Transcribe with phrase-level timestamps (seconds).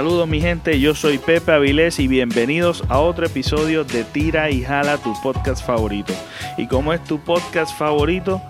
[0.00, 4.62] Saludos mi gente, yo soy Pepe Avilés y bienvenidos a otro episodio de Tira y
[4.62, 6.14] Jala, tu podcast favorito.
[6.56, 8.40] Y como es tu podcast favorito,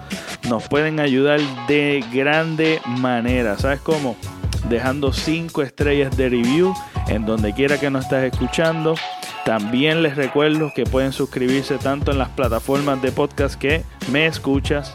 [0.49, 3.59] nos pueden ayudar de grande manera.
[3.59, 4.17] ¿Sabes cómo?
[4.68, 6.73] Dejando 5 estrellas de review
[7.09, 8.95] en donde quiera que nos estés escuchando.
[9.45, 14.95] También les recuerdo que pueden suscribirse tanto en las plataformas de podcast que me escuchas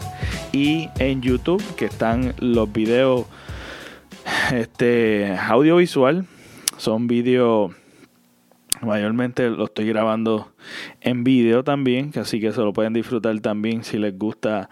[0.53, 3.25] y en YouTube, que están los videos
[4.53, 6.25] este audiovisual.
[6.77, 7.71] Son vídeos
[8.81, 10.51] mayormente lo estoy grabando
[11.01, 14.69] en vídeo también, así que se lo pueden disfrutar también si les gusta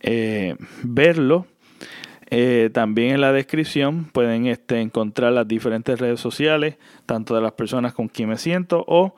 [0.00, 1.46] eh, verlo.
[2.28, 7.52] Eh, también en la descripción pueden este, encontrar las diferentes redes sociales, tanto de las
[7.52, 9.14] personas con quien me siento o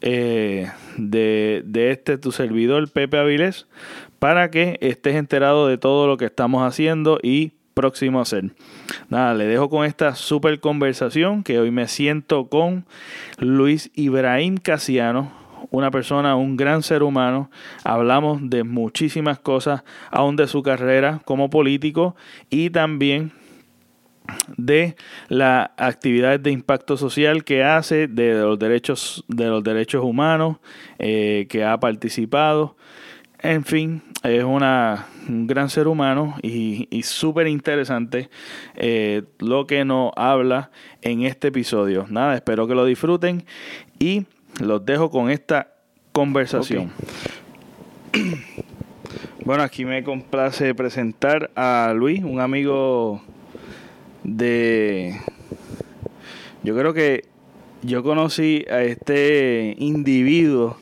[0.00, 3.66] eh, de, de, este tu servidor Pepe Avilés,
[4.20, 8.52] para que estés enterado de todo lo que estamos haciendo y próximo a hacer.
[9.08, 12.86] Nada, le dejo con esta super conversación que hoy me siento con
[13.38, 15.32] Luis Ibrahim Casiano,
[15.70, 17.50] una persona, un gran ser humano.
[17.82, 22.16] Hablamos de muchísimas cosas, aún de su carrera como político
[22.48, 23.32] y también
[24.56, 24.96] de
[25.28, 30.58] las actividades de impacto social que hace, de los derechos, de los derechos humanos,
[30.98, 32.76] eh, que ha participado.
[33.40, 38.30] En fin, es una, un gran ser humano y, y súper interesante
[38.74, 40.70] eh, lo que nos habla
[41.02, 42.06] en este episodio.
[42.08, 43.44] Nada, espero que lo disfruten
[43.98, 44.24] y
[44.60, 45.74] los dejo con esta
[46.12, 46.90] conversación.
[49.44, 53.20] Bueno, aquí me complace presentar a Luis, un amigo
[54.22, 55.20] de...
[56.62, 57.26] Yo creo que
[57.82, 60.78] yo conocí a este individuo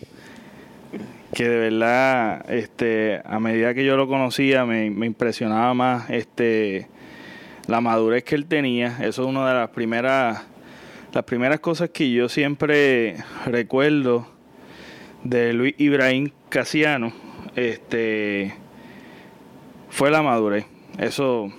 [1.33, 6.89] que de verdad, este, a medida que yo lo conocía, me, impresionaba más este,
[7.67, 8.99] la madurez que él tenía.
[9.01, 10.45] Eso es una de las primeras,
[11.13, 13.17] las primeras cosas que yo siempre
[13.47, 14.29] recuerdo
[15.25, 17.13] de Luis Ibrahim Casiano,
[17.57, 18.55] este,
[19.89, 20.67] fue la madurez.
[20.99, 21.51] Eso,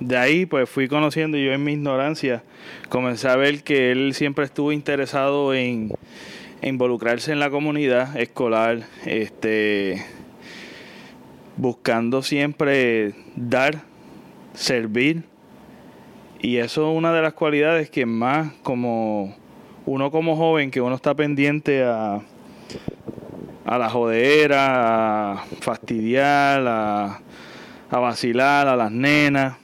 [0.00, 2.44] de ahí pues fui conociendo yo en mi ignorancia,
[2.88, 5.92] comencé a ver que él siempre estuvo interesado en
[6.66, 10.04] involucrarse en la comunidad escolar, este,
[11.56, 13.82] buscando siempre dar,
[14.54, 15.24] servir.
[16.40, 19.36] Y eso es una de las cualidades que más como
[19.86, 22.20] uno como joven, que uno está pendiente a,
[23.64, 27.20] a la jodera, a fastidiar, a,
[27.90, 29.56] a vacilar a las nenas.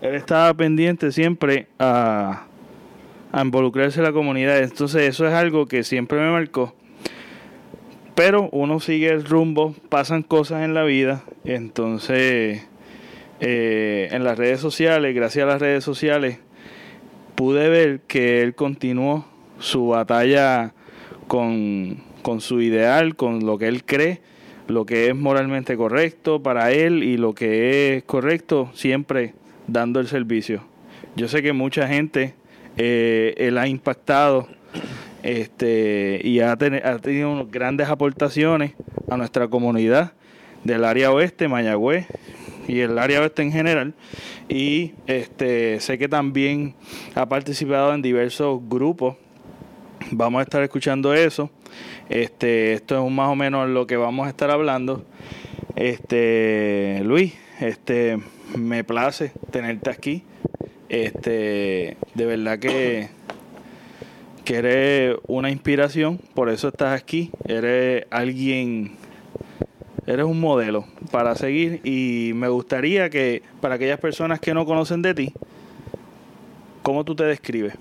[0.00, 2.46] Él estaba pendiente siempre a
[3.32, 4.62] a involucrarse en la comunidad.
[4.62, 6.74] Entonces eso es algo que siempre me marcó.
[8.14, 11.24] Pero uno sigue el rumbo, pasan cosas en la vida.
[11.44, 12.66] Entonces
[13.40, 16.38] eh, en las redes sociales, gracias a las redes sociales,
[17.34, 19.26] pude ver que él continuó
[19.58, 20.74] su batalla
[21.26, 24.20] con, con su ideal, con lo que él cree,
[24.68, 29.34] lo que es moralmente correcto para él y lo que es correcto, siempre
[29.66, 30.62] dando el servicio.
[31.16, 32.34] Yo sé que mucha gente
[32.76, 34.48] eh, él ha impactado
[35.22, 36.56] este, y ha, ha
[36.98, 38.72] tenido grandes aportaciones
[39.10, 40.12] a nuestra comunidad
[40.64, 42.06] del área oeste, Mayagüez
[42.68, 43.94] y el área oeste en general.
[44.48, 46.74] Y este, sé que también
[47.14, 49.16] ha participado en diversos grupos.
[50.10, 51.50] Vamos a estar escuchando eso.
[52.08, 55.04] Este, esto es más o menos lo que vamos a estar hablando.
[55.76, 58.18] Este, Luis, este,
[58.56, 60.24] me place tenerte aquí.
[60.92, 63.08] Este, de verdad que,
[64.44, 67.30] que eres una inspiración, por eso estás aquí.
[67.48, 68.96] Eres alguien,
[70.06, 75.00] eres un modelo para seguir y me gustaría que para aquellas personas que no conocen
[75.00, 75.32] de ti,
[76.82, 77.72] ¿cómo tú te describes?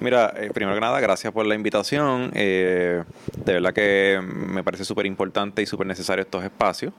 [0.00, 2.32] Mira, eh, primero que nada, gracias por la invitación.
[2.34, 3.04] Eh,
[3.44, 6.92] de verdad que me parece súper importante y súper necesario estos espacios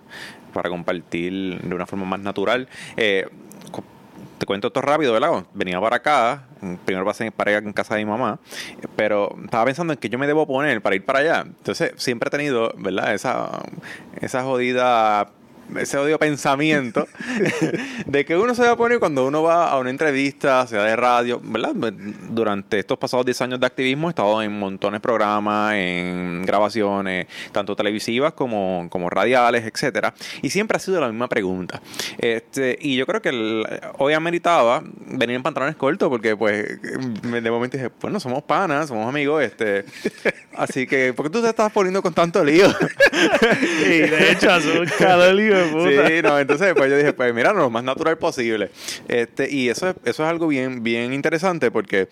[0.54, 2.70] para compartir de una forma más natural.
[2.96, 3.28] Eh,
[4.42, 5.46] te cuento esto rápido, ¿verdad?
[5.54, 6.48] Venía para acá,
[6.84, 8.40] primero pasé para en casa de mi mamá,
[8.96, 11.44] pero estaba pensando en qué yo me debo poner para ir para allá.
[11.46, 13.14] Entonces, siempre he tenido, ¿verdad?
[13.14, 13.62] Esa,
[14.20, 15.30] esa jodida
[15.80, 17.08] ese odio pensamiento
[18.06, 20.96] de que uno se va a poner cuando uno va a una entrevista, sea de
[20.96, 21.74] radio, ¿verdad?
[22.30, 27.28] Durante estos pasados 10 años de activismo he estado en montones de programas, en grabaciones,
[27.52, 31.82] tanto televisivas como, como radiales, etcétera, y siempre ha sido la misma pregunta.
[32.18, 33.64] Este, y yo creo que
[33.98, 39.08] hoy ameritaba venir en pantalones cortos porque pues de momento dije, bueno, somos panas, somos
[39.08, 39.86] amigos, este,
[40.56, 42.68] así que ¿por qué tú te estás poniendo con tanto lío?
[43.86, 44.50] y de hecho,
[44.98, 48.70] cada lío Sí, no, entonces pues yo dije, pues mira, lo más natural posible.
[49.08, 52.08] Este, y eso, eso es algo bien, bien interesante porque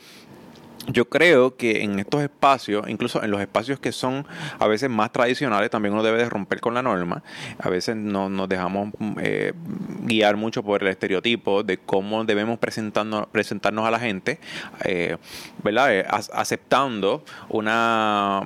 [0.88, 4.26] yo creo que en estos espacios, incluso en los espacios que son
[4.60, 7.24] a veces más tradicionales, también uno debe de romper con la norma.
[7.60, 8.90] A veces no, nos dejamos
[9.22, 9.54] eh,
[10.02, 14.40] guiar mucho por el estereotipo de cómo debemos presentarnos, presentarnos a la gente,
[14.86, 15.18] eh,
[15.64, 15.96] ¿verdad?
[15.96, 18.42] Eh, aceptando una,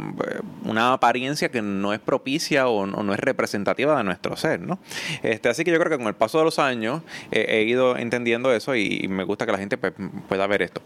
[0.65, 4.79] una apariencia que no es propicia o no, es representativa de nuestro ser, ¿no?
[5.21, 7.01] Este, así que yo creo que con el paso de los años
[7.31, 9.93] he ido entendiendo eso y, me gusta que la gente pues,
[10.27, 10.81] pueda ver esto.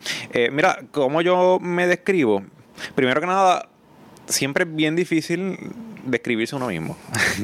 [0.52, 2.44] mira, como yo me describo,
[2.96, 3.70] primero que nada,
[4.28, 5.58] siempre es bien difícil
[6.06, 6.98] describirse uno mismo.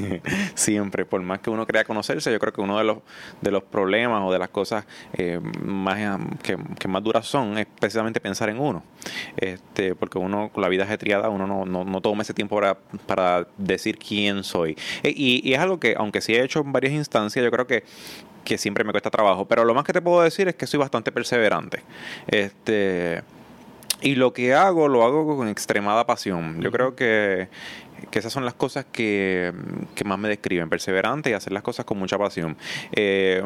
[0.55, 2.97] siempre, por más que uno crea conocerse, yo creo que uno de los,
[3.41, 8.19] de los problemas o de las cosas eh, más que, más duras son es precisamente
[8.19, 8.83] pensar en uno.
[9.37, 12.77] Este, porque uno con la vida ajetreada, uno no, no, no toma ese tiempo para,
[13.05, 14.77] para decir quién soy.
[15.03, 17.67] E, y, y, es algo que, aunque sí he hecho en varias instancias, yo creo
[17.67, 17.83] que
[18.43, 19.45] que siempre me cuesta trabajo.
[19.45, 21.81] Pero lo más que te puedo decir es que soy bastante perseverante.
[22.27, 23.23] Este
[24.03, 26.61] y lo que hago, lo hago con extremada pasión.
[26.61, 27.47] Yo creo que,
[28.11, 29.53] esas son las cosas que,
[30.05, 32.57] más me describen, perseverante y hacer las cosas con mucha pasión.
[32.91, 33.41] Eh,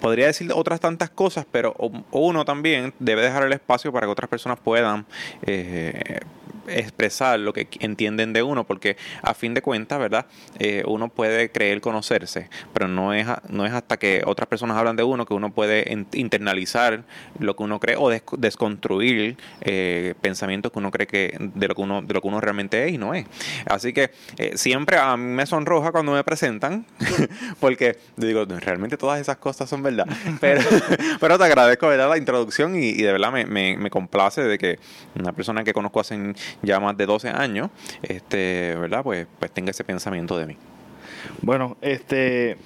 [0.00, 1.74] podría decir otras tantas cosas, pero
[2.10, 5.04] uno también debe dejar el espacio para que otras personas puedan
[5.42, 6.20] eh,
[6.68, 10.26] expresar lo que entienden de uno, porque a fin de cuentas, ¿verdad?
[10.58, 14.96] Eh, uno puede creer conocerse, pero no es, no es hasta que otras personas hablan
[14.96, 17.04] de uno que uno puede internalizar
[17.38, 21.80] lo que uno cree o desconstruir eh, pensamientos que uno cree que de lo que
[21.80, 23.26] uno, de lo que uno realmente es y no es.
[23.66, 26.86] Así que eh, siempre a mí me sonroja cuando me presentan,
[27.60, 30.06] porque digo, realmente todas esas cosas son verdad.
[30.40, 30.62] Pero,
[31.20, 32.08] pero te agradezco ¿verdad?
[32.08, 34.78] la introducción y, de verdad me, me, me complace de que
[35.14, 37.70] una persona que conozco hace ya más de 12 años,
[38.02, 39.02] este, ¿verdad?
[39.02, 40.56] Pues, pues tenga ese pensamiento de mí.
[41.40, 42.56] Bueno, este,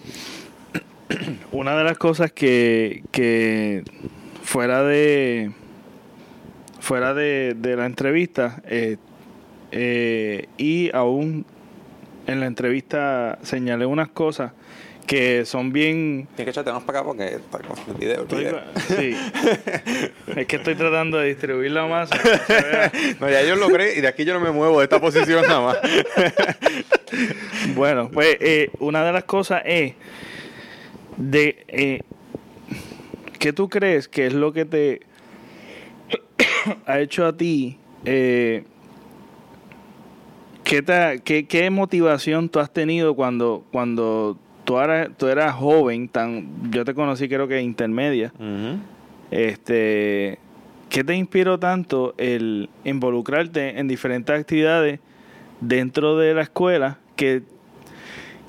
[1.52, 3.84] una de las cosas que, que
[4.42, 5.52] fuera de
[6.80, 8.96] fuera de, la entrevista eh,
[9.72, 11.44] eh, y aún
[12.28, 14.52] en la entrevista señalé unas cosas
[15.06, 16.26] que son bien...
[16.34, 18.26] Tienes que echarte más para acá porque está con el video.
[18.88, 19.16] Sí.
[20.36, 22.16] es que estoy tratando de distribuir la masa.
[23.20, 25.42] no, ya yo lo creo y de aquí yo no me muevo de esta posición
[25.42, 25.78] nada más.
[27.76, 29.94] bueno, pues eh, una de las cosas es
[31.16, 31.64] de...
[31.68, 32.00] Eh,
[33.38, 35.00] ¿Qué tú crees que es lo que te
[36.86, 37.78] ha hecho a ti...
[38.04, 38.64] Eh,
[40.64, 40.82] ¿Qué,
[41.22, 46.84] qué, ¿Qué motivación tú has tenido cuando, cuando tú eras, tú eras joven, tan, yo
[46.84, 48.32] te conocí creo que intermedia.
[49.30, 50.38] Este,
[50.90, 55.00] ¿qué te inspiró tanto el involucrarte en diferentes actividades
[55.60, 57.42] dentro de la escuela que,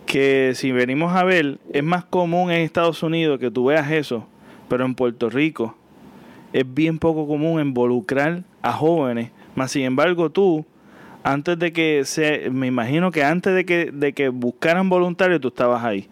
[0.05, 4.27] que si venimos a ver, es más común en Estados Unidos que tú veas eso,
[4.67, 5.77] pero en Puerto Rico
[6.51, 9.31] es bien poco común involucrar a jóvenes.
[9.55, 10.65] Más sin embargo, tú
[11.27, 15.49] antes de que se, me imagino que antes de que, de que buscaran voluntarios tú
[15.49, 16.07] estabas ahí.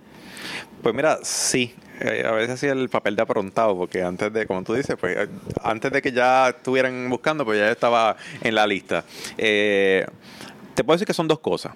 [0.83, 4.63] Pues mira, sí, eh, a veces hacía el papel de aprontado, porque antes de, como
[4.63, 5.29] tú dices, pues eh,
[5.63, 9.05] antes de que ya estuvieran buscando, pues ya estaba en la lista.
[9.37, 10.05] Eh,
[10.73, 11.73] te puedo decir que son dos cosas.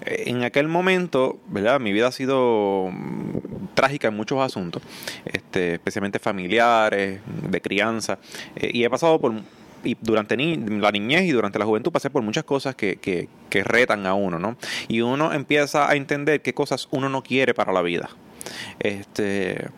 [0.00, 1.78] En aquel momento, ¿verdad?
[1.78, 4.82] Mi vida ha sido mm, trágica en muchos asuntos,
[5.24, 8.18] este, especialmente familiares, de crianza,
[8.60, 9.32] y he pasado por
[9.84, 13.64] y durante la niñez y durante la juventud pasé por muchas cosas que, que, que
[13.64, 14.56] retan a uno, ¿no?
[14.88, 18.10] Y uno empieza a entender qué cosas uno no quiere para la vida.
[18.80, 19.68] Este,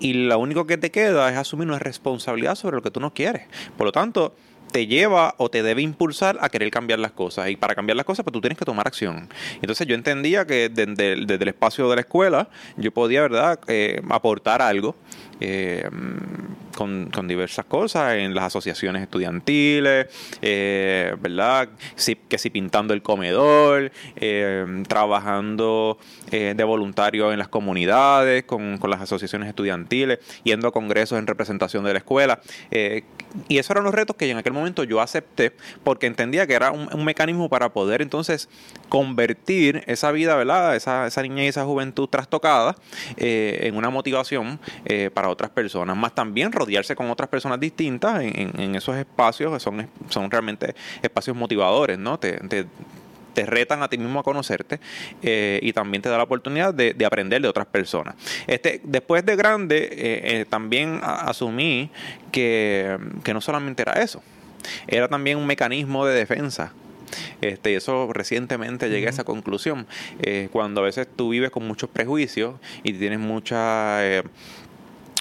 [0.00, 3.14] y lo único que te queda es asumir una responsabilidad sobre lo que tú no
[3.14, 3.42] quieres.
[3.76, 4.34] Por lo tanto,
[4.72, 7.48] te lleva o te debe impulsar a querer cambiar las cosas.
[7.48, 9.28] Y para cambiar las cosas, pues tú tienes que tomar acción.
[9.60, 14.62] Entonces yo entendía que desde, el espacio de la escuela yo podía, ¿verdad?, eh, aportar
[14.62, 14.96] algo.
[15.40, 15.88] Eh,
[16.74, 20.06] con, diversas cosas en las asociaciones estudiantiles,
[20.42, 21.68] eh, ¿verdad?
[22.28, 25.98] que si pintando el comedor, eh, trabajando
[26.30, 31.84] eh, de voluntario en las comunidades, con, las asociaciones estudiantiles, yendo a congresos en representación
[31.84, 32.40] de la escuela.
[33.48, 35.52] y esos eran los retos que en aquel momento yo acepté
[35.82, 38.48] porque entendía que era un, mecanismo para poder entonces
[38.88, 40.74] convertir esa vida, ¿verdad?
[40.76, 42.76] Esa, esa niñez y esa juventud trastocada
[43.16, 44.58] en una motivación
[45.14, 46.52] para otras personas, más también
[46.96, 52.18] con otras personas distintas en, esos espacios que son, son realmente espacios motivadores, ¿no?
[52.18, 52.66] Te, te,
[53.46, 54.78] retan a ti mismo a conocerte
[55.20, 58.14] eh, y también te da la oportunidad de, aprender de otras personas.
[58.46, 61.90] Este, después de grande, eh, eh, también asumí
[62.30, 64.22] que, que no solamente era eso,
[64.86, 66.72] era también un mecanismo de defensa
[67.40, 69.86] Este, y eso recientemente llegué a esa conclusión.
[70.20, 74.22] Eh, cuando a veces tú vives con muchos prejuicios y tienes mucha, eh,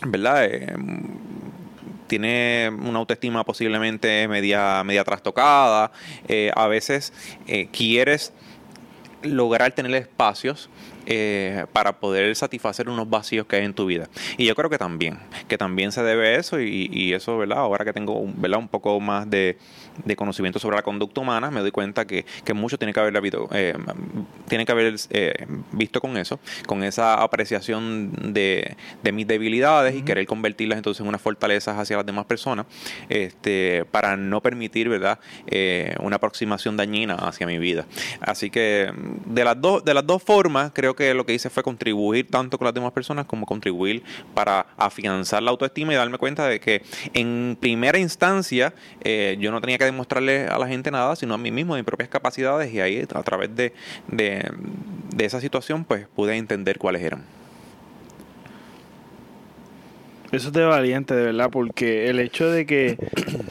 [0.05, 0.45] ¿verdad?
[0.45, 0.75] Eh,
[2.07, 5.91] tiene una autoestima posiblemente media, media trastocada.
[6.53, 7.11] a veces
[7.71, 8.33] quieres
[9.23, 10.69] lograr tener espacios
[11.05, 14.09] eh, para poder satisfacer unos vacíos que hay en tu vida.
[14.37, 17.59] Y yo creo que también, que también se debe eso y, y eso, ¿verdad?
[17.59, 18.59] Ahora que tengo ¿verdad?
[18.59, 19.57] un poco más de,
[20.05, 23.21] de, conocimiento sobre la conducta humana, me doy cuenta que, que mucho tiene que haber,
[23.51, 23.73] eh,
[24.47, 30.03] tiene que haber eh, visto con eso, con esa apreciación de, de mis debilidades y
[30.03, 32.65] querer convertirlas entonces en unas fortalezas hacia las demás personas,
[33.09, 35.19] este, para no permitir, ¿verdad?
[35.47, 37.85] Eh, una aproximación dañina hacia mi vida.
[38.21, 38.91] Así que
[39.25, 42.57] de las dos, de las dos formas, creo que lo que hice fue contribuir tanto
[42.57, 46.83] con las demás personas como contribuir para afianzar la autoestima y darme cuenta de que
[47.13, 51.37] en primera instancia eh, yo no tenía que demostrarle a la gente nada, sino a
[51.37, 53.73] mí mismo, mis propias capacidades y ahí a través de,
[54.07, 54.51] de,
[55.15, 57.23] de esa situación pues pude entender cuáles eran.
[60.33, 62.97] Eso es de valiente, de verdad, porque el hecho de que,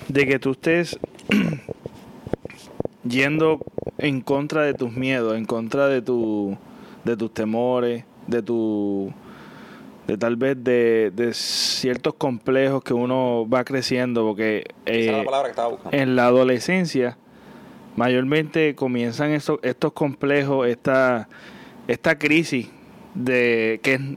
[0.08, 0.98] de que tú estés
[3.08, 3.60] yendo
[3.98, 6.58] en contra de tus miedos, en contra de tu
[7.04, 9.12] de tus temores, de tu
[10.06, 15.24] de tal vez de, de ciertos complejos que uno va creciendo porque eh,
[15.92, 17.16] en la adolescencia
[17.94, 21.28] mayormente comienzan estos, estos complejos esta
[21.86, 22.68] esta crisis
[23.14, 24.16] de que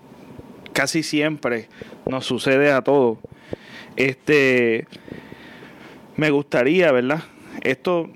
[0.74, 1.68] casi siempre
[2.06, 3.18] nos sucede a todos.
[3.96, 4.88] Este
[6.18, 7.24] me gustaría verdad
[7.64, 8.10] esto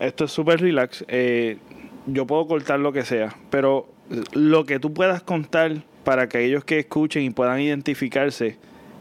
[0.00, 1.58] esto es súper relax eh,
[2.08, 3.88] yo puedo cortar lo que sea, pero
[4.32, 8.56] lo que tú puedas contar para que aquellos que escuchen y puedan identificarse,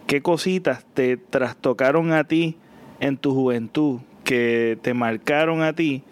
[0.07, 2.57] qué cositas te trastocaron a ti
[2.99, 6.03] en tu juventud, que te marcaron a ti,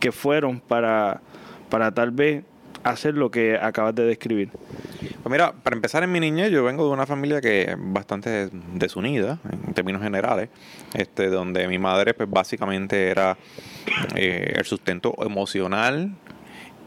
[0.00, 1.20] que fueron para,
[1.68, 2.44] para tal vez
[2.82, 4.50] hacer lo que acabas de describir.
[5.22, 8.48] Pues mira, para empezar en mi niñez, yo vengo de una familia que es bastante
[8.74, 10.48] desunida en términos generales,
[10.94, 13.36] este, donde mi madre pues básicamente era
[14.14, 16.16] eh, el sustento emocional,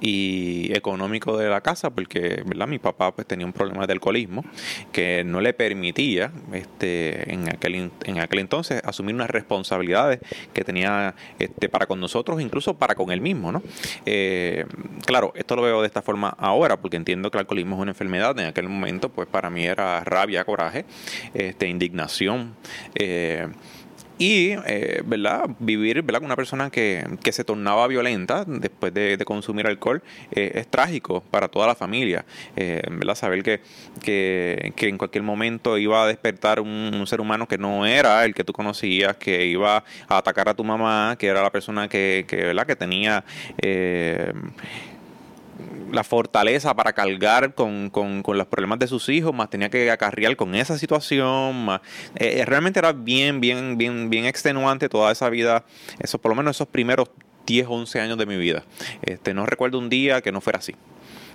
[0.04, 4.44] y económico de la casa porque verdad mi papá pues tenía un problema de alcoholismo
[4.92, 10.20] que no le permitía este en aquel en aquel entonces asumir unas responsabilidades
[10.54, 13.64] que tenía este para con nosotros incluso para con él mismo no
[14.06, 14.66] eh,
[15.06, 17.92] claro esto lo veo de esta forma ahora porque entiendo que el alcoholismo es una
[17.92, 18.38] enfermedad.
[18.40, 20.86] En aquel momento pues para mí era rabia coraje
[21.34, 22.56] este indignación
[22.96, 23.48] eh,
[24.24, 25.50] y eh, ¿verdad?
[25.60, 26.20] vivir ¿verdad?
[26.20, 30.02] con una persona que, que se tornaba violenta después de, consumir alcohol
[30.32, 32.26] eh, es trágico para toda la familia.
[32.56, 33.16] Eh, ¿verdad?
[33.16, 33.62] Saber que,
[34.02, 38.46] que, en cualquier momento iba a despertar un, ser humano que no era el que
[38.46, 42.38] tú conocías, que iba a atacar a tu mamá, que era la persona que, que,
[42.38, 42.66] ¿verdad?
[42.66, 43.26] que tenía...
[45.92, 49.92] La fortaleza para cargar con, con, con, los problemas de sus hijos, más tenía que
[49.92, 51.82] acarrear con esa situación, más
[52.16, 55.66] eh, eh, realmente era bien, bien, bien, bien extenuante toda esa vida,
[56.00, 57.10] eso, por lo menos esos primeros
[57.46, 58.64] 10, 11 años de mi vida.
[59.02, 60.76] Este, no recuerdo un día que no fuera así.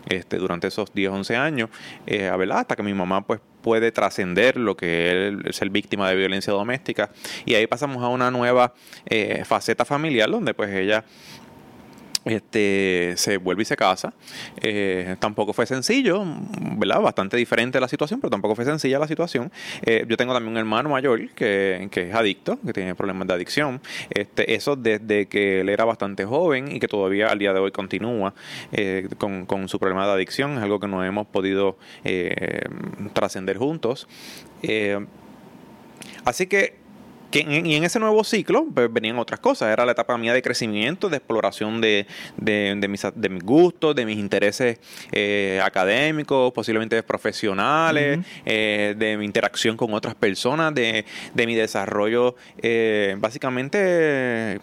[0.08, 1.70] Este, durante esos 10, 11 años,
[2.06, 6.52] eh, hasta que mi mamá pues puede trascender lo que es ser víctima de violencia
[6.52, 7.10] doméstica
[7.44, 8.72] y ahí pasamos a una nueva
[9.06, 11.04] eh, faceta familiar donde pues ella
[12.28, 14.12] este, se vuelve y se casa.
[14.60, 16.22] Eh, tampoco fue sencillo,
[16.76, 17.00] ¿verdad?
[17.00, 19.50] Bastante diferente la situación, pero tampoco fue sencilla la situación.
[19.82, 23.34] Eh, yo tengo también un hermano mayor que, que, es adicto, que tiene problemas de
[23.34, 23.80] adicción.
[24.10, 27.72] Este, eso desde que él era bastante joven y que todavía al día de hoy
[27.72, 28.34] continúa
[28.72, 30.56] eh, con, con, su problema de adicción.
[30.56, 31.76] Es algo que no hemos podido
[33.12, 34.06] trascender juntos.
[36.24, 36.87] así que
[37.32, 39.72] y en ese nuevo ciclo pues, venían otras cosas.
[39.72, 42.06] Era la etapa mía de crecimiento, de exploración de,
[42.36, 44.78] de, de, mis, de mis, gustos, de mis intereses
[45.12, 51.04] eh, académicos, posiblemente profesionales, eh, de mi interacción con otras personas, de,
[51.34, 54.60] mi desarrollo, eh, básicamente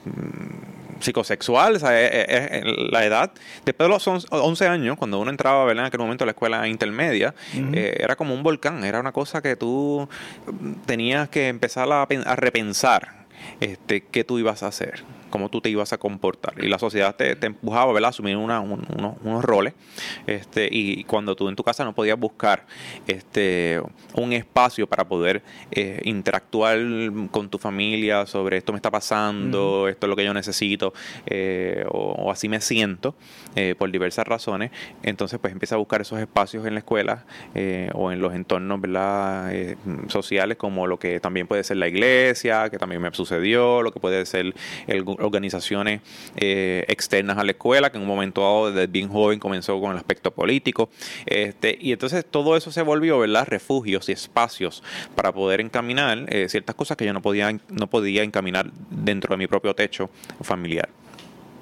[1.05, 3.31] psicosexual, la edad.
[3.63, 5.83] Después de los 11 años, cuando uno entraba ¿verdad?
[5.83, 7.33] en aquel momento a la escuela intermedia,
[7.73, 10.07] eh, era como un volcán, era una cosa que tú
[10.85, 13.25] tenías que empezar a, a repensar
[13.59, 15.03] este, qué tú ibas a hacer
[15.35, 16.53] cómo tú te ibas a comportar.
[16.63, 19.73] Y la sociedad te, empujaba a asumir una, unos, roles.
[20.25, 22.65] Este, y cuando tú en tu casa no podías buscar
[23.05, 23.81] este,
[24.13, 26.79] un espacio para poder eh, interactuar
[27.31, 30.93] con tu familia sobre esto me está pasando, esto es lo que yo necesito,
[31.25, 33.13] eh, o, así me siento,
[33.57, 34.71] eh, por diversas razones,
[35.03, 37.25] entonces pues empieza a buscar esos espacios en la escuela
[37.93, 39.51] o en los entornos ¿verdad?
[40.07, 43.99] sociales, como lo que también puede ser la iglesia, que también me sucedió, lo que
[43.99, 44.53] puede ser
[44.87, 46.01] el, organizaciones
[46.37, 49.91] eh, externas a la escuela, que en un momento dado, desde bien joven, comenzó con
[49.91, 50.89] el aspecto político.
[51.25, 53.47] Este, y entonces todo eso se volvió, ¿verdad?
[53.47, 54.83] Refugios y espacios
[55.15, 59.37] para poder encaminar eh, ciertas cosas que yo no podía, no podía encaminar dentro de
[59.37, 60.09] mi propio techo
[60.41, 60.89] familiar.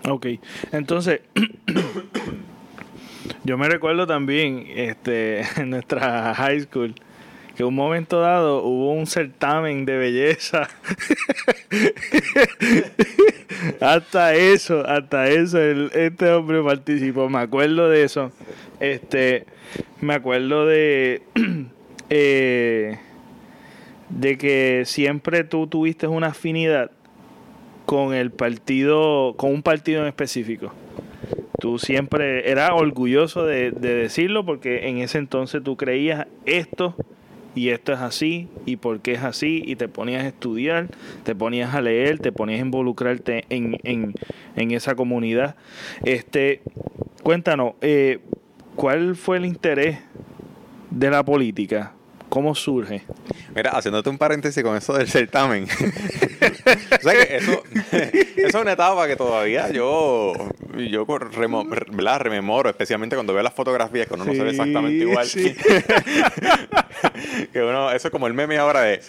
[0.10, 0.28] Ok,
[0.74, 1.22] entonces
[3.44, 6.94] yo me recuerdo también este, en nuestra high school
[7.56, 10.68] que un momento dado hubo un certamen de belleza.
[13.80, 17.30] hasta eso, hasta eso, este hombre participó.
[17.30, 18.32] Me acuerdo de eso.
[18.80, 19.46] Este,
[20.02, 21.22] me acuerdo de,
[22.10, 22.98] eh,
[24.10, 26.92] de que siempre tú tuviste una afinidad
[27.86, 30.74] con el partido, con un partido en específico.
[31.60, 36.96] Tú siempre eras orgulloso de, decirlo porque en ese entonces tú creías esto
[37.56, 40.90] y esto es así y por qué es así y te ponías a estudiar,
[41.24, 44.14] te ponías a leer, te ponías a involucrarte en, en,
[44.56, 45.56] en esa comunidad.
[46.04, 46.62] Este,
[47.22, 48.20] cuéntanos, eh,
[48.76, 50.00] ¿cuál fue el interés
[50.90, 51.94] de la política?
[52.30, 53.04] ¿Cómo surge?
[53.56, 55.66] Mira, haciéndote un paréntesis con eso del certamen.
[57.00, 60.34] o sea que eso, eso es una etapa que todavía yo,
[60.76, 65.28] yo rememoro, especialmente cuando veo las fotografías, que uno no se ve exactamente igual.
[67.54, 69.02] que uno, eso es como el meme ahora de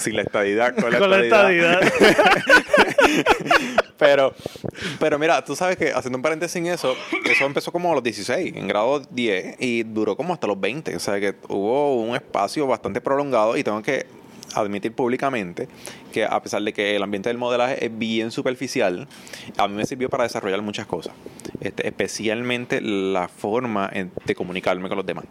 [0.00, 1.80] sin la estadidad, con la estadidad.
[3.98, 4.34] pero,
[4.98, 8.02] pero mira, tú sabes que haciendo un paréntesis en eso, eso empezó como a los
[8.02, 10.96] 16, en grado 10, y duró como hasta los 20.
[10.96, 14.06] O sea que hubo un espacio bastante prolongado y tengo que
[14.54, 15.68] admitir públicamente
[16.12, 19.08] que a pesar de que el ambiente del modelaje es bien superficial,
[19.56, 21.14] a mí me sirvió para desarrollar muchas cosas,
[21.60, 23.90] este, especialmente la forma
[24.24, 25.24] de comunicarme con los demás.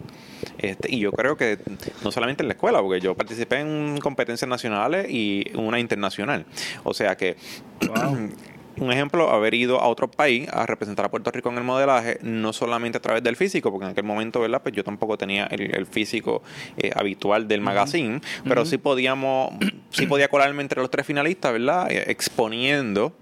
[0.57, 1.57] Este, y yo creo que
[2.03, 6.45] no solamente en la escuela, porque yo participé en competencias nacionales y una internacional.
[6.83, 7.37] O sea que
[8.79, 12.19] un ejemplo, haber ido a otro país a representar a Puerto Rico en el modelaje,
[12.21, 14.61] no solamente a través del físico, porque en aquel momento, ¿verdad?
[14.61, 16.43] Pues yo tampoco tenía el, físico
[16.77, 19.51] eh, habitual del magazine, pero sí podíamos,
[19.89, 21.91] sí podía colarme entre los tres finalistas, ¿verdad?
[21.91, 23.13] Eh, exponiendo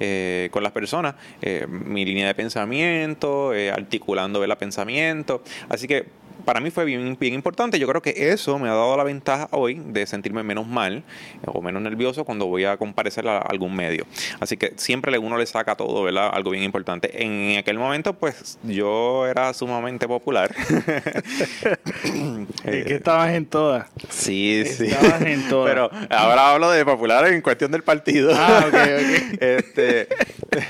[0.00, 1.14] eh, con las personas
[1.68, 4.58] mi línea de pensamiento, articulando, ¿verdad?
[4.58, 5.42] Pensamiento.
[5.68, 6.06] Así que
[6.44, 7.78] para mí fue bien, bien importante.
[7.78, 11.02] Yo creo que eso me ha dado la ventaja hoy de sentirme menos mal
[11.46, 14.06] o menos nervioso cuando voy a comparecer a algún medio.
[14.40, 16.30] Así que siempre uno le saca todo, ¿verdad?
[16.32, 17.22] Algo bien importante.
[17.22, 20.54] En aquel momento, pues yo era sumamente popular.
[22.64, 23.86] Es que estabas en todas.
[24.08, 24.86] Sí, sí.
[24.86, 25.70] Estabas en todas.
[25.70, 28.32] Pero ahora hablo de popular en cuestión del partido.
[28.34, 29.40] Ah, ok, ok.
[29.44, 30.08] Este,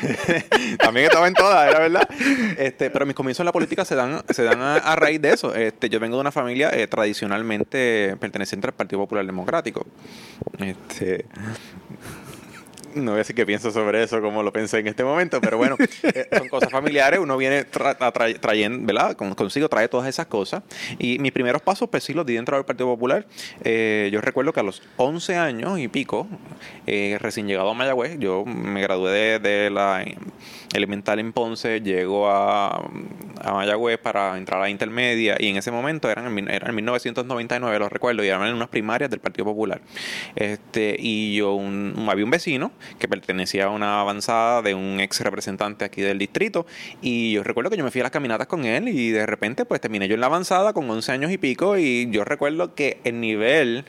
[0.79, 2.09] también estaba en todas, era verdad.
[2.59, 5.55] Este, pero mis comienzos en la política se dan, se dan a raíz de eso.
[5.69, 9.87] Este, yo vengo de una familia eh, tradicionalmente perteneciente al Partido Popular Democrático.
[10.59, 11.27] Este,
[12.95, 15.57] no voy a decir qué pienso sobre eso como lo pensé en este momento, pero
[15.57, 19.17] bueno, eh, son cosas familiares, uno viene trayendo, ¿verdad?
[19.17, 20.63] Consigo trae todas esas cosas.
[20.99, 23.27] Y mis primeros pasos, pues sí, los di dentro del Partido Popular.
[23.63, 26.27] Eh, yo recuerdo que a los 11 años y pico,
[26.87, 30.05] recién llegado a Mayagüez, yo me gradué de la
[30.75, 32.89] elemental en Ponce, llego a,
[33.45, 37.89] Mayagüez para entrar a intermedia y en ese momento eran en, eran en 1999, lo
[37.89, 39.81] recuerdo, y eran unas primarias del Partido Popular.
[40.35, 45.21] Este, y yo un, había un vecino que pertenecía a una avanzada de un ex
[45.21, 46.67] representante aquí del distrito.
[47.03, 49.65] Y yo recuerdo que yo me fui a las caminatas con él y de repente
[49.65, 53.01] pues terminé yo en la avanzada con 11 años y pico y yo recuerdo que
[53.05, 53.85] el nivel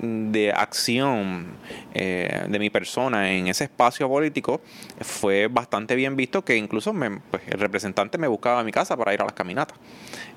[0.00, 1.46] de acción
[1.94, 4.60] eh, de mi persona en ese espacio político
[5.00, 6.94] fue bastante bien visto que incluso
[7.30, 9.78] pues, el representante me buscaba a mi casa para ir a las caminatas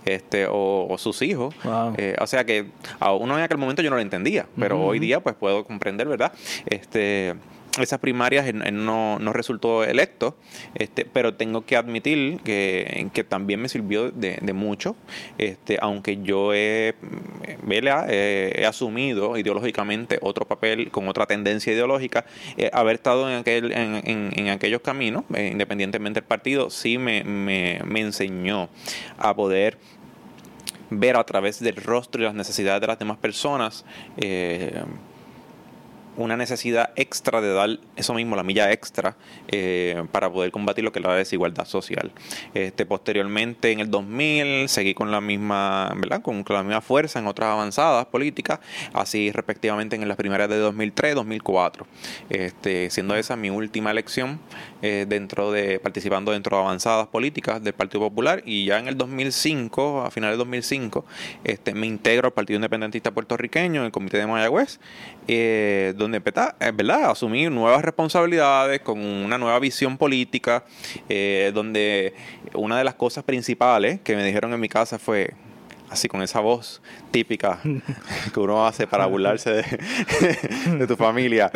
[0.05, 1.55] este o, sus hijos.
[1.97, 2.67] Eh, o sea que
[2.99, 6.07] a uno en aquel momento yo no lo entendía pero hoy día pues puedo comprender
[6.07, 6.31] verdad
[6.65, 7.35] este
[7.81, 10.37] esas primarias no, no, resultó electo,
[10.75, 14.95] este, pero tengo que admitir que, que también me sirvió de, de, mucho,
[15.37, 16.95] este, aunque yo he,
[17.67, 22.25] he, asumido ideológicamente otro papel con otra tendencia ideológica,
[22.57, 27.23] eh, haber estado en, aquel, en, en, aquellos caminos, eh, independientemente del partido, sí me,
[27.23, 28.69] me, me enseñó
[29.17, 29.77] a poder
[30.89, 33.85] ver a través del rostro y las necesidades de las demás personas.
[34.17, 34.83] Eh,
[36.17, 39.15] una necesidad extra de dar eso mismo, la milla extra,
[39.47, 42.11] eh, para poder combatir lo que es la desigualdad social.
[42.53, 46.21] Este, posteriormente, en el 2000, seguí con la misma, ¿verdad?
[46.21, 48.59] Con, la misma fuerza en otras avanzadas políticas,
[48.93, 51.87] así respectivamente en las primeras de 2003, 2004,
[52.29, 54.39] este, siendo esa mi última elección
[54.81, 58.97] eh, dentro de participando dentro de avanzadas políticas del Partido Popular y ya en el
[58.97, 61.05] 2005, a finales de 2005,
[61.43, 64.79] este, me integro al Partido Independentista Puertorriqueño, el Comité de Mayagüez,
[65.27, 67.11] eh, donde empezar, eh, ¿verdad?
[67.11, 70.63] Asumir nuevas responsabilidades con una nueva visión política,
[71.09, 72.13] eh, donde
[72.53, 75.33] una de las cosas principales que me dijeron en mi casa fue,
[75.89, 77.59] así con esa voz típica
[78.33, 81.51] que uno hace para burlarse de, de tu familia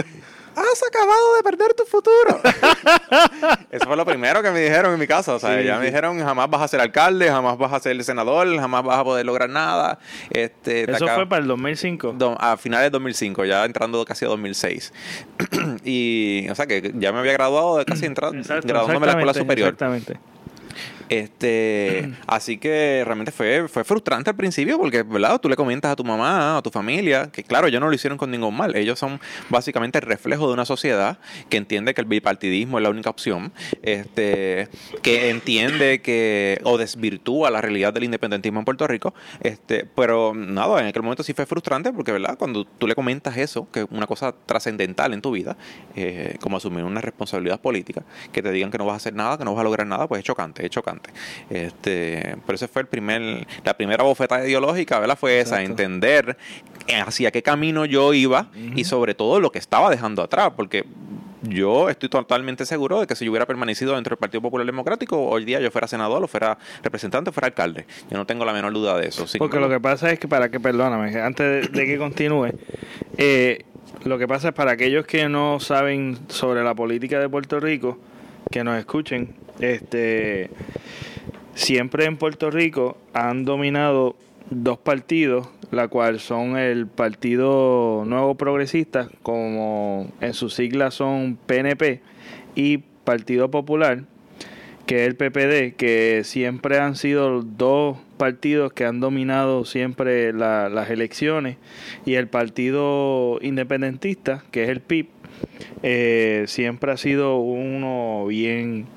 [0.55, 2.41] has acabado de perder tu futuro.
[3.71, 5.35] Eso fue lo primero que me dijeron en mi casa.
[5.35, 8.47] O sea, ya me dijeron, jamás vas a ser alcalde, jamás vas a ser senador,
[8.57, 9.99] jamás vas a poder lograr nada.
[10.29, 12.15] Este, Eso fue para el 2005.
[12.39, 14.93] a finales de 2005, ya entrando casi a 2006.
[15.83, 19.33] y, o sea, que ya me había graduado de casi entrando, graduándome en la escuela
[19.33, 19.69] superior.
[19.69, 20.17] Exactamente.
[21.09, 25.39] Este, así que realmente fue, fue frustrante al principio porque, ¿verdad?
[25.41, 28.17] Tú le comentas a tu mamá, a tu familia, que claro, ellos no lo hicieron
[28.17, 28.75] con ningún mal.
[28.75, 29.19] Ellos son
[29.49, 31.17] básicamente el reflejo de una sociedad
[31.49, 34.69] que entiende que el bipartidismo es la única opción, este,
[35.01, 39.13] que entiende que, o desvirtúa la realidad del independentismo en Puerto Rico.
[39.41, 42.37] Este, pero nada, en aquel momento sí fue frustrante porque, ¿verdad?
[42.37, 45.57] Cuando tú le comentas eso, que es una cosa trascendental en tu vida,
[45.95, 49.37] eh, como asumir una responsabilidad política, que te digan que no vas a hacer nada,
[49.37, 50.98] que no vas a lograr nada, pues es chocante, es chocante.
[51.49, 55.17] Este, pero ese fue el primer, la primera bofeta ideológica, ¿verdad?
[55.17, 56.37] Fue esa, entender
[57.05, 60.85] hacia qué camino yo iba y sobre todo lo que estaba dejando atrás, porque
[61.41, 65.27] yo estoy totalmente seguro de que si yo hubiera permanecido dentro del Partido Popular Democrático,
[65.27, 67.85] hoy día yo fuera senador, o fuera representante, o fuera alcalde.
[68.09, 69.25] Yo no tengo la menor duda de eso.
[69.37, 72.49] Porque lo que pasa es que, para que, perdóname, antes de, que continúe,
[73.17, 73.63] eh,
[74.03, 77.97] lo que pasa es para aquellos que no saben sobre la política de Puerto Rico,
[78.51, 80.49] que nos escuchen, este,
[81.55, 84.15] siempre en Puerto Rico han dominado
[84.49, 92.01] dos partidos, la cual son el Partido Nuevo Progresista, como en sus siglas son PNP,
[92.55, 94.03] y Partido Popular,
[94.85, 100.89] que es el PPD, que siempre han sido dos partidos que han dominado siempre las
[100.89, 101.57] elecciones,
[102.05, 105.07] y el Partido Independentista, que es el PIB,
[105.83, 108.87] eh, siempre ha sido uno bien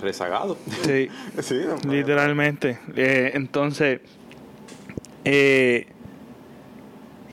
[0.00, 0.56] rezagado.
[0.82, 1.08] Sí,
[1.88, 2.78] literalmente.
[2.96, 4.00] Eh, entonces,
[5.24, 5.86] eh,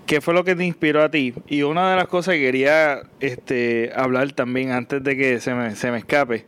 [0.06, 1.34] ¿qué fue lo que te inspiró a ti?
[1.47, 5.75] Y una de las cosas que quería este, hablar también antes de que se me,
[5.75, 6.45] se me escape,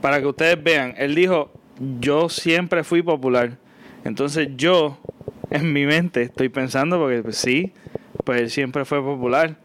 [0.00, 1.52] para que ustedes vean, él dijo,
[2.00, 3.58] yo siempre fui popular.
[4.04, 4.98] Entonces yo,
[5.50, 7.72] en mi mente, estoy pensando, porque pues, sí,
[8.24, 9.56] pues él siempre fue popular,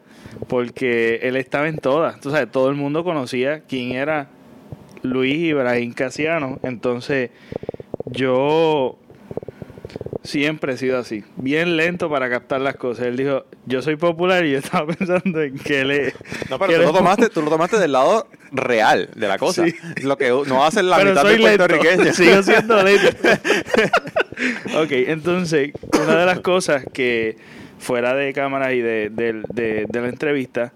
[0.47, 2.15] porque él estaba en todas.
[2.15, 4.29] Entonces, todo el mundo conocía quién era
[5.04, 6.60] Luis Ibrahim Casiano.
[6.63, 7.30] Entonces,
[8.06, 8.98] yo
[10.24, 13.08] siempre he sido así, bien lento para captar las cosas.
[13.08, 16.16] Él dijo, yo soy popular y yo estaba pensando en que él es...
[16.50, 19.66] No, pero tú, lo tomaste, tú lo tomaste del lado real de la cosa.
[20.02, 22.13] Lo que no hace la mitad de puertorriqueño.
[22.13, 23.10] Sigo siendo lento.
[24.78, 27.38] ok, entonces, una de las cosas que
[27.80, 30.72] fuera de cámara y de, de la entrevista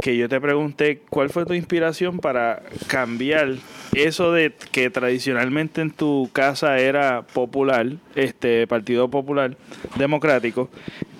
[0.00, 3.54] que yo te pregunté cuál fue tu inspiración para cambiar
[3.94, 9.56] eso de que tradicionalmente en tu casa era popular, este Partido Popular
[9.96, 10.68] Democrático,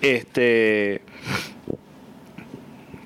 [0.01, 1.01] este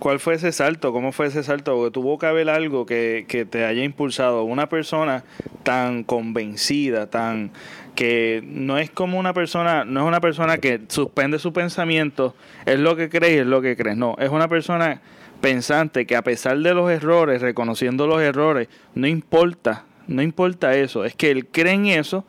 [0.02, 0.94] ¿Cuál fue ese salto?
[0.94, 1.92] ¿Cómo fue ese salto?
[1.92, 4.44] Tuvo que haber algo que, que te haya impulsado.
[4.46, 5.24] Una persona
[5.62, 7.52] tan convencida, tan
[7.94, 12.80] que no es como una persona, no es una persona que suspende su pensamiento, es
[12.80, 13.96] lo que cree y es lo que crees.
[13.96, 15.02] No, es una persona
[15.41, 21.04] pensante que a pesar de los errores, reconociendo los errores, no importa, no importa eso,
[21.04, 22.25] es que él cree en eso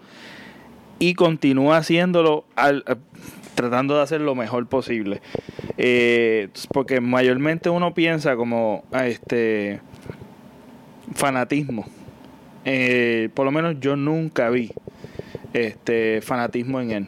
[0.99, 2.85] y continúa haciéndolo al,
[3.55, 5.21] tratando de hacer lo mejor posible.
[5.79, 9.81] Eh, porque mayormente uno piensa como a ah, este
[11.15, 11.87] fanatismo.
[12.65, 14.73] Eh, por lo menos yo nunca vi
[15.53, 17.07] este fanatismo en él.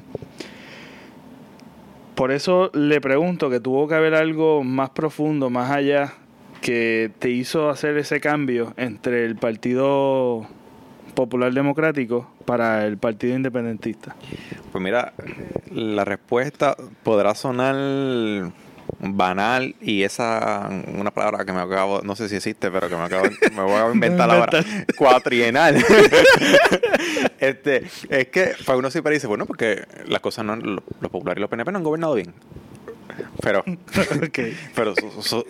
[2.15, 6.15] Por eso le pregunto que tuvo que haber algo más profundo, más allá,
[6.61, 10.47] que te hizo hacer ese cambio entre el Partido
[11.15, 14.15] Popular Democrático para el Partido Independentista.
[14.71, 15.13] Pues mira,
[15.73, 17.75] la respuesta podrá sonar
[18.99, 23.03] banal y esa una palabra que me acabo no sé si existe pero que me
[23.03, 24.65] acabo me voy a inventar ahora
[24.97, 25.85] cuatrienal.
[27.39, 31.43] Este es que para uno siempre dice bueno porque las cosas no los, populares y
[31.43, 32.33] los PNP no han gobernado bien.
[33.43, 33.65] Pero
[34.75, 34.95] pero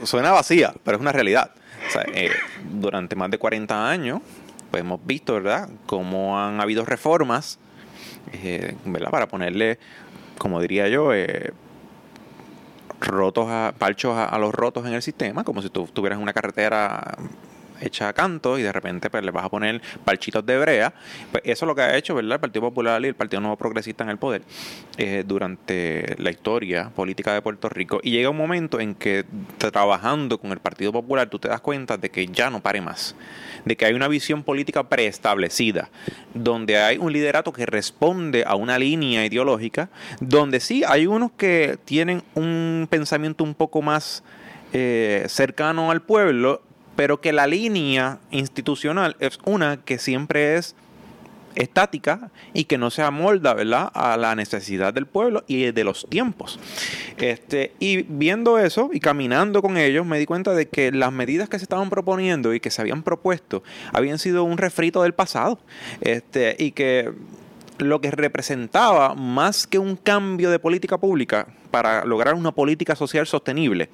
[0.05, 1.53] suena vacía pero es una realidad.
[2.13, 2.31] Eh,
[2.73, 4.21] durante más de 40 años
[4.71, 7.59] pues hemos visto verdad cómo han habido reformas
[8.33, 9.79] eh, verdad para ponerle
[10.39, 11.53] como diría yo eh,
[13.01, 17.17] rotos a, palchos a, los rotos en el sistema, como si tú tuvieras una carretera
[17.81, 20.95] hecha a canto y de repente pues le vas a poner parchitos de brea.
[21.31, 22.19] Pues eso es lo que ha hecho.
[22.19, 24.43] El Partido Popular y el Partido Nuevo Progresista en el poder
[24.97, 28.01] eh, durante la historia política de Puerto Rico.
[28.03, 29.25] Y llega un momento en que
[29.59, 33.15] trabajando con el Partido Popular tú te das cuenta de que ya no pare más
[33.65, 35.91] de que hay una visión política preestablecida,
[36.35, 39.89] donde hay un liderato que responde a una línea ideológica,
[40.21, 44.23] donde sí hay unos que tienen un pensamiento un poco más
[44.73, 46.63] eh, cercano al pueblo,
[46.97, 50.75] pero que la línea institucional es una que siempre es
[51.55, 53.91] estática y que no se amolda ¿verdad?
[53.95, 56.59] a la necesidad del pueblo y de los tiempos.
[57.19, 61.49] Este, y viendo eso y caminando con ellos, me di cuenta de que las medidas
[61.49, 65.59] que se estaban proponiendo y que se habían propuesto habían sido un refrito del pasado.
[66.01, 67.13] Este, y que
[67.79, 73.27] lo que representaba más que un cambio de política pública para lograr una política social
[73.27, 73.89] sostenible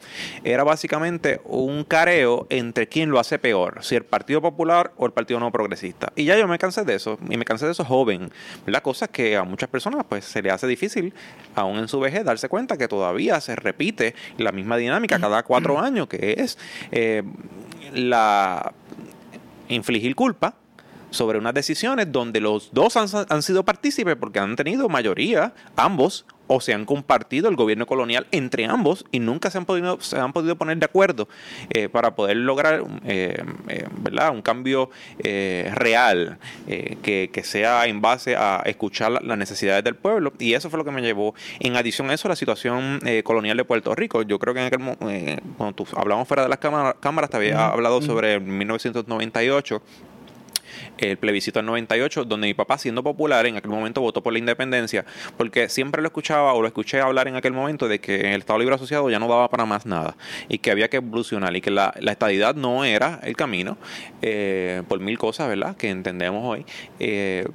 [0.45, 5.13] era básicamente un careo entre quién lo hace peor, si el Partido Popular o el
[5.13, 6.13] Partido No Progresista.
[6.15, 8.31] Y ya yo me cansé de eso, y me cansé de eso joven,
[8.67, 11.15] la cosa que a muchas personas pues se le hace difícil,
[11.55, 15.81] aún en su vejez, darse cuenta que todavía se repite la misma dinámica cada cuatro
[15.81, 16.59] años, que es
[16.93, 17.23] eh,
[17.95, 18.75] la
[19.71, 20.55] infligir culpa
[21.11, 26.61] sobre unas decisiones donde los dos han, sido partícipes porque han tenido mayoría, ambos, o
[26.61, 30.33] se han compartido el gobierno colonial entre ambos y nunca se han podido, se han
[30.33, 31.29] podido poner de acuerdo
[31.73, 34.33] eh, para poder lograr eh, eh, ¿verdad?
[34.33, 34.91] un cambio
[35.23, 40.33] real que, que, sea en base a escuchar las necesidades del pueblo.
[40.41, 43.65] Y eso fue lo que me llevó, en adición a eso, la situación colonial de
[43.65, 44.23] Puerto Rico.
[44.23, 48.41] Yo creo que en aquel, cuando hablamos fuera de las cámaras, te había hablado sobre
[48.41, 49.83] 1998
[50.99, 54.39] el plebiscito del 98, donde mi papá, siendo popular, en aquel momento votó por la
[54.39, 55.05] independencia,
[55.37, 58.59] porque siempre lo escuchaba o lo escuché hablar en aquel momento de que el Estado
[58.59, 60.17] Libre Asociado ya no daba para más nada
[60.49, 63.79] y que había que evolucionar y que la, estadidad no era el camino,
[64.23, 66.67] eh, por mil cosas, ¿verdad?, que entendemos hoy.
[66.99, 67.47] Eh,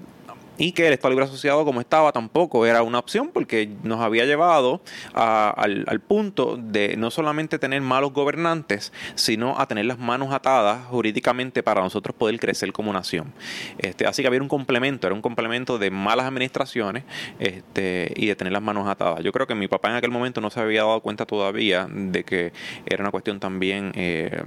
[0.57, 4.25] y que el Estado Libre Asociado como estaba tampoco era una opción porque nos había
[4.25, 4.81] llevado
[5.13, 11.63] al, punto de no solamente tener malos gobernantes, sino a tener las manos atadas jurídicamente
[11.63, 13.33] para nosotros poder crecer como nación.
[13.77, 17.03] Este, así que había un complemento, era un complemento de malas administraciones
[17.39, 19.23] este, y de tener las manos atadas.
[19.23, 22.23] Yo creo que mi papá en aquel momento no se había dado cuenta todavía de
[22.23, 22.53] que
[22.85, 24.41] era una cuestión también eh,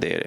[0.00, 0.26] de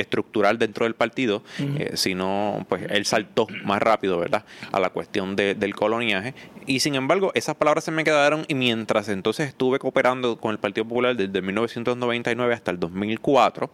[0.00, 5.36] estructural dentro del partido, eh, sino pues él saltó más rápido, ¿verdad?, a la cuestión
[5.36, 6.34] del coloniaje.
[6.66, 10.58] Y sin embargo, esas palabras se me quedaron y mientras entonces estuve cooperando con el
[10.58, 13.70] Partido Popular desde 1999 hasta el 2004,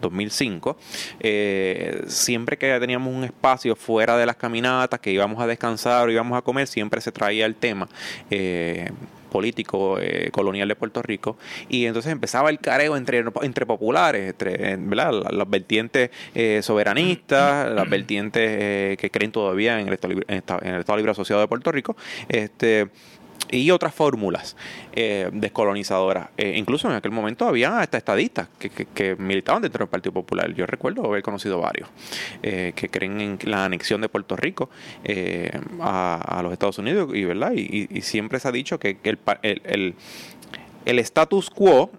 [0.00, 0.76] 2005,
[1.20, 6.10] eh, siempre que teníamos un espacio fuera de las caminatas, que íbamos a descansar o
[6.10, 7.88] íbamos a comer, siempre se traía el tema.
[8.30, 8.90] Eh,
[9.30, 11.36] político eh, colonial de Puerto Rico
[11.68, 15.12] y entonces empezaba el careo entre, entre populares, entre ¿verdad?
[15.30, 20.14] las vertientes eh, soberanistas, las vertientes eh, que creen todavía en el, Estado,
[20.60, 21.96] en el Estado Libre Asociado de Puerto Rico,
[22.28, 22.88] este
[23.50, 24.56] y otras fórmulas
[24.92, 26.28] eh, descolonizadoras.
[26.36, 30.52] Eh, incluso en aquel momento había hasta estadistas que, militaban dentro del Partido Popular.
[30.54, 31.88] Yo recuerdo haber conocido varios
[32.42, 34.70] eh, que creen en la anexión de Puerto Rico
[35.80, 37.52] a, los Estados Unidos y, ¿verdad?
[37.52, 39.18] Y, siempre se ha dicho que, el,
[39.64, 39.94] el,
[40.84, 41.90] el status quo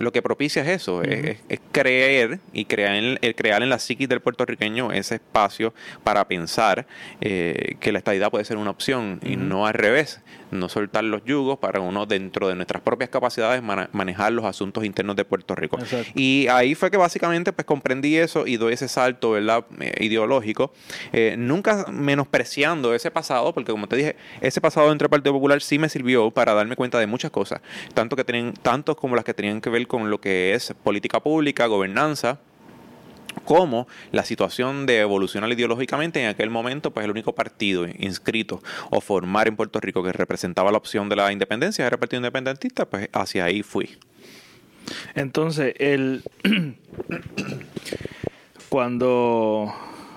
[0.00, 1.38] lo que propicia es eso, es,
[1.72, 6.86] creer y crear en, el, crear en la psiquis del puertorriqueño ese espacio para pensar
[7.20, 11.24] eh, que la estadidad puede ser una opción y no al revés, no soltar los
[11.24, 15.78] yugos para uno dentro de nuestras propias capacidades manejar los asuntos internos de Puerto Rico.
[16.14, 19.64] Y ahí fue que básicamente pues comprendí eso y doy ese salto ¿verdad?
[19.80, 20.72] Eh, ideológico,
[21.12, 25.60] eh, nunca menospreciando ese pasado, porque como te dije, ese pasado dentro del Partido Popular
[25.62, 27.60] sí me sirvió para darme cuenta de muchas cosas,
[27.94, 31.20] tanto que tienen, tantos como las que tenían que ver con lo que es política
[31.20, 32.40] pública, gobernanza,
[33.44, 39.00] como la situación de evolucionar ideológicamente en aquel momento, pues el único partido inscrito o
[39.00, 42.88] formar en Puerto Rico que representaba la opción de la independencia era el Partido Independentista,
[42.88, 43.98] pues hacia ahí fui.
[45.14, 46.22] Entonces, el
[48.68, 49.74] cuando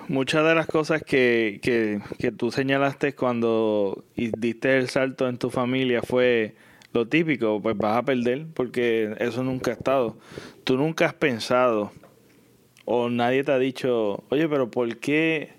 [0.08, 5.50] muchas de las cosas que, que, que tú señalaste cuando diste el salto en tu
[5.50, 6.54] familia fue
[6.92, 10.16] lo típico, pues vas a perder porque eso nunca ha estado.
[10.62, 11.90] Tú nunca has pensado
[12.84, 15.52] o nadie te ha dicho, oye, pero ¿por qué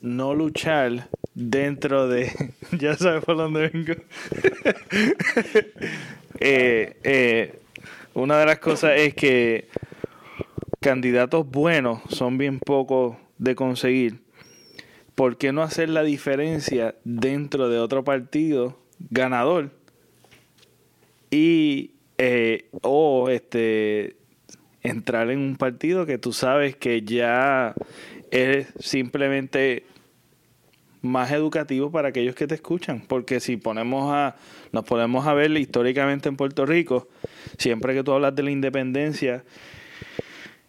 [0.00, 2.32] no luchar dentro de...
[2.78, 3.94] ya sabes por dónde vengo.
[6.38, 7.60] Eh, eh,
[8.12, 9.68] una de las cosas es que
[10.80, 14.20] candidatos buenos son bien pocos de conseguir.
[15.14, 18.78] ¿Por qué no hacer la diferencia dentro de otro partido
[19.10, 19.70] ganador
[21.30, 24.16] y eh, o este
[24.90, 27.74] entrar en un partido que tú sabes que ya
[28.30, 29.84] es simplemente
[31.02, 34.36] más educativo para aquellos que te escuchan, porque si ponemos a
[34.72, 37.08] nos ponemos a ver históricamente en Puerto Rico,
[37.58, 39.44] siempre que tú hablas de la independencia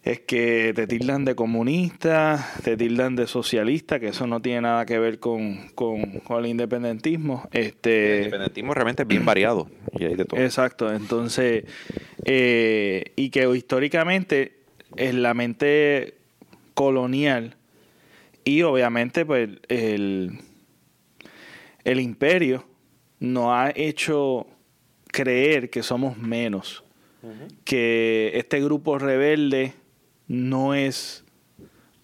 [0.08, 4.86] es que te tildan de comunista, te tildan de socialista, que eso no tiene nada
[4.86, 7.46] que ver con, con, el independentismo.
[7.52, 9.68] Este, el independentismo realmente es bien variado.
[9.92, 10.40] Y hay de todo.
[10.40, 11.64] Exacto, entonces,
[12.24, 14.60] eh, y que históricamente
[14.96, 16.14] en la mente
[16.72, 17.56] colonial
[18.44, 20.38] y obviamente pues el,
[21.84, 22.64] el imperio
[23.20, 24.46] nos ha hecho
[25.08, 26.82] creer que somos menos,
[27.64, 29.74] que este grupo rebelde
[30.28, 31.24] no es,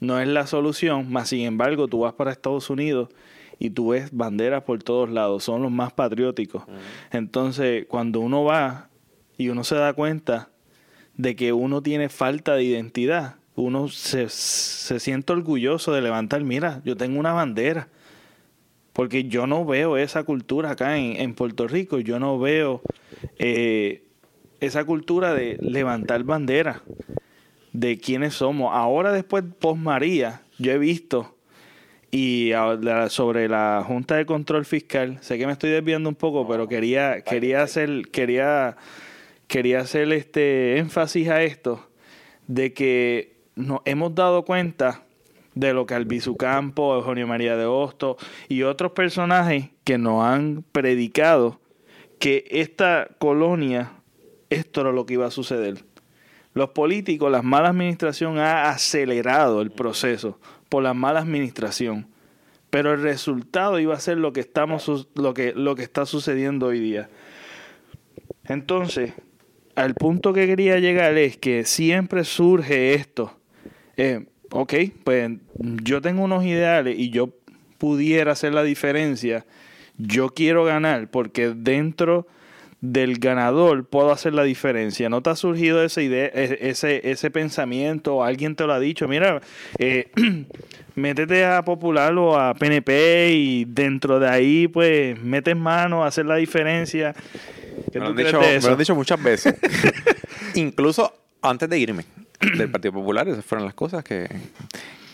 [0.00, 3.10] no es la solución, más sin embargo tú vas para Estados Unidos
[3.58, 6.64] y tú ves banderas por todos lados, son los más patrióticos.
[7.12, 8.88] Entonces, cuando uno va
[9.38, 10.48] y uno se da cuenta
[11.16, 16.80] de que uno tiene falta de identidad, uno se, se siente orgulloso de levantar, mira,
[16.84, 17.88] yo tengo una bandera.
[18.92, 22.80] Porque yo no veo esa cultura acá en, en Puerto Rico, yo no veo
[23.38, 24.04] eh,
[24.60, 26.82] esa cultura de levantar bandera
[27.74, 28.72] de quiénes somos.
[28.72, 31.34] Ahora después, post María, yo he visto
[32.10, 32.52] y
[33.08, 37.22] sobre la Junta de Control Fiscal, sé que me estoy desviando un poco, pero quería
[37.22, 38.76] quería hacer quería
[39.48, 41.88] quería hacer este énfasis a esto
[42.46, 45.02] de que nos hemos dado cuenta
[45.56, 48.16] de lo que Albizu Campo, Eugenio María de Hosto
[48.48, 51.60] y otros personajes que nos han predicado
[52.20, 53.92] que esta colonia
[54.50, 55.84] esto era lo que iba a suceder.
[56.54, 60.38] Los políticos, la mala administración ha acelerado el proceso
[60.68, 62.06] por la mala administración.
[62.70, 66.66] Pero el resultado iba a ser lo que estamos lo que, lo que está sucediendo
[66.66, 67.08] hoy día.
[68.44, 69.12] Entonces,
[69.74, 73.36] al punto que quería llegar es que siempre surge esto.
[73.96, 75.32] Eh, ok, pues
[75.82, 77.30] yo tengo unos ideales y yo
[77.78, 79.44] pudiera hacer la diferencia.
[79.98, 82.26] Yo quiero ganar porque dentro
[82.84, 85.08] del ganador puedo hacer la diferencia.
[85.08, 88.22] ¿No te ha surgido esa idea, e, ese, ese pensamiento?
[88.22, 89.08] ¿Alguien te lo ha dicho?
[89.08, 89.40] Mira,
[89.78, 90.10] eh,
[90.94, 96.26] métete a Popular o a PNP y dentro de ahí, pues, metes mano a hacer
[96.26, 97.14] la diferencia.
[97.94, 99.54] Me lo, han dicho, me lo han dicho muchas veces.
[100.54, 102.04] Incluso antes de irme
[102.58, 104.28] del Partido Popular, esas fueron las cosas que,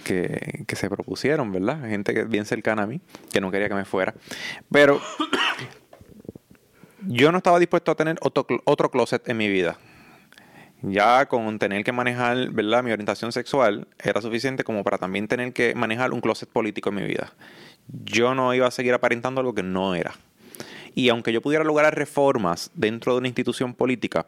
[0.03, 1.89] que, que, se propusieron, ¿verdad?
[1.89, 3.01] Gente que bien cercana a mí,
[3.33, 4.13] que no quería que me fuera.
[4.71, 5.01] Pero
[7.07, 9.79] yo no estaba dispuesto a tener otro, otro closet en mi vida.
[10.83, 12.83] Ya con tener que manejar, ¿verdad?
[12.83, 16.95] Mi orientación sexual era suficiente como para también tener que manejar un closet político en
[16.95, 17.33] mi vida.
[17.89, 20.15] Yo no iba a seguir aparentando algo que no era.
[20.95, 24.27] Y aunque yo pudiera lograr reformas dentro de una institución política,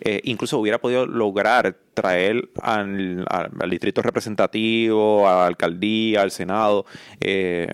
[0.00, 3.26] eh, incluso hubiera podido lograr traer al,
[3.68, 6.86] distrito representativo, a la alcaldía, al Senado,
[7.20, 7.68] eh,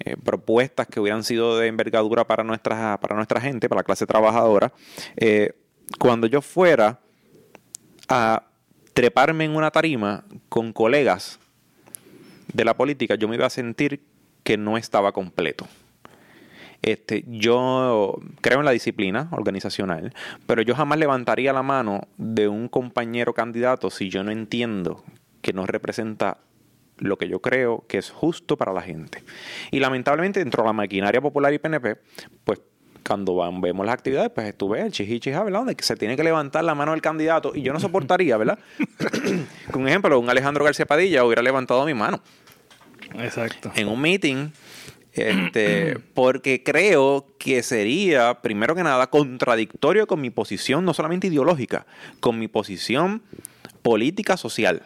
[0.00, 4.06] eh, propuestas que hubieran sido de envergadura para nuestra, para nuestra gente, para la clase
[4.06, 4.72] trabajadora,
[5.98, 7.00] cuando yo fuera
[8.08, 8.44] a
[8.92, 11.38] treparme en una tarima con colegas
[12.52, 14.02] de la política, yo me iba a sentir
[14.42, 15.66] que no estaba completo.
[16.84, 20.12] Este, yo creo en la disciplina organizacional,
[20.46, 25.02] pero yo jamás levantaría la mano de un compañero candidato si yo no entiendo
[25.40, 26.36] que no representa
[26.98, 29.24] lo que yo creo que es justo para la gente.
[29.70, 31.96] Y lamentablemente dentro de la maquinaria popular y PNP,
[32.44, 32.60] pues
[33.02, 35.64] cuando vemos las actividades, pues tú ves el chichichija, ¿verdad?
[35.64, 38.58] De que se tiene que levantar la mano del candidato y yo no soportaría, ¿verdad?
[39.70, 42.20] Con un ejemplo, un Alejandro García Padilla hubiera levantado mi mano.
[43.18, 43.72] Exacto.
[43.74, 44.50] En un meeting
[45.14, 51.86] este, porque creo que sería, primero que nada, contradictorio con mi posición, no solamente ideológica,
[52.20, 53.22] con mi posición
[53.82, 54.82] política social.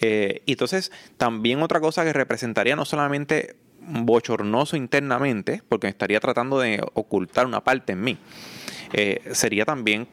[0.00, 6.58] Eh, y entonces, también otra cosa que representaría no solamente bochornoso internamente, porque estaría tratando
[6.58, 8.18] de ocultar una parte en mí,
[8.92, 10.08] eh, sería también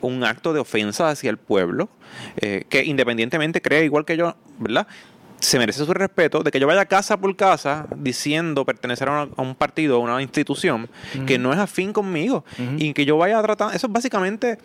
[0.00, 1.88] un acto de ofensa hacia el pueblo,
[2.40, 4.86] eh, que independientemente cree igual que yo, ¿verdad?
[5.40, 9.54] Se merece su respeto de que yo vaya casa por casa diciendo pertenecer a, un
[9.54, 10.88] partido, a una institución
[11.26, 12.44] que no es afín conmigo
[12.76, 14.58] y que yo vaya a tratar, eso es básicamente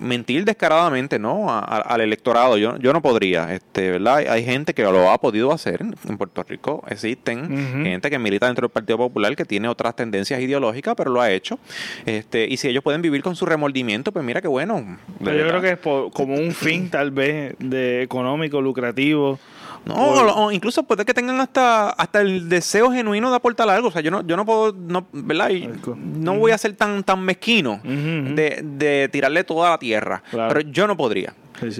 [0.00, 1.46] mentir descaradamente, ¿no?
[1.48, 2.58] al electorado.
[2.58, 4.18] Yo, yo no podría, este, ¿verdad?
[4.28, 5.80] Hay, gente que lo ha podido hacer.
[5.80, 10.40] En Puerto Rico existen gente que milita dentro del Partido Popular que tiene otras tendencias
[10.40, 11.58] ideológicas, pero lo ha hecho.
[12.04, 14.98] Este, y si ellos pueden vivir con su remordimiento, pues mira qué bueno.
[15.20, 19.38] yo creo que es como un fin tal vez de económico, lucrativo
[19.86, 23.88] No, o, incluso puede que tengan hasta, hasta el deseo genuino de aportar algo.
[23.88, 25.50] O sea, yo no, yo no puedo, no, ¿verdad?
[25.50, 30.22] Y no voy a ser tan, tan mezquino de, de, tirarle toda la tierra.
[30.30, 31.34] Pero yo no podría.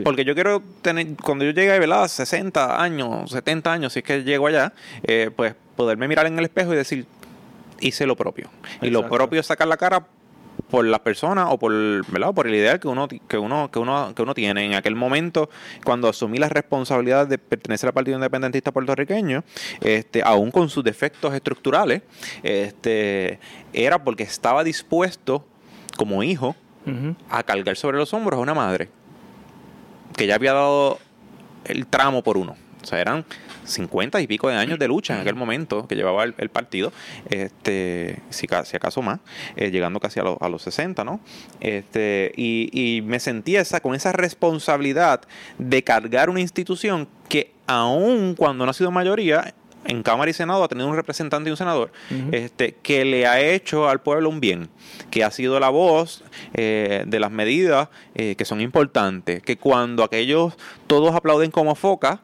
[0.04, 4.22] Porque yo quiero tener, cuando yo llegue a 60 años, 70 años, si es que
[4.22, 7.06] llego allá, eh, pues poderme mirar en el espejo y decir,
[7.80, 8.48] hice lo propio.
[8.80, 10.06] Y lo propio es sacar la cara
[10.70, 11.72] por las personas o por,
[12.10, 12.34] ¿verdad?
[12.34, 14.66] por el ideal que uno, que, uno, que, uno, que uno tiene.
[14.66, 15.48] En aquel momento,
[15.84, 19.44] cuando asumí la responsabilidad de pertenecer al Partido Independentista puertorriqueño,
[19.80, 22.02] este, aún con sus defectos estructurales,
[22.42, 23.38] este,
[23.72, 25.44] era porque estaba dispuesto,
[25.96, 26.56] como hijo,
[27.30, 28.88] a cargar sobre los hombros a una madre
[30.16, 30.98] que ya había dado
[31.64, 32.56] el tramo por uno.
[32.86, 33.24] O sea, eran
[33.64, 36.92] 50 y pico de años de lucha en aquel momento que llevaba el, partido,
[37.28, 39.18] este, si, si, acaso más,
[39.56, 41.18] eh, llegando casi a, a, los 60, ¿no?
[41.60, 45.22] Este, y, y me sentía esa, con esa responsabilidad
[45.58, 49.52] de cargar una institución que aún cuando no ha sido mayoría,
[49.88, 51.92] en Cámara y Senado ha tenido un representante y un senador
[52.32, 54.68] este, que le ha hecho al pueblo un bien,
[55.10, 56.24] que ha sido la voz
[56.54, 60.54] eh, de las medidas eh, que son importantes, que cuando aquellos
[60.86, 62.20] todos aplauden como foca,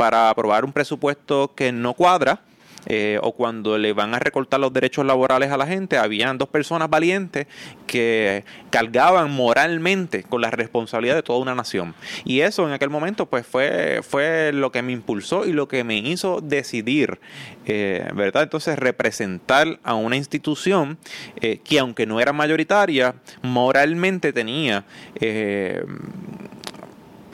[0.00, 2.40] para aprobar un presupuesto que no cuadra,
[2.86, 6.48] eh, o cuando le van a recortar los derechos laborales a la gente, habían dos
[6.48, 7.46] personas valientes
[7.86, 11.94] que cargaban moralmente con la responsabilidad de toda una nación.
[12.24, 15.84] Y eso en aquel momento pues fue, fue lo que me impulsó y lo que
[15.84, 17.20] me hizo decidir,
[17.66, 18.44] eh, ¿verdad?
[18.44, 20.96] Entonces representar a una institución
[21.42, 24.86] eh, que aunque no era mayoritaria, moralmente tenía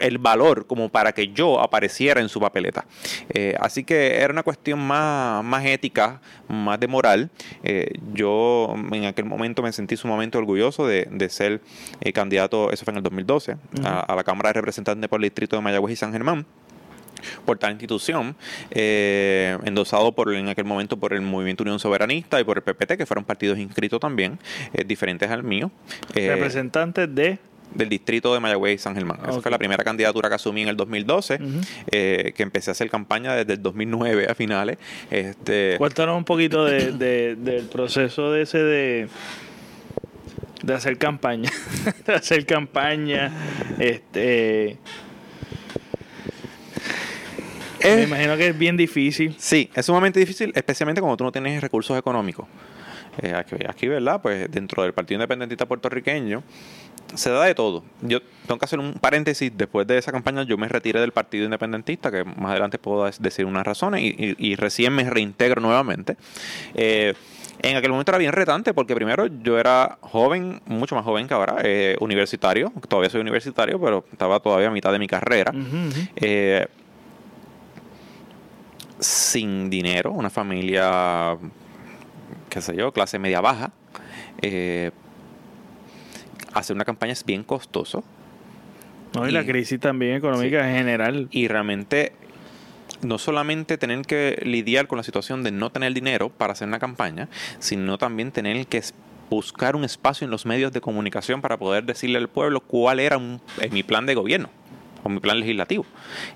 [0.01, 2.85] el valor como para que yo apareciera en su papeleta.
[3.31, 7.31] Eh, así que era una cuestión más, más ética, más de moral.
[7.63, 11.61] Eh, yo en aquel momento me sentí sumamente orgulloso de, ser
[12.01, 15.57] eh, candidato, eso fue en el 2012, a, la Cámara de Representantes por el Distrito
[15.57, 16.47] de Mayagüez y San Germán
[17.45, 18.37] por tal institución,
[18.71, 23.07] endosado por en aquel momento por el Movimiento Unión Soberanista y por el PPT, que
[23.07, 24.39] fueron partidos inscritos también,
[24.87, 25.73] diferentes al mío.
[26.15, 27.39] Representantes de
[27.75, 29.19] del distrito de Mayagüez y San Germán.
[29.29, 31.39] Esa fue la primera candidatura que asumí en el 2012,
[31.91, 34.79] eh, que empecé a hacer campaña desde el 2009 a finales.
[35.11, 35.77] Este...
[35.79, 39.09] Cuéntanos un poquito del proceso de ese de
[40.63, 41.51] de hacer campaña,
[42.07, 43.31] de hacer campaña,
[43.79, 44.79] este
[47.95, 49.35] me imagino que es bien difícil.
[49.39, 52.47] Sí, es sumamente difícil, especialmente cuando tú no tienes recursos económicos.
[53.23, 53.35] Eh,
[53.69, 54.21] aquí, ¿verdad?
[54.21, 56.43] Pues dentro del Partido Independentista puertorriqueño
[57.15, 57.85] se da de todo.
[58.03, 59.53] Yo tengo que hacer un paréntesis.
[59.55, 63.47] Después de esa campaña, yo me retiré del Partido Independentista, que más adelante puedo decir
[63.47, 66.17] unas razones, y, recién me reintegro nuevamente.
[66.75, 67.15] Eh,
[67.63, 71.35] en aquel momento era bien retante porque primero yo era joven, mucho más joven que
[71.35, 75.53] ahora, eh, universitario, todavía soy universitario, pero estaba todavía a mitad de mi carrera.
[78.99, 81.37] sin dinero, una familia
[82.57, 83.71] qué sé yo, clase media baja,
[84.41, 84.91] eh,
[86.55, 88.03] hacer una campaña es bien costoso.
[89.15, 91.29] No, y, la crisis también económica en general.
[91.33, 92.15] Y realmente
[93.03, 96.79] no solamente tener que lidiar con la situación de no tener dinero para hacer una
[96.79, 97.29] campaña,
[97.59, 98.83] sino también tener que
[99.29, 103.19] buscar un espacio en los medios de comunicación para poder decirle al pueblo cuál era
[103.19, 104.49] mi plan de gobierno
[105.07, 105.87] con mi plan legislativo.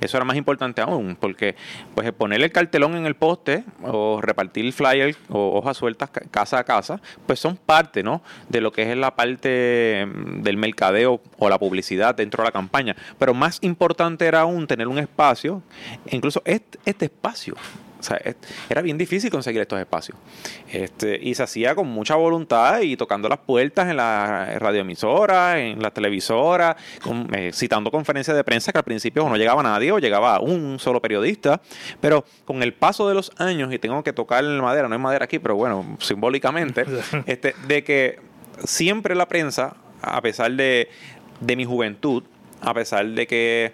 [0.01, 1.57] Eso era más importante aún, porque
[1.97, 6.63] pues poner el cartelón en el poste o repartir flyer o hojas sueltas casa a
[6.63, 8.23] casa, pues son parte ¿no?
[8.49, 12.53] de lo que es la parte mm, del mercadeo o la publicidad dentro de la
[12.53, 12.95] campaña.
[13.19, 15.65] Pero más importante era aún tener un espacio,
[16.09, 17.57] incluso este, este espacio
[18.01, 18.21] o sea,
[18.69, 20.17] era bien difícil conseguir estos espacios.
[20.71, 25.81] Este, y se hacía con mucha voluntad y tocando las puertas en la radioemisora, en
[25.83, 26.77] la televisora,
[27.33, 31.01] eh, citando conferencias de prensa que al principio no llegaba nadie o llegaba un solo
[31.01, 31.61] periodista.
[32.01, 35.27] Pero con el paso de los años, y tengo que tocar madera, no hay madera
[35.27, 36.85] aquí, pero bueno, simbólicamente,
[37.27, 38.19] este, de que
[38.65, 40.89] siempre la prensa, a pesar de,
[41.41, 42.25] de mi juventud,
[42.61, 43.73] a pesar de que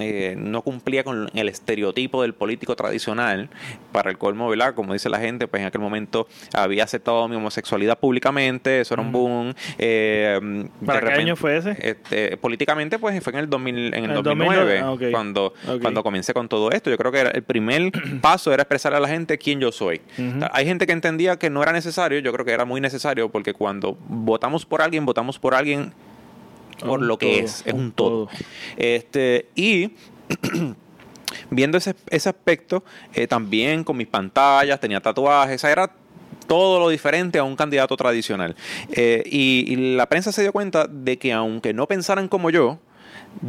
[0.00, 3.48] eh, no cumplía con el estereotipo del político tradicional,
[3.92, 4.74] para el colmo, ¿verdad?
[4.74, 9.02] Como dice la gente, pues en aquel momento había aceptado mi homosexualidad públicamente, eso era
[9.02, 9.54] un boom.
[9.78, 11.76] Eh, ¿Para qué año fue ese?
[11.78, 16.48] Este, políticamente, pues fue en el, 2000, en el, 2009, ah, cuando, cuando comencé con
[16.48, 16.90] todo esto.
[16.90, 20.00] Yo creo que el primer paso era expresar a la gente quién yo soy.
[20.52, 23.52] hay gente que entendía que no era necesario, yo creo que era muy necesario, porque
[23.54, 25.92] cuando votamos por alguien, votamos por alguien
[26.80, 28.28] por lo que es, es un todo.
[28.76, 29.92] Este, y
[31.50, 35.90] viendo ese, ese aspecto, eh, también con mis pantallas, tenía tatuajes, era
[36.46, 38.54] todo lo diferente a un candidato tradicional.
[38.92, 42.78] Eh, y, la prensa se dio cuenta de que aunque no pensaran como yo,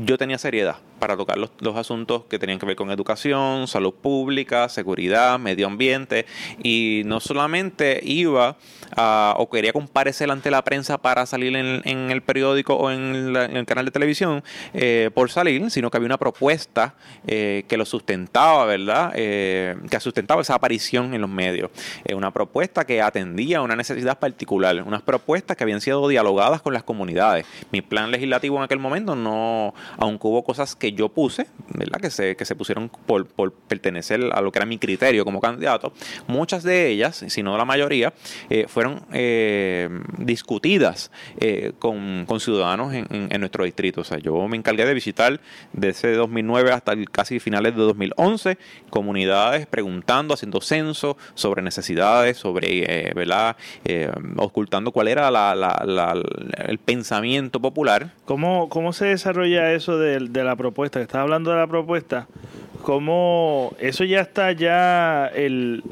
[0.06, 0.78] yo tenía seriedad.
[1.00, 5.68] Para tocar los, los, asuntos que tenían que ver con educación, salud pública, seguridad, medio
[5.68, 6.26] ambiente,
[6.64, 8.58] y no solamente iba
[8.96, 13.66] a, o quería comparecer ante la prensa para salir en, el periódico o en, el
[13.66, 14.44] canal de televisión
[14.74, 16.96] eh, por salir, sino que había una propuesta
[17.28, 19.12] eh, que lo sustentaba, ¿verdad?
[19.16, 21.72] Eh, que sustentaba esa aparición en los medios.
[22.14, 26.74] una propuesta que atendía a una necesidad particular, unas propuestas que habían sido dialogadas con
[26.74, 27.46] las comunidades.
[27.72, 32.00] Mi plan legislativo en aquel momento no, aunque hubo cosas que yo puse, ¿verdad?
[32.00, 35.40] Que se, que se pusieron por, por pertenecer a lo que era mi criterio como
[35.40, 35.94] candidato,
[36.28, 38.14] muchas de ellas, si no la mayoría,
[38.50, 44.02] eh, fueron eh, discutidas eh, con, ciudadanos en, nuestro distrito.
[44.02, 45.40] O sea, yo me encargué de visitar
[45.74, 48.58] desde 2009 hasta casi finales de 2011
[48.90, 53.56] comunidades preguntando, haciendo censo sobre necesidades, sobre, ¿verdad?
[54.38, 55.30] ocultando cuál era
[56.68, 58.12] el pensamiento popular.
[58.26, 60.75] ¿Cómo, ¿Cómo se desarrolla eso de, de la propuesta?
[60.84, 62.28] Estás hablando de la propuesta.
[62.82, 65.84] ¿Cómo eso ya está ya el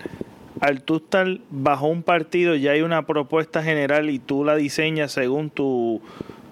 [0.60, 5.12] al tú estar bajo un partido ya hay una propuesta general y tú la diseñas
[5.12, 6.02] según tu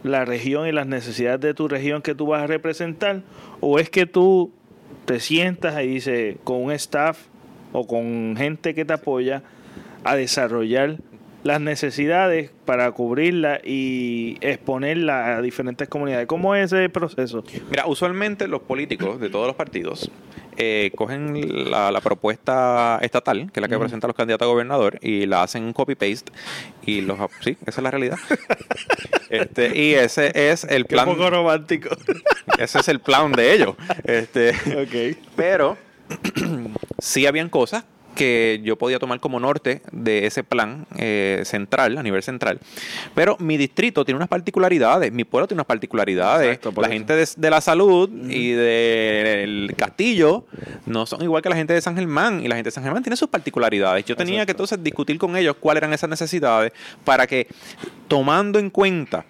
[0.04, 3.22] la región y las necesidades de tu región que tú vas a representar
[3.60, 4.52] o es que tú
[5.06, 7.20] te sientas y dices con un staff
[7.74, 9.44] o con gente que te apoya
[10.04, 10.98] a desarrollar
[11.44, 16.28] las necesidades para cubrirla y exponerla a diferentes comunidades.
[16.28, 17.44] ¿Cómo es ese proceso?
[17.70, 20.12] Mira, usualmente los políticos de todos los partidos
[20.58, 25.26] eh, cogen la, propuesta estatal, que es la que presentan los candidatos a gobernador, y
[25.26, 26.32] la hacen copy-paste.
[26.86, 27.18] Y los.
[27.40, 28.20] Sí, esa es la realidad.
[29.30, 31.08] este, y ese es el plan.
[31.08, 31.90] Un poco romántico.
[32.60, 33.76] ese es el plan de ellos.
[34.04, 34.54] Este,
[35.36, 35.78] Pero
[37.00, 37.86] sí habían cosas
[38.16, 42.60] que yo podía tomar como norte de ese plan eh, central, a nivel central.
[43.16, 46.60] Pero mi distrito tiene unas particularidades, mi pueblo tiene unas particularidades.
[46.78, 50.46] la gente de, la salud y del castillo
[50.86, 52.44] no son igual que la gente de San Germán.
[52.44, 54.06] Y la gente de San Germán tiene sus particularidades.
[54.06, 56.72] Yo tenía que entonces discutir con ellos cuáles eran esas necesidades
[57.04, 57.48] para que,
[58.08, 59.26] tomando en cuenta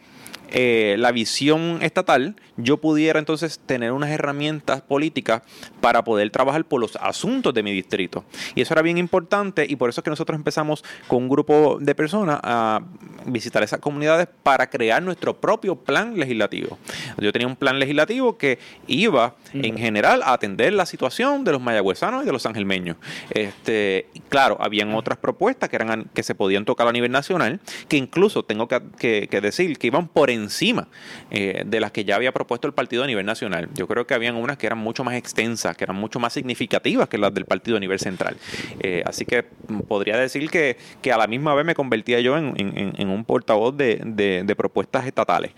[0.54, 5.42] eh, la visión estatal, yo pudiera entonces tener unas herramientas políticas
[5.80, 8.24] para poder trabajar por los asuntos de mi distrito.
[8.56, 11.78] Y eso era bien importante y por eso es que nosotros empezamos con un grupo
[11.80, 12.82] de personas a
[13.26, 16.78] visitar esas comunidades para crear nuestro propio plan legislativo.
[17.18, 21.62] Yo tenía un plan legislativo que iba en general a atender la situación de los
[21.62, 22.98] mayagüezanos y de los sangelmeños.
[23.32, 27.98] Este, claro, habían otras propuestas que eran que se podían tocar a nivel nacional, que
[27.98, 30.88] incluso tengo que, decir que iban por encima
[31.32, 33.70] eh, de las que ya había propuesto el partido a nivel nacional.
[33.74, 37.08] Yo creo que habían unas que eran mucho más extensas, que eran mucho más significativas
[37.10, 38.38] que las del partido a nivel central.
[38.80, 39.44] Eh, así que
[39.88, 40.78] podría decir que,
[41.12, 45.52] a la misma vez me convertía yo en, un portavoz de, propuestas estatales.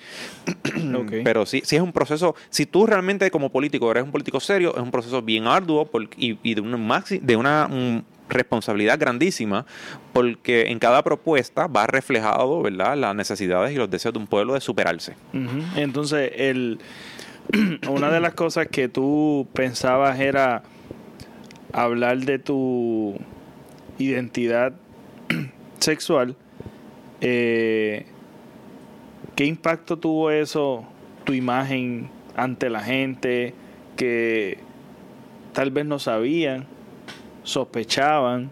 [1.23, 4.73] Pero sí, sí es un proceso, si tú realmente como político eres un político serio,
[4.75, 9.65] es un proceso bien arduo y, de una, de una responsabilidad grandísima
[10.13, 12.97] porque en cada propuesta va reflejado ¿verdad?
[12.97, 15.15] las necesidades y los deseos de un pueblo de superarse.
[15.75, 16.79] Entonces, el,
[17.89, 20.63] una de las cosas que tú pensabas era
[21.71, 23.17] hablar de tu
[23.97, 24.73] identidad
[25.79, 26.35] sexual.
[27.21, 28.05] Eh,
[29.35, 30.85] ¿Qué impacto tuvo eso,
[31.23, 33.53] tu imagen ante la gente
[33.95, 34.59] que
[35.53, 36.67] tal vez no sabían?
[37.43, 38.49] Sospechaban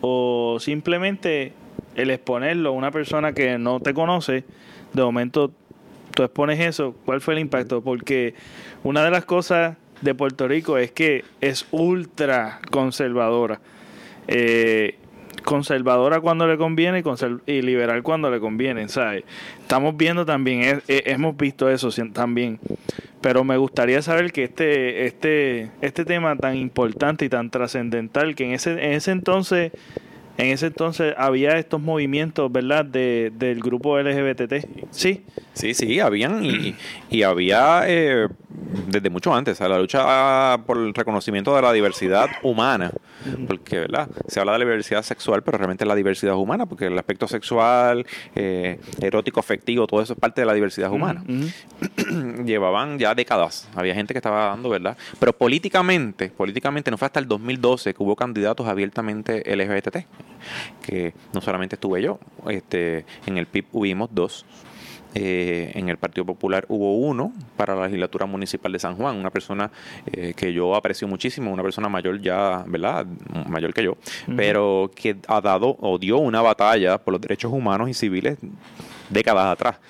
[0.00, 1.52] o simplemente
[1.94, 4.44] el exponerlo a una persona que no te conoce,
[4.92, 5.50] de momento
[6.14, 7.82] tú expones eso, ¿cuál fue el impacto?
[7.82, 8.34] Porque
[8.82, 13.60] una de las cosas de Puerto Rico es que es ultra conservadora.
[14.28, 14.98] Eh,
[15.42, 17.02] conservadora cuando le conviene
[17.46, 19.24] y, liberal cuando le conviene, ¿sabes?
[19.60, 22.58] Estamos viendo también, hemos visto eso también,
[23.20, 28.44] pero me gustaría saber que este, este, este tema tan importante y tan trascendental, que
[28.44, 29.72] en ese, en ese entonces
[30.38, 34.66] en ese entonces había estos movimientos, ¿verdad?, de, del grupo LGBT.
[34.90, 35.24] Sí.
[35.54, 36.74] Sí, sí, habían y,
[37.10, 38.28] y había eh,
[38.86, 42.90] desde mucho antes, la lucha por el reconocimiento de la diversidad humana,
[43.46, 46.98] porque, ¿verdad?, se habla de la diversidad sexual, pero realmente la diversidad humana, porque el
[46.98, 51.24] aspecto sexual, eh, erótico, afectivo, todo eso es parte de la diversidad humana.
[52.44, 54.96] Llevaban ya décadas, había gente que estaba dando, ¿verdad?
[55.18, 59.98] Pero políticamente, políticamente no fue hasta el 2012 que hubo candidatos abiertamente LGBT
[60.82, 62.18] que no solamente estuve yo,
[62.48, 64.44] este, en el PIB hubimos dos.
[65.14, 69.28] Eh, en el Partido Popular hubo uno para la legislatura municipal de San Juan, una
[69.28, 69.70] persona
[70.10, 73.04] eh, que yo aprecio muchísimo, una persona mayor ya, ¿verdad?
[73.46, 73.98] Mayor que yo,
[74.34, 78.38] pero que ha dado o dio una batalla por los derechos humanos y civiles
[79.10, 79.80] décadas atrás.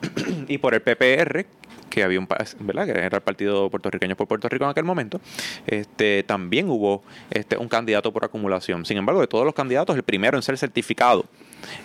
[0.48, 1.46] y por el PPR,
[1.90, 2.28] que había un
[2.60, 2.84] ¿verdad?
[2.86, 5.20] que era el partido puertorriqueño por Puerto Rico en aquel momento,
[5.66, 8.84] este, también hubo este, un candidato por acumulación.
[8.84, 11.26] Sin embargo, de todos los candidatos, el primero en ser certificado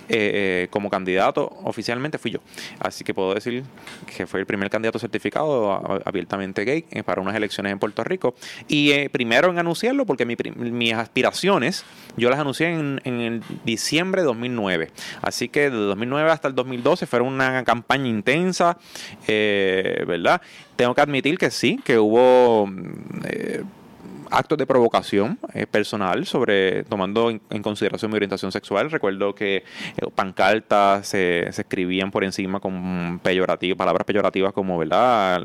[0.10, 2.40] eh, como candidato oficialmente fui yo.
[2.80, 3.64] Así que puedo decir
[4.16, 8.36] que fue el primer candidato certificado abiertamente gay eh, para unas elecciones en Puerto Rico.
[8.68, 11.86] Y eh, primero en anunciarlo, porque mis aspiraciones
[12.18, 14.92] yo las anuncié en, en el diciembre de 2009.
[15.22, 18.78] Así que de 2009 hasta el 2012 fue una campaña intensa,
[19.28, 20.42] ¿verdad?
[20.76, 22.70] Tengo que admitir que sí, que hubo
[24.32, 28.90] actos de provocación eh, personal sobre tomando en, consideración mi orientación sexual.
[28.90, 29.64] Recuerdo que eh,
[30.16, 35.44] pancartas se, escribían por encima con peyorativas, palabras peyorativas como verdad,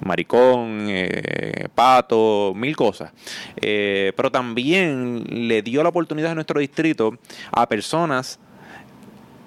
[0.00, 3.12] maricón, eh, pato, mil cosas.
[3.60, 7.18] pero también le dio la oportunidad a nuestro distrito
[7.50, 8.38] a personas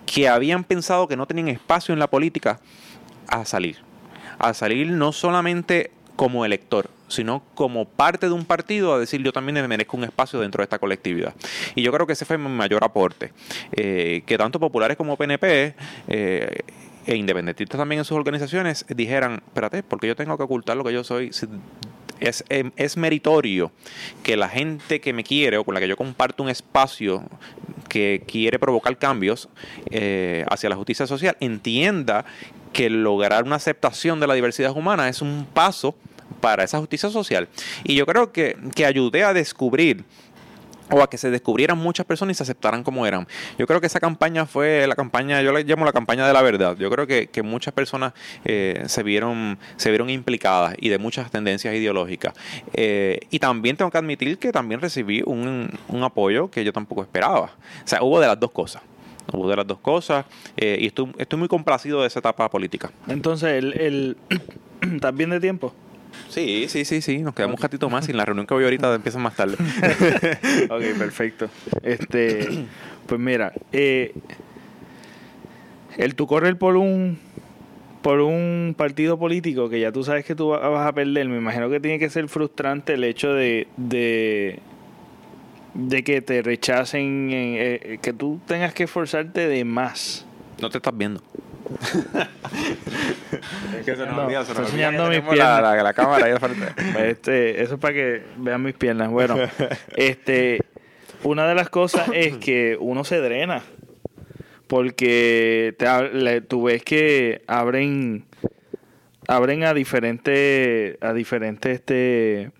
[0.06, 2.60] que habían pensado que no tenían espacio en la política
[3.28, 3.78] a salir.
[4.38, 9.32] A salir no solamente como elector, sino como parte de un partido a decir yo
[9.32, 11.34] también me merezco un espacio dentro de esta colectividad.
[11.76, 13.32] Y yo creo que ese fue mi mayor aporte,
[13.74, 15.76] eh, que tanto populares como PNP
[16.08, 16.58] eh,
[17.06, 20.94] e independentistas también en sus organizaciones dijeran, espérate, porque yo tengo que ocultar lo que
[20.94, 21.32] yo soy.
[22.22, 23.74] Es, em, es, meritorio
[24.24, 27.26] que la gente que me quiere o con la que yo comparto un espacio
[27.90, 29.50] que quiere provocar cambios
[29.92, 32.26] eh, hacia la justicia social entienda
[32.76, 35.96] que lograr una aceptación de la diversidad humana es un paso
[36.42, 37.48] para esa justicia social.
[37.86, 40.04] Y yo creo que, que ayudé a descubrir
[40.92, 43.28] o a que se descubrieran muchas personas y se aceptaran como eran.
[43.58, 46.42] Yo creo que esa campaña fue la campaña, yo la llamo la campaña de la
[46.42, 46.76] verdad.
[46.78, 48.14] Yo creo que, muchas personas
[48.44, 52.34] eh, se, vieron, se vieron implicadas y de muchas tendencias ideológicas.
[52.74, 55.70] Eh, y también tengo que admitir que también recibí un,
[56.04, 57.54] apoyo que yo tampoco esperaba.
[57.86, 58.82] O sea, hubo de las dos cosas.
[59.34, 60.26] Hubo de las dos cosas
[60.58, 62.92] eh, y estoy, estoy muy complacido de esa etapa política.
[63.08, 64.18] Entonces, el, el
[64.94, 65.74] ¿estás bien de tiempo?
[66.30, 67.20] Sí, sí, sí, sí.
[67.20, 69.56] Nos quedamos un ratito más y la reunión que voy ahorita empieza más tarde.
[70.70, 71.50] ok, perfecto.
[71.84, 72.66] Este,
[73.06, 74.14] pues mira, eh,
[75.98, 77.20] el tú correr por un
[78.02, 81.72] por un partido político que ya tú sabes que tú vas a perder, me imagino
[81.72, 84.60] que tiene que ser frustrante el hecho de, de,
[85.76, 90.26] de que te rechacen, eh, eh, que tú tengas que esforzarte de más.
[90.62, 91.22] No te estás viendo
[93.86, 95.62] que se nos se nos enseñando mis piernas.
[95.62, 96.28] La, la, cámara
[97.00, 99.10] este, eso es para que vean mis piernas.
[99.10, 99.38] Bueno,
[99.96, 100.62] este,
[101.24, 103.64] una de las cosas es que uno se drena.
[104.68, 108.26] Porque te, tú ves que abren
[109.28, 112.52] abren a diferentes a diferentes este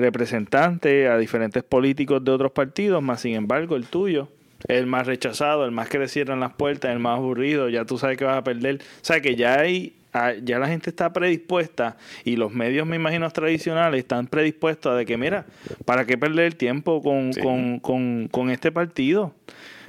[0.00, 4.28] representantes, a diferentes políticos de otros partidos, más sin embargo el tuyo
[4.66, 7.98] el más rechazado, el más que le cierran las puertas, el más aburrido, ya tú
[7.98, 8.76] sabes que vas a perder.
[8.76, 9.94] O sea que ya hay,
[10.42, 15.06] ya la gente está predispuesta y los medios, me imagino, tradicionales están predispuestos a de
[15.06, 15.46] que, mira,
[15.84, 19.32] ¿para qué perder el tiempo con, con, con, con este partido?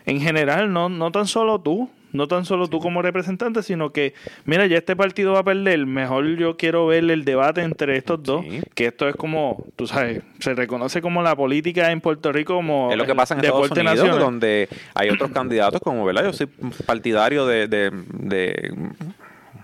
[0.05, 4.13] En general, no, no tan solo tú, no tan solo tú como representante, sino que,
[4.45, 8.21] mira, ya este partido va a perder, mejor yo quiero ver el debate entre estos
[8.23, 8.45] dos,
[8.75, 12.91] que esto es como, tú sabes, se reconoce como la política en Puerto Rico como
[12.91, 16.25] es lo que pasa en Estados Unidos, donde hay otros candidatos como, ¿verdad?
[16.25, 16.47] Yo soy
[16.85, 18.73] partidario de, de, de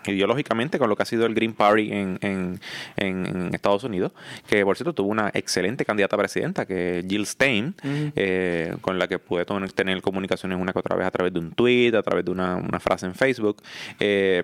[0.07, 2.59] ideológicamente con lo que ha sido el Green Party en, en,
[2.97, 4.11] en, Estados Unidos,
[4.47, 8.99] que por cierto tuvo una excelente candidata a presidenta, que es Jill Stein, eh, con
[8.99, 12.03] la que pude tener comunicaciones una que otra vez a través de un tweet, a
[12.03, 13.57] través de una, frase en Facebook.
[13.99, 14.43] Eh,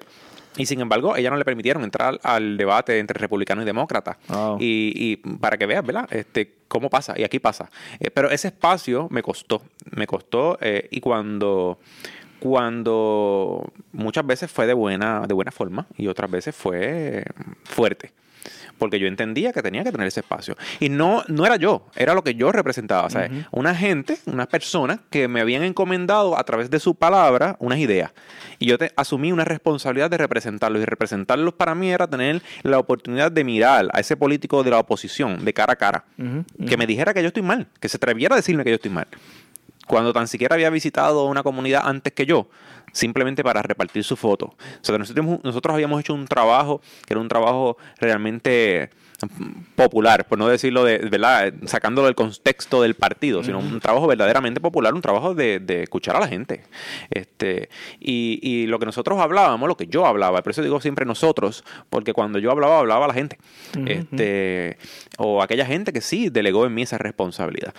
[0.57, 4.17] y sin embargo, ella no le permitieron entrar al debate entre republicanos y demócratas.
[4.59, 6.07] Y, y, para que veas, ¿verdad?
[6.11, 7.17] Este, cómo pasa.
[7.17, 7.69] Y aquí pasa.
[7.99, 9.61] Eh, pero ese espacio me costó.
[9.91, 10.57] Me costó.
[10.61, 11.79] y cuando
[12.41, 17.23] cuando muchas veces fue de buena, de buena forma y otras veces fue
[17.63, 18.13] fuerte.
[18.79, 20.57] Porque yo entendía que tenía que tener ese espacio.
[20.79, 23.05] Y no, no era yo, era lo que yo representaba.
[23.05, 27.57] O sea, una gente, unas personas que me habían encomendado a través de su palabra
[27.59, 28.11] unas ideas.
[28.57, 30.81] Y yo te, asumí una responsabilidad de representarlos.
[30.81, 34.79] Y representarlos para mí era tener la oportunidad de mirar a ese político de la
[34.79, 36.05] oposición de cara a cara.
[36.67, 38.89] Que me dijera que yo estoy mal, que se atreviera a decirme que yo estoy
[38.89, 39.07] mal
[39.87, 42.47] cuando tan siquiera había visitado una comunidad antes que yo,
[42.91, 44.47] simplemente para repartir su foto.
[44.47, 48.89] O sea, nosotros, nosotros habíamos hecho un trabajo que era un trabajo realmente
[49.75, 51.53] popular, por no decirlo de, ¿verdad?
[51.65, 56.15] Sacándolo del contexto del partido, sino un trabajo verdaderamente popular, un trabajo de, de escuchar
[56.15, 56.63] a la gente.
[57.09, 57.69] Este,
[57.99, 61.63] y, y, lo que nosotros hablábamos, lo que yo hablaba, por eso digo siempre nosotros,
[61.89, 63.37] porque cuando yo hablaba, hablaba a la gente.
[63.85, 64.77] este,
[65.17, 67.73] o aquella gente que sí delegó en mí esa responsabilidad.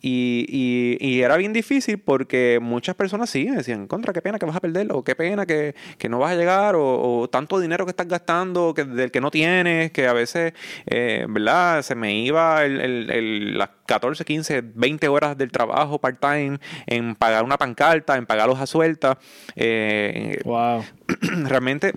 [0.00, 4.38] Y, y, y, era bien difícil porque muchas personas sí me decían, contra, qué pena
[4.38, 7.58] que vas a perderlo, qué pena que, que no vas a llegar, o, o, tanto
[7.58, 10.52] dinero que estás gastando que, del que no tienes, que a veces
[10.86, 11.82] eh, ¿verdad?
[11.82, 17.44] Se me iba el, el, las 14, 15, 20 horas del trabajo part-time en pagar
[17.44, 19.16] una pancarta, en pagar hojas sueltas.
[19.54, 20.84] Eh, wow.
[21.44, 21.94] Realmente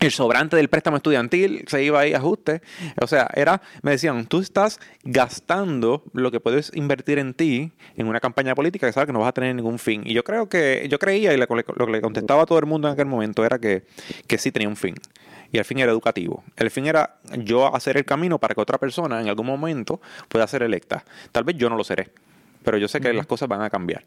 [0.00, 2.62] el sobrante del préstamo estudiantil se iba ahí a ajuste.
[3.00, 8.06] O sea, era, me decían, tú estás gastando lo que puedes invertir en ti en
[8.06, 10.02] una campaña política que sabes que no vas a tener ningún fin.
[10.04, 12.88] Y yo creo que, yo creía, y lo que le contestaba a todo el mundo
[12.88, 13.84] en aquel momento era que,
[14.26, 14.94] que sí tenía un fin
[15.52, 16.44] y el fin era educativo.
[16.56, 20.46] El fin era yo hacer el camino para que otra persona en algún momento pueda
[20.46, 21.04] ser electa.
[21.32, 22.10] Tal vez yo no lo seré,
[22.64, 24.04] pero yo sé que las cosas van a cambiar.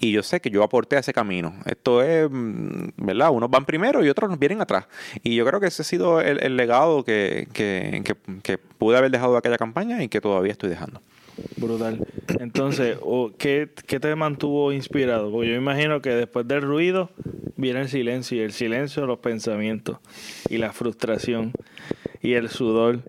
[0.00, 1.54] Y yo sé que yo aporté a ese camino.
[1.66, 3.30] Esto es, mm, ¿verdad?
[3.30, 4.86] Unos van primero y otros nos vienen atrás.
[5.22, 8.02] Y yo creo que ese ha sido el, legado que, que,
[8.42, 11.00] que pude haber dejado de aquella campaña y que todavía estoy dejando.
[11.56, 12.06] Brutal.
[12.40, 12.98] Entonces,
[13.38, 15.30] ¿qué, ¿qué, te mantuvo inspirado?
[15.30, 17.10] Porque yo imagino que después del ruido
[17.56, 19.98] viene el silencio y el silencio los pensamientos
[20.48, 21.52] y la frustración
[22.22, 23.00] y el sudor.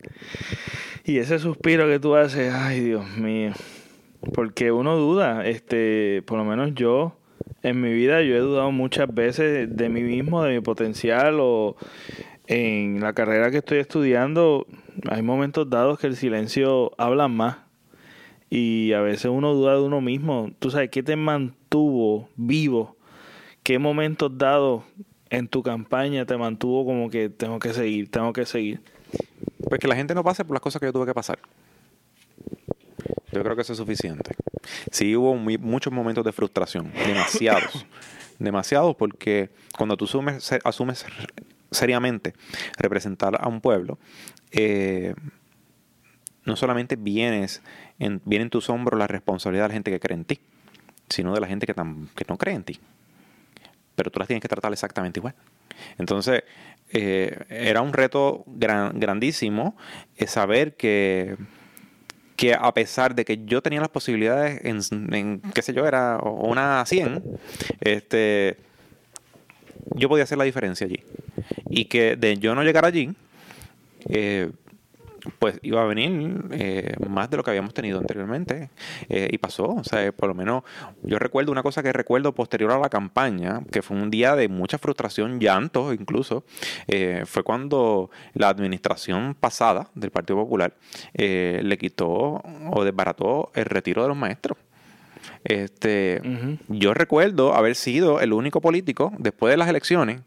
[1.03, 3.53] Y ese suspiro que tú haces, ay Dios mío.
[4.33, 7.15] Porque uno duda, este, por lo menos yo
[7.61, 11.75] en mi vida yo he dudado muchas veces de mí mismo, de mi potencial o
[12.47, 14.67] en la carrera que estoy estudiando,
[15.09, 17.64] hay momentos dados que el silencio habla más
[18.49, 20.51] y a veces uno duda de uno mismo.
[20.59, 22.95] ¿Tú sabes qué te mantuvo vivo?
[23.63, 24.83] ¿Qué momentos dados
[25.29, 28.81] en tu campaña te mantuvo como que tengo que seguir, tengo que seguir?
[29.67, 31.39] Pues que la gente no pase por las cosas que yo tuve que pasar.
[33.31, 34.31] Yo creo que eso es suficiente.
[34.91, 37.85] Sí hubo muchos momentos de frustración, demasiados.
[38.39, 41.05] demasiados porque cuando tú asumes, asumes
[41.71, 42.33] seriamente
[42.77, 43.97] representar a un pueblo,
[44.51, 45.15] eh,
[46.45, 47.61] no solamente vienes
[47.99, 50.39] en, viene en tus hombros la responsabilidad de la gente que cree en ti,
[51.09, 52.79] sino de la gente que, que no cree en ti.
[53.95, 55.35] Pero tú las tienes que tratar exactamente igual.
[55.97, 56.43] Entonces,
[56.91, 59.75] eh, era un reto grandísimo
[60.17, 61.35] eh, saber que,
[62.35, 66.85] que a pesar de que yo tenía las posibilidades en, qué sé yo, era una
[66.85, 67.23] 100,
[67.81, 68.57] este,
[69.95, 71.01] yo podía hacer la diferencia allí.
[71.69, 73.13] Y que de yo no llegar allí,
[74.09, 74.51] eh,
[75.39, 78.69] pues iba a venir eh, más de lo que habíamos tenido anteriormente.
[79.09, 80.63] Eh, y pasó, o sea, por lo menos
[81.03, 84.47] yo recuerdo una cosa que recuerdo posterior a la campaña, que fue un día de
[84.47, 86.43] mucha frustración, llanto incluso,
[86.87, 90.73] eh, fue cuando la administración pasada del Partido Popular
[91.13, 94.57] le quitó o desbarató el retiro de los maestros.
[95.43, 96.21] Este,
[96.67, 100.21] Yo recuerdo haber sido el único político después de las elecciones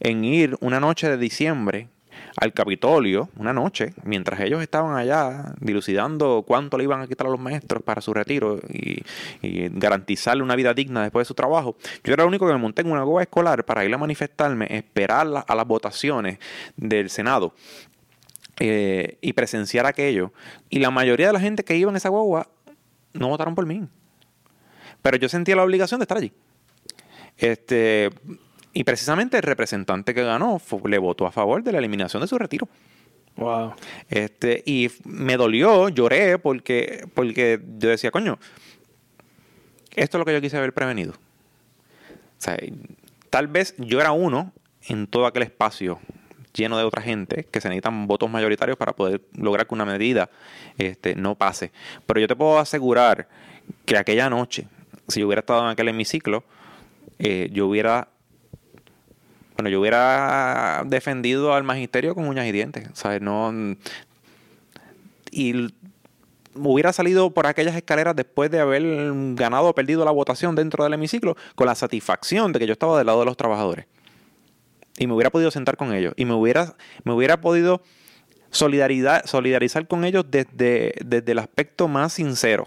[0.00, 1.88] en ir una noche de diciembre
[2.36, 7.30] al Capitolio una noche, mientras ellos estaban allá dilucidando cuánto le iban a quitar a
[7.30, 9.02] los maestros para su retiro y,
[9.42, 11.76] garantizarle una vida digna después de su trabajo.
[12.04, 14.66] Yo era el único que me monté en una guagua escolar para ir a manifestarme,
[14.70, 16.38] esperar a las votaciones
[16.76, 17.54] del Senado
[18.60, 20.32] eh, y presenciar aquello.
[20.70, 22.48] Y la mayoría de la gente que iba en esa guagua
[23.12, 23.86] no votaron por mí.
[25.02, 26.32] Pero yo sentía la obligación de estar allí.
[27.36, 28.10] Este,
[28.72, 32.38] y precisamente el representante que ganó le votó a favor de la eliminación de su
[32.38, 32.68] retiro.
[33.36, 33.74] Wow.
[34.08, 38.38] Este, y me dolió, lloré, porque, porque yo decía, coño,
[39.94, 41.12] esto es lo que yo quise haber prevenido.
[41.12, 42.56] O sea,
[43.30, 44.52] tal vez yo era uno
[44.88, 45.98] en todo aquel espacio
[46.52, 50.28] lleno de otra gente que se necesitan votos mayoritarios para poder lograr que una medida
[50.78, 51.72] este, no pase.
[52.06, 53.28] Pero yo te puedo asegurar
[53.86, 54.66] que aquella noche,
[55.08, 56.44] si yo hubiera estado en aquel hemiciclo,
[57.18, 58.08] eh, yo hubiera
[59.62, 63.22] bueno, yo hubiera defendido al magisterio con uñas y dientes, ¿sabes?
[63.22, 63.52] No.
[65.30, 65.72] Y
[66.56, 68.82] hubiera salido por aquellas escaleras después de haber
[69.36, 72.98] ganado o perdido la votación dentro del hemiciclo con la satisfacción de que yo estaba
[72.98, 73.86] del lado de los trabajadores.
[74.98, 76.12] Y me hubiera podido sentar con ellos.
[76.16, 77.82] Y me hubiera, me hubiera podido
[78.50, 82.66] solidaridad, solidarizar con ellos desde, desde el aspecto más sincero.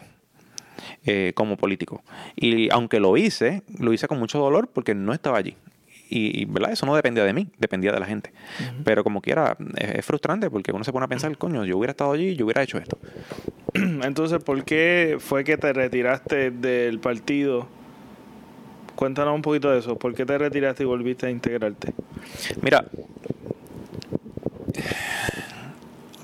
[1.06, 2.04] Eh, como político.
[2.36, 5.56] Y aunque lo hice, lo hice con mucho dolor porque no estaba allí
[6.10, 6.72] y, ¿verdad?
[6.72, 8.32] Eso no dependía de mí, dependía de la gente.
[8.84, 12.12] Pero como quiera, es, frustrante porque uno se pone a pensar, coño, yo hubiera estado
[12.12, 12.98] allí, yo hubiera hecho esto.
[13.74, 17.68] Entonces, ¿por qué fue que te retiraste del partido?
[18.96, 19.98] Cuéntanos un poquito de eso.
[19.98, 21.94] ¿Por qué te retiraste y volviste a integrarte?
[22.62, 22.86] Mira,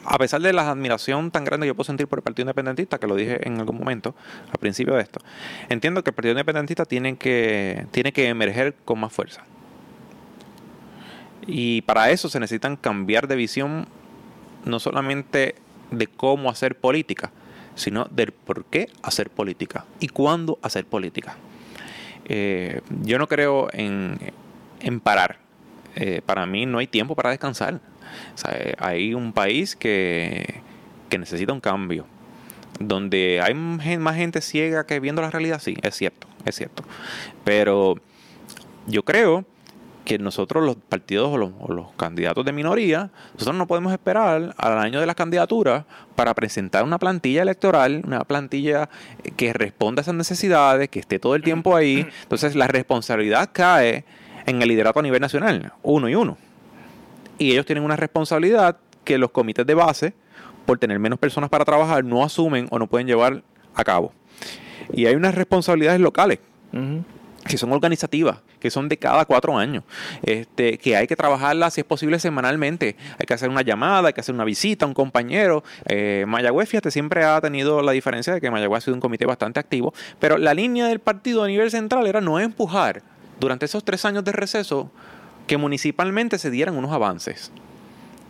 [0.05, 2.97] a pesar de la admiración tan grande que yo puedo sentir por el Partido Independentista,
[2.97, 4.15] que lo dije en algún momento
[4.51, 5.21] al principio de esto,
[5.69, 9.43] entiendo que el Partido Independentista tiene que, tiene que emerger con más fuerza.
[11.47, 13.87] Y para eso se necesitan cambiar de visión
[14.65, 15.55] no solamente
[15.89, 17.31] de cómo hacer política,
[17.75, 21.35] sino del por qué hacer política y cuándo hacer política.
[22.25, 24.19] Eh, yo no creo en,
[25.01, 25.39] parar.
[25.95, 27.81] Eh, para mí no hay tiempo para descansar.
[28.51, 30.61] Eh, hay un país que,
[31.09, 32.05] que necesita un cambio.
[32.79, 36.83] Donde hay más gente ciega que viendo la realidad, sí, es cierto, es cierto.
[37.43, 37.95] Pero
[38.87, 39.45] yo creo
[40.05, 44.99] que nosotros los partidos o los, candidatos de minoría, nosotros no podemos esperar al año
[44.99, 45.85] de las candidaturas
[46.15, 48.89] para presentar una plantilla electoral, una plantilla
[49.37, 52.07] que responda a esas necesidades, que esté todo el tiempo ahí.
[52.23, 54.05] Entonces la responsabilidad cae
[54.45, 56.37] en el liderato a nivel nacional, uno y uno.
[57.37, 60.13] Y ellos tienen una responsabilidad que los comités de base,
[60.65, 63.43] por tener menos personas para trabajar, no asumen o no pueden llevar
[63.75, 64.13] a cabo.
[64.93, 66.39] Y hay unas responsabilidades locales
[67.47, 69.83] que son organizativas, que son de cada cuatro años,
[70.23, 74.13] este, que hay que trabajarlas si es posible semanalmente, hay que hacer una llamada, hay
[74.13, 75.63] que hacer una visita a un compañero.
[75.87, 79.25] Eh, Mayagüez, fíjate, siempre ha tenido la diferencia de que Mayagüez ha sido un comité
[79.25, 83.01] bastante activo, pero la línea del partido a nivel central era no empujar
[83.39, 84.91] durante esos tres años de receso
[85.47, 87.51] que municipalmente se dieran unos avances.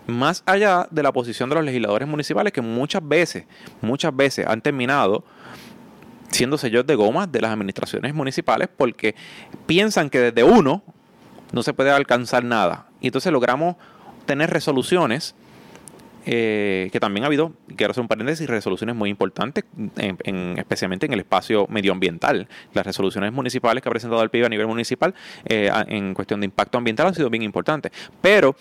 [0.08, 3.46] Más allá de la posición de los legisladores municipales que muchas veces,
[3.82, 5.24] muchas veces han terminado
[6.32, 9.16] siendo sellos de goma de las administraciones municipales porque
[9.66, 10.84] piensan que desde uno
[11.52, 12.88] no se puede alcanzar nada.
[13.02, 13.76] Y entonces logramos
[14.26, 15.36] tener resoluciones
[16.26, 19.66] eh, que también ha habido, quiero hacer un paréntesis, resoluciones muy importantes,
[19.98, 22.48] en, especialmente en el espacio medioambiental.
[22.74, 25.16] Las resoluciones municipales que ha presentado el PIB a nivel municipal
[25.46, 27.92] eh, en cuestión de impacto ambiental han sido bien importantes.
[28.22, 28.56] Pero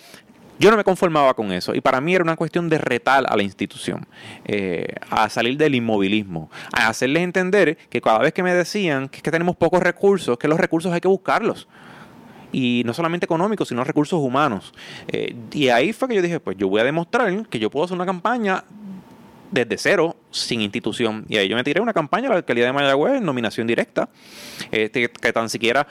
[0.60, 3.34] yo no me conformaba con eso y para mí era una cuestión de retal a
[3.36, 4.06] la institución,
[4.44, 9.22] eh, a salir del inmovilismo, a hacerles entender que cada vez que me decían que,
[9.22, 11.66] que tenemos pocos recursos, que los recursos hay que buscarlos
[12.52, 14.74] y no solamente económicos, sino recursos humanos.
[15.08, 17.84] Eh, y ahí fue que yo dije, pues yo voy a demostrar que yo puedo
[17.84, 18.64] hacer una campaña
[19.50, 21.24] desde cero, sin institución.
[21.28, 24.08] Y ahí yo me tiré una campaña a la alcaldía de Mayagüez, nominación directa,
[24.70, 25.86] este, que tan siquiera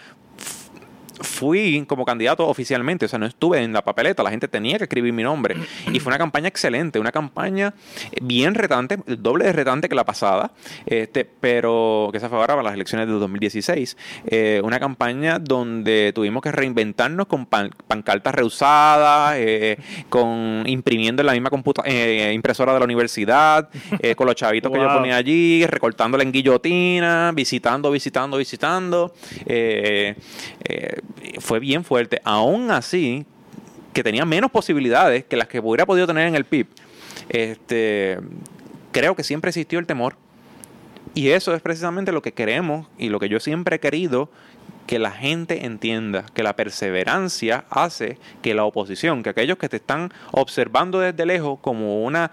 [1.22, 4.86] fui como candidato oficialmente, o sea, no estuve en la papeleta, la gente tenía que
[4.86, 5.56] escribir mi nombre.
[5.92, 7.74] Y fue una campaña excelente, una campaña
[8.22, 10.52] bien retante, doble de retante que la pasada,
[10.86, 13.98] este, pero que se fue ahora para las elecciones de 2016.
[14.28, 19.78] Eh, una campaña donde tuvimos que reinventarnos con pancartas reusadas, eh,
[20.10, 21.50] con imprimiendo en la misma
[21.86, 23.70] eh, impresora de la universidad,
[24.16, 29.14] con los chavitos que yo ponía allí, recortándola en guillotina, visitando, visitando, visitando
[31.40, 32.22] fue bien fuerte.
[32.24, 33.26] Aún así,
[33.94, 36.68] que tenía menos posibilidades que las que hubiera podido tener en el PIB,
[37.30, 38.20] este,
[38.92, 40.16] creo que siempre existió el temor.
[41.14, 44.30] Y eso es precisamente lo que queremos y lo que yo siempre he querido
[44.86, 49.78] que la gente entienda que la perseverancia hace que la oposición, que aquellos que te
[49.78, 52.32] están observando desde lejos como una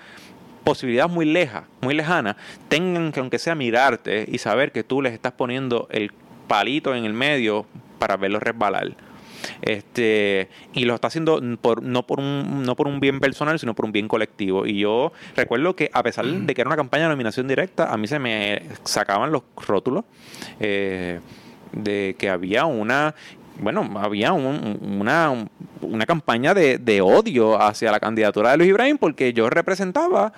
[0.65, 2.37] posibilidad muy leja, muy lejana,
[2.69, 6.13] tengan que aunque sea mirarte y saber que tú les estás poniendo el
[6.49, 7.67] palito en el medio
[7.99, 8.97] para verlo resbalar.
[9.63, 13.75] Este, y lo está haciendo por, no, por un, no por un bien personal, sino
[13.75, 14.67] por un bien colectivo.
[14.67, 17.97] Y yo recuerdo que a pesar de que era una campaña de nominación directa, a
[17.97, 20.05] mí se me sacaban los rótulos
[20.61, 21.21] eh,
[21.73, 23.15] de que había una
[23.59, 25.49] bueno, había una,
[25.81, 30.35] una campaña de, de, odio hacia la candidatura de Luis Ibrahim porque yo representaba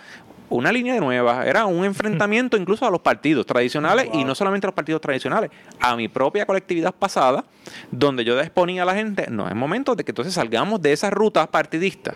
[0.51, 4.68] una línea nueva, era un enfrentamiento incluso a los partidos tradicionales y no solamente a
[4.68, 7.44] los partidos tradicionales, a mi propia colectividad pasada,
[7.90, 11.11] donde yo exponía a la gente, no, es momento de que entonces salgamos de esa
[11.11, 12.14] ruta partidista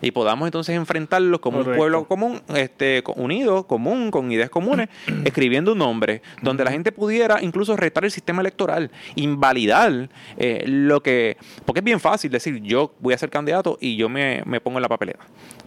[0.00, 4.88] y podamos entonces enfrentarlos como un pueblo común, este, unido, común, con ideas comunes,
[5.24, 11.02] escribiendo un nombre, donde la gente pudiera incluso retar el sistema electoral, invalidar eh, lo
[11.02, 11.36] que...
[11.64, 14.78] Porque es bien fácil decir, yo voy a ser candidato y yo me, me pongo
[14.78, 15.24] en la papeleta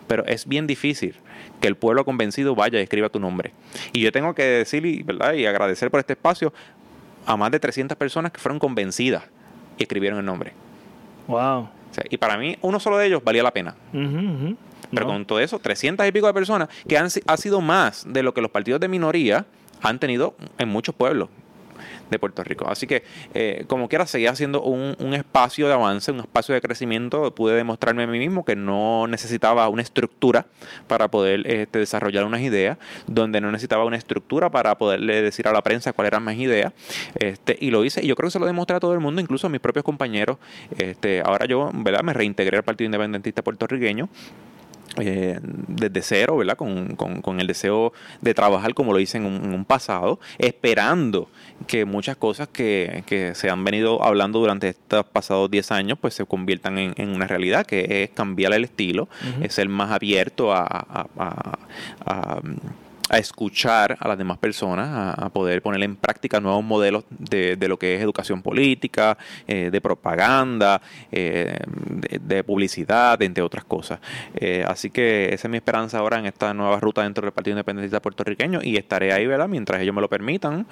[0.09, 1.15] pero es bien difícil
[1.61, 3.53] que el pueblo convencido vaya y escriba tu nombre.
[3.93, 5.33] Y yo tengo que decir ¿verdad?
[5.33, 6.51] y agradecer por este espacio
[7.25, 9.23] a más de 300 personas que fueron convencidas
[9.77, 10.51] y escribieron el nombre.
[11.27, 11.69] Wow.
[12.09, 13.75] Y para mí, uno solo de ellos valía la pena.
[14.91, 18.23] Pero con todo eso, 300 y pico de personas, que han, ha sido más de
[18.23, 19.45] lo que los partidos de minoría
[19.81, 21.29] han tenido en muchos pueblos
[22.09, 22.67] de Puerto Rico.
[22.67, 23.03] Así que,
[23.33, 27.33] eh, como quiera, seguía siendo un, espacio de avance, un espacio de crecimiento.
[27.33, 30.45] Pude demostrarme a mí mismo que no necesitaba una estructura
[30.87, 32.77] para poder este, desarrollar unas ideas,
[33.07, 36.73] donde no necesitaba una estructura para poderle decir a la prensa cuáles eran mis ideas.
[37.15, 39.21] Este, y lo hice, y yo creo que se lo demostré a todo el mundo,
[39.21, 40.37] incluso a mis propios compañeros.
[40.77, 42.03] Este, ahora yo, ¿verdad?
[42.03, 44.09] Me reintegré al Partido Independentista puertorriqueño
[45.01, 46.57] eh, desde cero, ¿verdad?
[46.57, 51.29] Con, con, el deseo de trabajar como lo hice en un, pasado, esperando
[51.67, 56.13] que muchas cosas que, que, se han venido hablando durante estos pasados 10 años, pues
[56.13, 59.07] se conviertan en, una realidad, que es cambiar el estilo,
[59.41, 61.59] es ser más abierto a, a
[62.05, 62.41] a
[63.17, 67.77] escuchar a las demás personas, a, poder poner en práctica nuevos modelos de, de lo
[67.77, 70.81] que es educación política, eh, de propaganda,
[71.11, 71.59] eh,
[72.21, 73.99] de, publicidad, entre otras cosas.
[74.35, 77.53] Eh, así que esa es mi esperanza ahora en esta nueva ruta dentro del Partido
[77.53, 79.47] Independentista puertorriqueño y estaré ahí, ¿verdad?
[79.47, 80.65] Mientras ellos me lo permitan,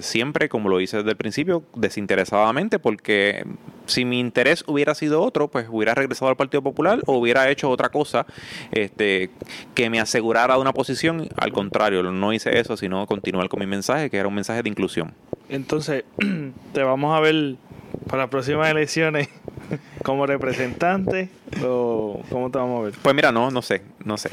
[0.00, 3.44] siempre como lo hice desde el principio, desinteresadamente, porque
[3.86, 7.68] si mi interés hubiera sido otro, pues hubiera regresado al Partido Popular o hubiera hecho
[7.68, 8.26] otra cosa
[8.70, 9.30] este,
[9.74, 14.10] que me asegurara una posición al contrario, no hice eso, sino continuar con mi mensaje,
[14.10, 15.14] que era un mensaje de inclusión.
[15.48, 16.04] Entonces,
[16.72, 17.56] te vamos a ver
[18.08, 19.28] para las próximas elecciones
[20.04, 21.28] como representante
[21.64, 22.94] o cómo te vamos a ver?
[23.02, 24.30] Pues mira, no, no sé, no sé.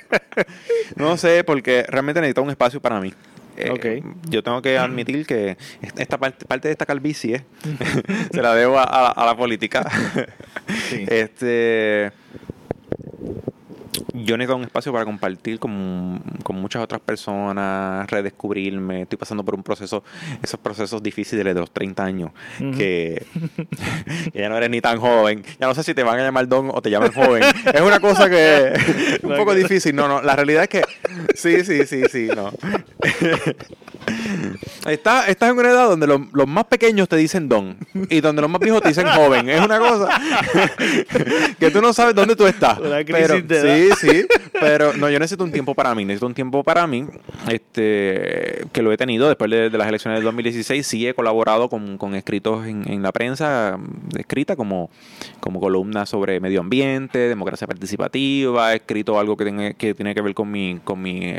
[0.96, 3.12] no sé, porque realmente necesito un espacio para mí.
[3.56, 5.58] Eh, yo tengo que admitir que
[5.96, 7.44] esta parte, parte de esta calvicie
[8.32, 9.86] se la debo a, la política.
[10.90, 12.12] Este
[14.12, 19.02] yo necesito un espacio para compartir con, muchas otras personas, redescubrirme.
[19.02, 20.02] Estoy pasando por un proceso,
[20.42, 22.30] esos procesos difíciles de los 30 años,
[22.76, 23.24] que,
[24.34, 25.42] ya no eres ni tan joven.
[25.58, 27.42] Ya no sé si te van a llamar don o te llaman joven.
[27.72, 29.94] es una cosa que es un poco difícil.
[29.94, 30.82] No, no, la realidad es que
[31.34, 32.52] sí, sí, sí, sí, no.
[34.86, 37.76] Estás, estás en una edad donde los, los, más pequeños te dicen don
[38.08, 39.48] y donde los más viejos te dicen joven.
[39.48, 40.20] Es una cosa
[41.58, 42.78] que tú no sabes dónde tú estás.
[43.06, 44.26] pero, sí, sí,
[44.60, 46.04] pero no, yo necesito un tiempo para mí.
[46.04, 47.06] Necesito un tiempo para mí
[47.48, 50.86] este, que lo he tenido después de, las elecciones del 2016.
[50.86, 53.78] Sí he colaborado con, escritos en, en, la prensa
[54.16, 54.90] escrita como,
[55.40, 58.72] como columna sobre medio ambiente, democracia participativa.
[58.72, 61.34] He escrito algo que tiene que, tiene que ver con mi, con mi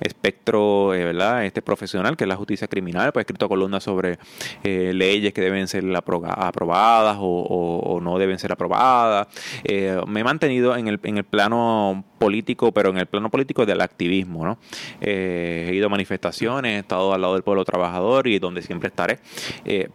[0.00, 1.44] espectro eh, ¿verdad?
[1.44, 4.18] Este profesional, que es la justicia criminal, pues he escrito columnas sobre
[4.62, 9.28] eh, leyes que deben ser aprobadas o, no deben ser aprobadas.
[9.64, 11.77] Eh, me he mantenido en el, en el plano
[12.18, 14.44] político, pero en el plano político del activismo.
[14.44, 14.58] ¿no?
[15.00, 19.18] he ido a manifestaciones, he estado al lado del pueblo trabajador y donde siempre estaré.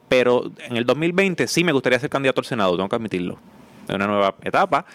[0.08, 3.40] pero en el 2020 sí me gustaría ser candidato al Senado, tengo que admitirlo.
[3.88, 4.86] Es una nueva etapa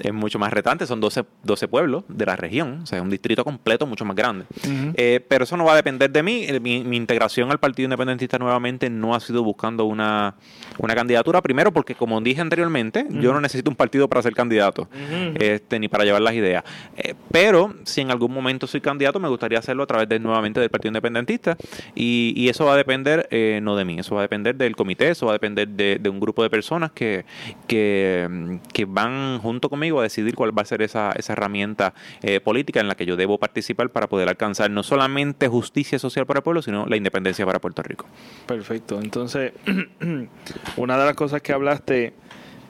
[0.00, 3.10] es mucho más retante, son 12, 12 pueblos de la región, o sea, es un
[3.10, 4.46] distrito completo mucho más grande.
[4.94, 6.44] Eh, pero eso no va a depender de mí.
[6.44, 10.36] Eh, mi, integración al Partido Independentista nuevamente no ha sido buscando una,
[10.78, 14.88] una candidatura, primero porque, como dije anteriormente, yo no necesito un partido para ser candidato,
[15.34, 16.64] este, ni para llevar las ideas.
[16.96, 20.60] Eh, pero si en algún momento soy candidato, me gustaría hacerlo a través de nuevamente
[20.60, 21.56] del Partido Independentista
[21.94, 23.28] y, y eso va a depender
[23.62, 26.08] no de mí, eso va a depender del comité, eso va a depender de, de
[26.08, 27.24] un grupo de personas que,
[27.66, 32.80] que, que van junto conmigo a decidir cuál va a ser esa, herramienta eh, política
[32.80, 36.42] en la que yo debo participar para poder alcanzar no solamente justicia social para el
[36.42, 38.06] pueblo, sino la independencia para Puerto Rico.
[38.46, 39.00] Perfecto.
[39.00, 39.52] Entonces,
[40.76, 42.14] una de las cosas que hablaste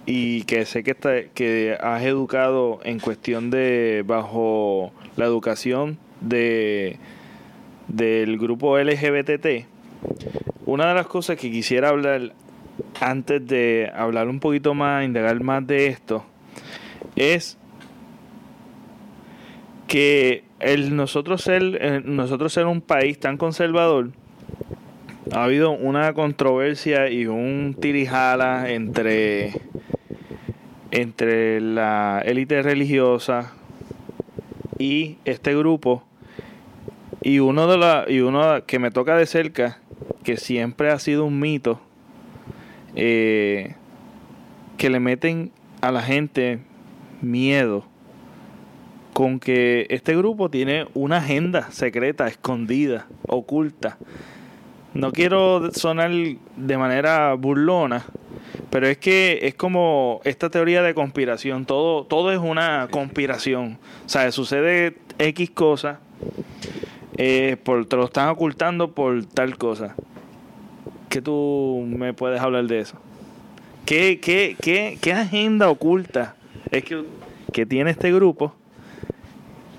[0.07, 6.99] y que sé que, está, que has educado en cuestión de bajo la educación de
[7.89, 9.67] del grupo LGBT,
[10.67, 12.33] una de las cosas que quisiera hablar
[13.01, 16.25] antes de hablar un poquito más, indagar más de esto,
[17.17, 17.59] es
[19.87, 24.11] que el nosotros ser, eh, nosotros un país tan conservador,
[25.33, 29.53] ha habido una controversia y un tirijala entre,
[30.91, 33.53] entre la élite religiosa
[34.79, 36.05] y este grupo.
[37.23, 39.79] Y uno de la, y uno que me toca de cerca,
[40.25, 41.81] que siempre ha sido un mito,
[42.97, 43.75] eh,
[44.77, 45.51] que le meten
[45.81, 46.61] a la gente
[47.25, 47.85] miedo
[49.15, 53.97] con que este grupo tiene una agenda secreta, escondida, oculta.
[54.93, 58.05] No quiero sonar de manera burlona,
[58.71, 63.79] pero es que es como esta teoría de conspiración, todo, todo es una conspiración.
[64.05, 66.01] O sea, sucede X cosa,
[67.17, 69.95] eh, por, te lo están ocultando por tal cosa.
[71.09, 72.97] ¿Qué tú me puedes hablar de eso?
[73.87, 76.35] ¿Qué, qué, qué, qué agenda oculta
[76.71, 77.05] es que
[77.55, 78.53] que tiene este grupo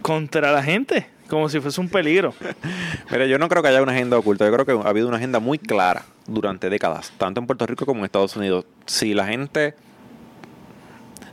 [0.01, 2.33] contra la gente, como si fuese un peligro.
[3.11, 5.17] Mira, yo no creo que haya una agenda oculta, yo creo que ha habido una
[5.17, 8.65] agenda muy clara durante décadas, tanto en Puerto Rico como en Estados Unidos.
[8.85, 9.75] Si la gente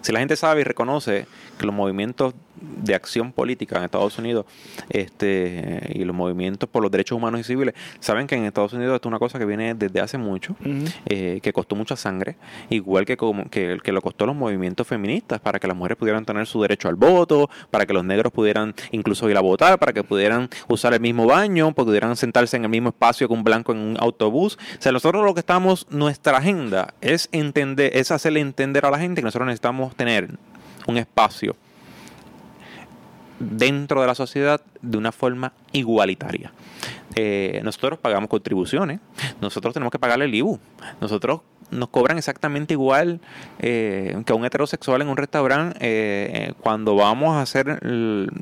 [0.01, 1.27] si la gente sabe y reconoce
[1.59, 4.47] que los movimientos de acción política en Estados Unidos
[4.89, 8.95] este y los movimientos por los derechos humanos y civiles saben que en Estados Unidos
[8.95, 10.57] esto es una cosa que viene desde hace mucho,
[11.07, 12.37] eh, que costó mucha sangre,
[12.71, 16.25] igual que, como, que, que lo costó los movimientos feministas para que las mujeres pudieran
[16.25, 19.93] tener su derecho al voto, para que los negros pudieran incluso ir a votar, para
[19.93, 23.73] que pudieran usar el mismo baño, pudieran sentarse en el mismo espacio que un blanco
[23.73, 24.59] en un autobús.
[24.79, 28.99] O sea, nosotros lo que estamos, nuestra agenda es entender, es hacerle entender a la
[28.99, 30.31] gente que nosotros necesitamos tener
[30.87, 31.57] un espacio
[33.39, 36.53] dentro de la sociedad de una forma igualitaria.
[37.15, 39.01] Eh, nosotros pagamos contribuciones,
[39.41, 40.59] nosotros tenemos que pagarle el IBU,
[41.01, 43.21] nosotros nos cobran exactamente igual
[43.59, 45.79] eh, que un heterosexual en un restaurante.
[45.81, 47.81] Eh, cuando vamos a hacer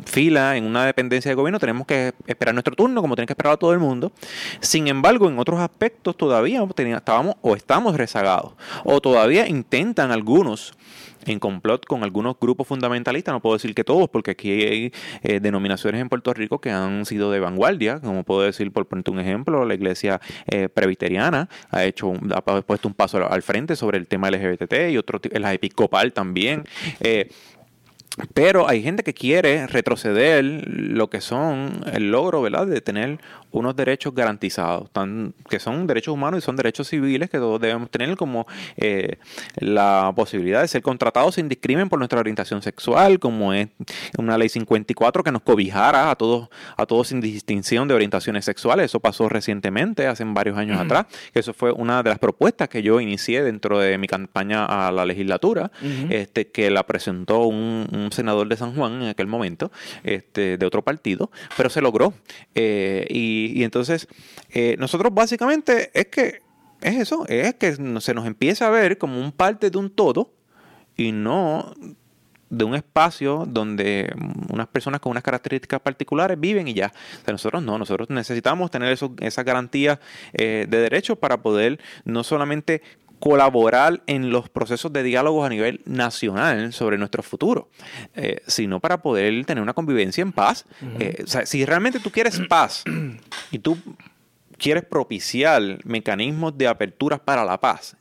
[0.05, 3.55] fila en una dependencia de gobierno, tenemos que esperar nuestro turno, como tiene que esperar
[3.55, 4.12] a todo el mundo.
[4.61, 6.62] Sin embargo, en otros aspectos todavía
[6.97, 8.53] estábamos o estamos rezagados,
[8.84, 10.74] o todavía intentan algunos
[11.27, 14.93] en complot con algunos grupos fundamentalistas, no puedo decir que todos, porque aquí hay
[15.23, 19.11] eh, denominaciones en Puerto Rico que han sido de vanguardia, como puedo decir, por ponerte
[19.11, 23.99] un ejemplo, la iglesia eh, presbiteriana ha hecho ha puesto un paso al frente sobre
[23.99, 26.64] el tema LGBT y otro, la episcopal también.
[27.01, 27.31] Eh,
[28.35, 33.19] pero hay gente que quiere retroceder lo que son el logro, ¿verdad?, de tener
[33.53, 37.91] unos derechos garantizados, tan, que son derechos humanos y son derechos civiles que todos debemos
[37.91, 38.47] tener, como
[38.77, 39.17] eh,
[39.57, 43.69] la posibilidad de ser contratados sin discrimen por nuestra orientación sexual, como es
[44.19, 48.87] una ley 54 que nos cobijara a todos, a todos sin distinción de orientaciones sexuales.
[48.87, 52.83] Eso pasó recientemente, hace varios años atrás, que eso fue una de las propuestas que
[52.83, 55.71] yo inicié dentro de mi campaña a la legislatura,
[56.09, 59.71] este, que la presentó un, senador de San Juan en aquel momento,
[60.03, 62.15] este, de otro partido, pero se logró.
[62.55, 64.09] Eh, y entonces,
[64.51, 66.41] eh, nosotros básicamente es que
[66.81, 70.33] es eso, es que se nos empieza a ver como un parte de un todo
[70.97, 71.75] y no
[72.51, 74.13] de un espacio donde
[74.53, 76.93] unas personas con unas características particulares viven y ya.
[77.21, 80.01] O sea, nosotros no, nosotros necesitamos tener esas garantías
[80.33, 82.83] eh, de derechos para poder no solamente
[83.21, 87.68] colaborar en los procesos de diálogos a nivel nacional sobre nuestro futuro,
[88.14, 90.64] eh, sino para poder tener una convivencia en paz.
[90.99, 92.83] Eh, o sea, si realmente tú quieres paz
[93.51, 93.77] y tú
[94.57, 97.97] quieres propiciar mecanismos de aperturas para la paz,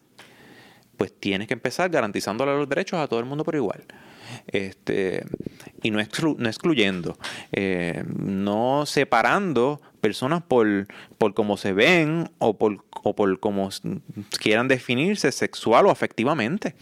[0.98, 3.84] pues tienes que empezar garantizándole los derechos a todo el mundo por igual.
[4.48, 5.26] Este,
[5.82, 6.00] y no,
[6.38, 7.18] no excluyendo,
[7.52, 10.88] eh, no separando personas por,
[11.18, 13.70] por cómo se ven o por, o por cómo
[14.40, 16.76] quieran definirse sexual o afectivamente,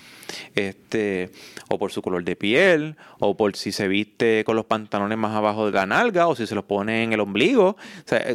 [0.55, 1.31] este,
[1.69, 5.35] o por su color de piel, o por si se viste con los pantalones más
[5.35, 7.77] abajo de la nalga, o si se los pone en el ombligo.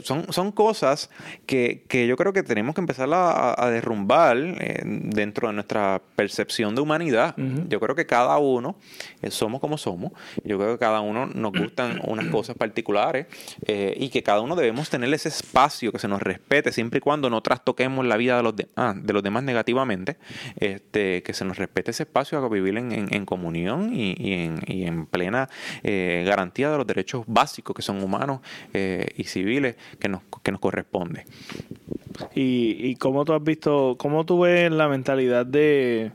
[0.03, 1.11] son, son cosas
[1.47, 6.81] que, yo creo que tenemos que empezar a, derrumbar eh, dentro de nuestra percepción de
[6.81, 7.35] humanidad.
[7.69, 8.77] Yo creo que cada uno
[9.23, 10.13] eh, somos como somos.
[10.45, 13.27] Yo creo que cada uno nos gustan unas cosas particulares
[13.67, 16.97] eh, y que cada uno debe debemos tener ese espacio que se nos respete siempre
[16.97, 20.17] y cuando no trastoquemos la vida de los, ah, de los demás negativamente,
[20.57, 25.51] este, que se nos respete ese espacio a vivir en, comunión y, en, plena
[25.83, 28.41] eh, garantía de los derechos básicos que son humanos
[28.73, 31.27] eh, y civiles que nos, que nos corresponde.
[32.35, 36.13] ¿Y, ¿Y cómo tú has visto, cómo tú ves la mentalidad de,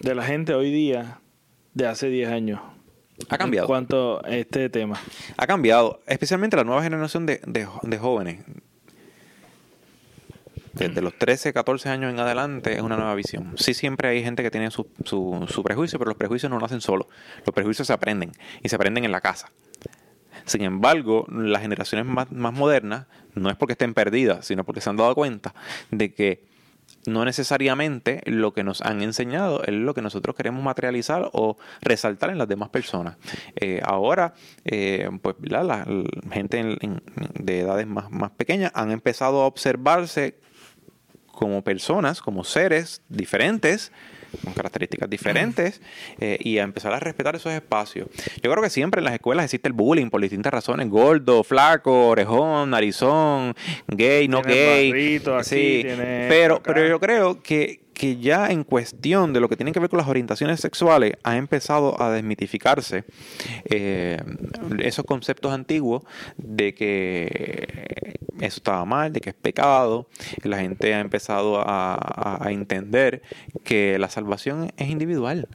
[0.00, 1.20] de la gente hoy día
[1.74, 2.73] de hace 10 años?
[3.28, 3.66] Ha cambiado.
[3.66, 4.98] En cuanto a este tema.
[5.36, 8.44] Ha cambiado, especialmente la nueva generación de, de, jóvenes.
[10.72, 13.52] Desde los 13, 14 años en adelante es una nueva visión.
[13.56, 16.66] Sí, siempre hay gente que tiene su, su, su prejuicio, pero los prejuicios no lo
[16.66, 17.08] hacen solo.
[17.46, 19.50] Los prejuicios se aprenden y se aprenden en la casa.
[20.46, 24.90] Sin embargo, las generaciones más, más modernas no es porque estén perdidas, sino porque se
[24.90, 25.54] han dado cuenta
[25.90, 26.53] de que
[27.06, 32.30] no necesariamente lo que nos han enseñado es lo que nosotros queremos materializar o resaltar
[32.30, 33.16] en las demás personas.
[33.56, 34.34] Eh, ahora,
[34.64, 35.86] eh, pues la,
[36.30, 36.78] gente
[37.34, 40.38] de edades más, más pequeñas han empezado a observarse
[41.34, 43.92] como personas, como seres diferentes,
[44.42, 45.80] con características diferentes
[46.20, 48.08] eh, y a empezar a respetar esos espacios.
[48.42, 52.08] Yo creo que siempre en las escuelas existe el bullying por distintas razones, gordo, flaco,
[52.08, 53.54] orejón, narizón,
[53.88, 55.20] gay, no gay.
[55.42, 55.84] sí,
[56.28, 59.88] pero, pero yo creo que, que ya en cuestión de lo que tiene que ver
[59.88, 63.04] con las orientaciones sexuales ha empezado a desmitificarse
[63.66, 64.20] eh,
[64.80, 66.02] esos conceptos antiguos
[66.36, 70.08] de que eso estaba mal, de que es pecado.
[70.42, 73.22] La gente ha empezado a, a entender
[73.62, 75.48] que la salvación es individual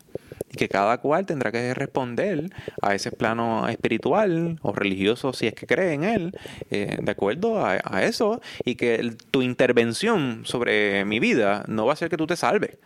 [0.52, 2.50] y que cada cual tendrá que responder
[2.82, 6.38] a ese plano espiritual o religioso si es que cree en él,
[6.72, 11.96] eh, de acuerdo a, eso, y que tu intervención sobre mi vida no va a
[11.96, 12.78] ser que tú te salves,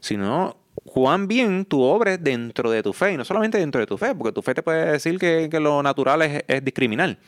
[0.00, 0.56] sino
[0.92, 4.14] cuán bien tú obres dentro de tu fe, y no solamente dentro de tu fe,
[4.14, 7.18] porque tu fe te puede decir que, lo natural es, discriminar,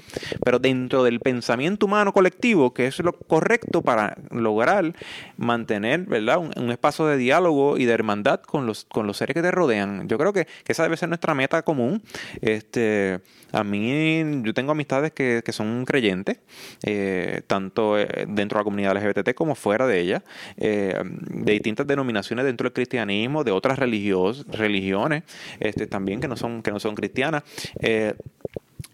[0.45, 4.95] pero dentro del pensamiento humano colectivo, que es lo correcto para lograr
[5.37, 6.39] mantener ¿verdad?
[6.39, 10.09] Un, espacio de diálogo y de hermandad con los, con los seres que te rodean.
[10.09, 12.03] Yo creo que, esa debe ser nuestra meta común.
[12.41, 13.21] Este,
[13.53, 16.39] a mí, yo tengo amistades que, son creyentes,
[16.83, 20.25] eh, tanto eh, dentro de la comunidad LGBT como fuera de ella,
[20.57, 25.23] eh, de distintas denominaciones dentro del cristianismo, de otras religiones
[25.61, 27.43] este, también que no son, que no son cristianas.
[27.81, 28.15] Eh,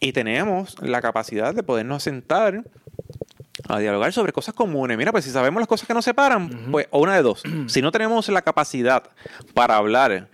[0.00, 2.62] y tenemos la capacidad de podernos sentar
[3.68, 4.96] a dialogar sobre cosas comunes.
[4.96, 7.42] Mira, pues si sabemos las cosas que nos separan, pues o una de dos.
[7.66, 9.02] si no tenemos la capacidad
[9.54, 10.28] para hablar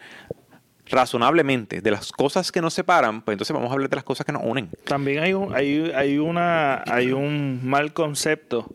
[0.86, 4.26] razonablemente de las cosas que nos separan, pues entonces vamos a hablar de las cosas
[4.26, 4.70] que nos unen.
[4.84, 8.74] También hay un, hay, hay una, hay un mal concepto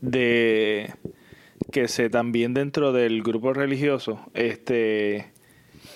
[0.00, 0.94] de
[1.70, 5.32] que se también dentro del grupo religioso, este,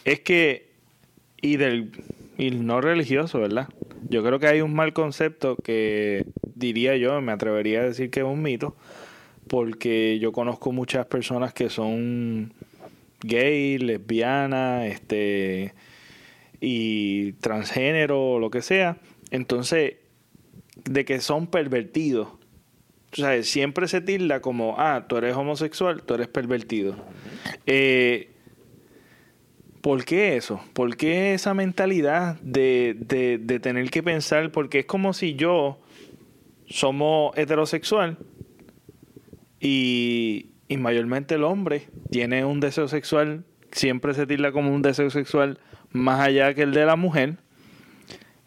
[0.04, 0.70] es que,
[1.40, 1.90] y del
[2.38, 3.68] y no religioso, ¿verdad?
[4.08, 8.20] Yo creo que hay un mal concepto que diría yo, me atrevería a decir que
[8.20, 8.76] es un mito,
[9.48, 12.52] porque yo conozco muchas personas que son
[13.20, 15.74] gay, lesbianas, este,
[16.60, 18.98] y transgénero, lo que sea.
[19.30, 19.96] Entonces,
[20.84, 22.28] de que son pervertidos
[23.12, 26.96] o sea, siempre se tilda como, ah, tú eres homosexual, tú eres pervertido.
[27.66, 28.30] Eh,
[29.80, 30.60] ¿Por qué eso?
[30.74, 34.52] ¿Por qué esa mentalidad de, de, de tener que pensar?
[34.52, 35.80] Porque es como si yo
[36.68, 38.18] somos heterosexual
[39.60, 45.10] y, y mayormente el hombre tiene un deseo sexual, siempre se tilda como un deseo
[45.10, 45.58] sexual
[45.92, 47.36] más allá que el de la mujer.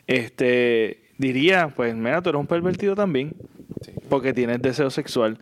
[0.07, 3.35] Este diría, pues mira, tú eres un pervertido también
[4.09, 5.37] porque tienes deseo sexual.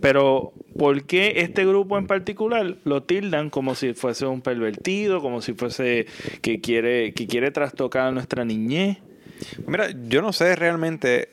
[0.00, 5.42] Pero, ¿por qué este grupo en particular lo tildan como si fuese un pervertido, como
[5.42, 6.06] si fuese
[6.40, 8.98] que quiere, que quiere trastocar a nuestra niñez?
[9.66, 11.28] Mira, yo no sé realmente,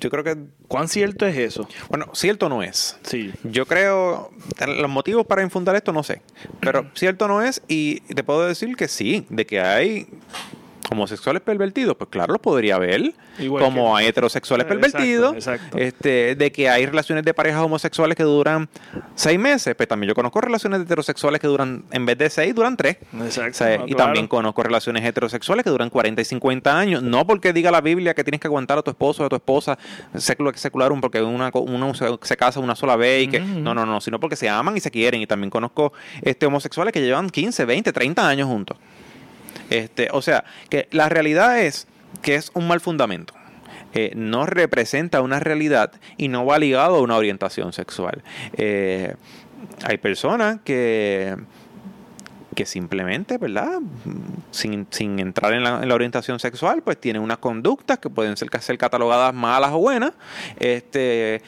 [0.00, 0.36] yo creo que...
[0.68, 1.68] ¿Cuán cierto es eso?
[1.88, 2.98] Bueno, cierto no es.
[3.02, 3.32] Sí.
[3.44, 4.30] Yo creo,
[4.66, 6.22] los motivos para infundar esto no sé,
[6.60, 10.08] pero cierto no es y te puedo decir que sí, de que hay
[10.90, 13.14] homosexuales pervertidos, pues claro, los podría ver.
[13.46, 18.68] como hay heterosexuales pervertidos, este, de que hay relaciones de parejas homosexuales que duran
[19.14, 22.76] seis meses, pues también yo conozco relaciones heterosexuales que duran, en vez de seis, duran
[22.76, 22.98] tres.
[23.12, 23.84] Exacto.
[23.86, 27.80] y también conozco relaciones heterosexuales que duran 40 y 50 años, no porque diga la
[27.80, 29.78] Biblia que tienes que aguantar a tu esposo o a tu esposa
[30.16, 34.20] secularum porque una, uno se, casa una sola vez y que, no, no, no, sino
[34.20, 35.20] porque se aman y se quieren.
[35.20, 35.92] Y también conozco
[36.22, 38.76] este, homosexuales que llevan 15, 20, 30 años juntos.
[39.70, 41.86] Este, o sea, que la realidad es
[42.22, 43.34] que es un mal fundamento.
[43.92, 48.22] Eh, no representa una realidad y no va ligado a una orientación sexual.
[48.56, 49.14] Eh,
[49.84, 51.34] hay personas que
[52.54, 53.80] que simplemente, ¿verdad?
[54.50, 54.86] Sin,
[55.18, 59.70] entrar en la, orientación sexual, pues tienen unas conductas que pueden ser, ser catalogadas malas
[59.72, 60.12] o buenas,
[60.58, 61.42] este,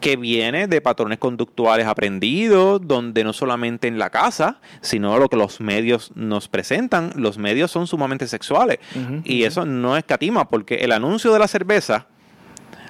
[0.00, 5.36] que viene de patrones conductuales aprendidos, donde no solamente en la casa, sino lo que
[5.36, 8.78] los medios nos presentan, los medios son sumamente sexuales.
[9.24, 12.06] y eso no es catima, porque el anuncio de la cerveza,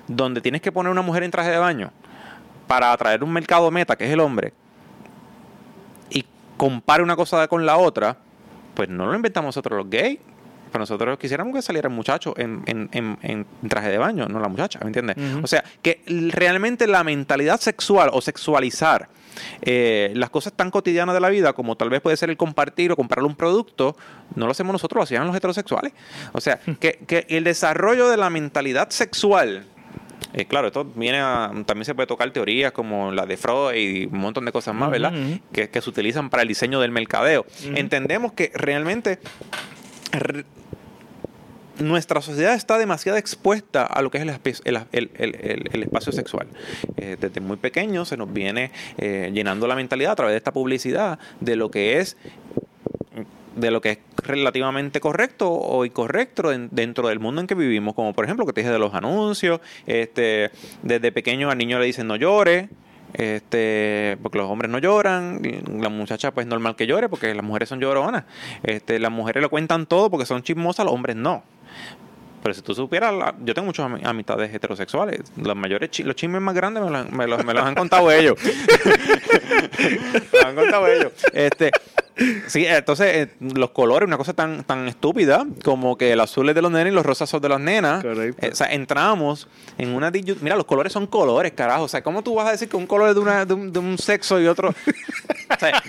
[0.07, 1.93] donde tienes que poner una mujer en traje de baño
[2.67, 4.53] para atraer un mercado meta, que es el hombre,
[6.11, 6.25] y
[6.57, 8.17] compare una cosa con la otra,
[8.75, 10.19] pues no lo inventamos nosotros los gays.
[10.71, 14.87] Pero nosotros quisiéramos que saliera el muchacho en, traje de baño, no la muchacha, ¿me
[14.87, 15.17] entiendes?
[15.43, 19.09] O sea, que realmente la mentalidad sexual o sexualizar
[19.63, 22.93] eh, las cosas tan cotidianas de la vida, como tal vez puede ser el compartir
[22.93, 23.97] o comprar un producto,
[24.35, 25.93] no lo hacemos nosotros, lo hacían los heterosexuales.
[26.33, 29.67] O sea, que, el desarrollo de la mentalidad sexual
[30.33, 34.07] eh, claro, esto viene a, también se puede tocar teorías como la de Freud y
[34.07, 35.13] un montón de cosas más, ¿verdad?
[35.51, 37.47] que, se utilizan para el diseño del mercadeo.
[37.75, 39.19] Entendemos que realmente
[41.81, 44.25] nuestra sociedad está demasiado expuesta a lo que es
[44.65, 46.49] el, espacio sexual.
[46.97, 50.53] Eh, desde muy pequeño se nos viene eh, llenando la mentalidad a través de esta
[50.53, 52.17] publicidad de lo que es
[53.57, 58.15] de lo que es relativamente correcto o incorrecto dentro del mundo en que vivimos, como
[58.15, 60.51] por ejemplo que te dije de los anuncios, este,
[60.83, 62.69] desde pequeño al niño le dicen no llore,
[63.13, 65.43] este, porque los hombres no lloran,
[65.79, 68.25] la muchacha pues normal que llore porque las mujeres son lloronas,
[68.63, 71.43] este, las mujeres lo cuentan todo porque son chismosas, los hombres no.
[72.43, 75.21] Pero si tú supieras, yo tengo muchas amistades heterosexuales.
[75.37, 78.39] Los mayores los chismes más grandes me, los, me los han contado ellos.
[79.79, 81.13] me los han contado ellos.
[81.35, 81.71] Este,
[82.47, 86.55] Sí, entonces eh, los colores, una cosa tan, tan estúpida como que el azul es
[86.55, 88.03] de los nenes y los rosas son de las nenas.
[88.03, 88.47] Correcto.
[88.47, 89.49] Eh, o sea, entramos
[89.79, 91.85] en una Mira, los colores son colores, carajo.
[91.85, 93.99] O sea, ¿cómo tú vas a decir que un color es de, una, de, un,
[93.99, 94.69] sexo y otro.
[94.69, 95.83] o sea,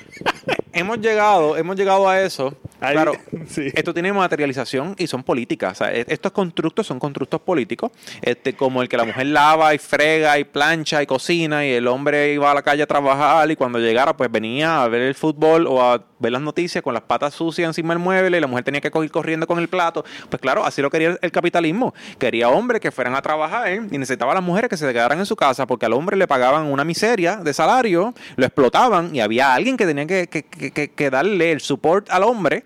[0.74, 2.56] hemos llegado, hemos llegado a eso.
[2.80, 3.14] claro,
[3.74, 5.82] esto tiene materialización y son políticas.
[5.82, 7.92] E, estos constructos son constructos políticos,
[8.22, 11.88] este, como el que la mujer lava y frega y plancha y cocina y el
[11.88, 15.16] hombre iba a la calle a trabajar y cuando llegara pues venía a ver el
[15.16, 18.48] fútbol o a ver las noticias con las patas sucias encima del mueble y la
[18.48, 20.06] mujer tenía que ir corriendo con el plato.
[20.30, 21.94] Pues claro, así lo quería el capitalismo.
[22.20, 25.26] Quería hombres que fueran a trabajar y necesitaba a las mujeres que se quedaran en
[25.26, 29.54] su casa porque al hombre le pagaban una miseria de salario, lo explotaban y había
[29.54, 32.64] alguien que tenía que, que darle el support al hombre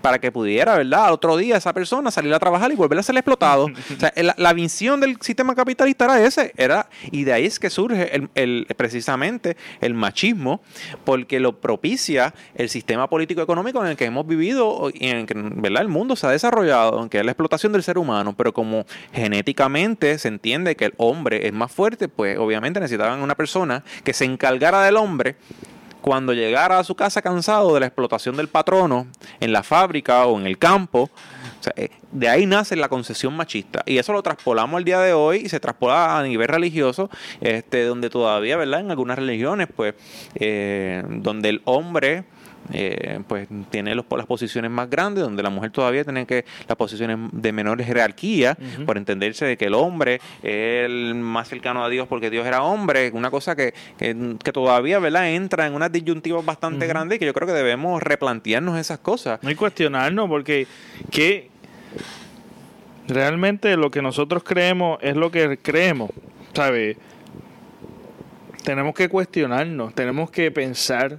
[0.00, 1.06] para que pudiera, ¿verdad?
[1.06, 3.66] Al otro día esa persona salir a trabajar y volver a ser explotado.
[3.96, 7.70] o sea, la, visión del sistema capitalista era ese, era, y de ahí es que
[7.70, 10.60] surge el, precisamente el machismo,
[11.04, 15.26] porque lo propicia el sistema político económico en el que hemos vivido y en el
[15.26, 15.82] que, ¿verdad?
[15.82, 20.18] El mundo se ha desarrollado, que es la explotación del ser humano, pero como genéticamente
[20.18, 24.24] se entiende que el hombre es más fuerte, pues obviamente necesitaban una persona que se
[24.24, 25.36] encargara del hombre
[26.04, 29.06] cuando llegara a su casa cansado de la explotación del patrono
[29.40, 31.08] en la fábrica o en el campo,
[31.76, 33.82] eh, de ahí nace la concesión machista.
[33.86, 37.08] Y eso lo traspolamos al día de hoy y se traspola a nivel religioso,
[37.40, 38.80] este, donde todavía, ¿verdad?
[38.80, 39.94] En algunas religiones, pues,
[40.34, 42.24] eh, donde el hombre
[42.72, 46.76] eh, pues tiene los, las posiciones más grandes, donde la mujer todavía tiene que las
[46.76, 51.88] posiciones de menor jerarquía, por entenderse de que el hombre es el más cercano a
[51.88, 55.30] Dios porque Dios era hombre, una cosa que, que, todavía ¿verdad?
[55.30, 59.42] entra en unas disyuntivas bastante grandes y que yo creo que debemos replantearnos esas cosas.
[59.42, 60.66] No hay cuestionarnos, porque
[61.10, 61.50] que
[63.08, 66.10] realmente lo que nosotros creemos es lo que creemos,
[66.54, 66.96] ¿sabes?
[68.64, 71.18] Tenemos que cuestionarnos, tenemos que pensar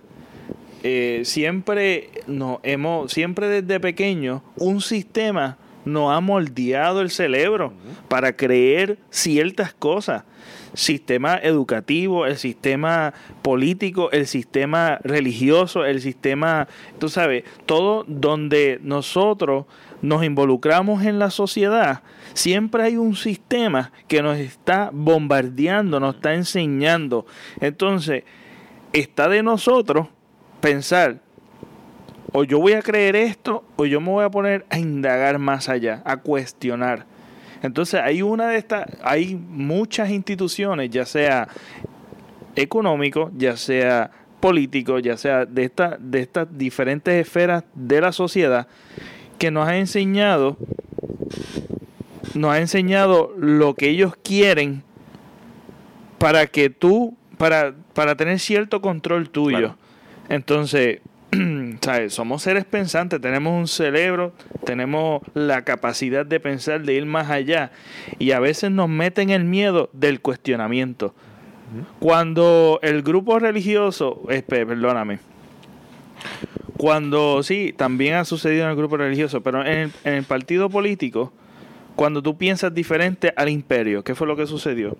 [0.88, 7.74] eh, siempre nos hemos, siempre desde pequeño, un sistema nos ha moldeado el cerebro
[8.07, 10.26] para creer ciertas cosas.
[10.76, 16.68] Sistema educativo, el sistema político, el sistema religioso, el sistema,
[16.99, 19.66] tú sabes, todo donde nosotros
[20.03, 22.03] nos involucramos en la sociedad,
[22.36, 27.26] siempre hay un sistema que nos está bombardeando, nos está enseñando.
[27.60, 28.24] Entonces,
[28.94, 30.10] está de nosotros
[30.66, 31.20] pensar,
[32.34, 35.70] o yo voy a creer esto, o yo me voy a poner a indagar más
[35.70, 37.06] allá, a cuestionar.
[37.62, 41.48] Entonces hay una de estas, hay muchas instituciones, ya sea
[42.56, 44.10] económico, ya sea
[44.40, 48.68] político, ya sea de, esta, de estas diferentes esferas de la sociedad,
[49.38, 50.58] que nos ha enseñado,
[52.34, 54.82] nos ha enseñado lo que ellos quieren
[56.18, 59.76] para que tú, para, para tener cierto control tuyo.
[60.30, 60.99] Entonces,
[61.81, 62.14] ¿sabes?
[62.14, 64.34] somos seres pensantes, tenemos un cerebro,
[64.65, 67.72] tenemos la capacidad de pensar, de ir más allá.
[68.19, 71.14] Y a veces nos meten el miedo del cuestionamiento.
[71.99, 75.19] Cuando el grupo religioso, perdóname,
[76.77, 81.34] cuando sí, también ha sucedido en el grupo religioso, pero en el partido político,
[81.95, 84.97] cuando tú piensas diferente al imperio, ¿qué fue lo que sucedió?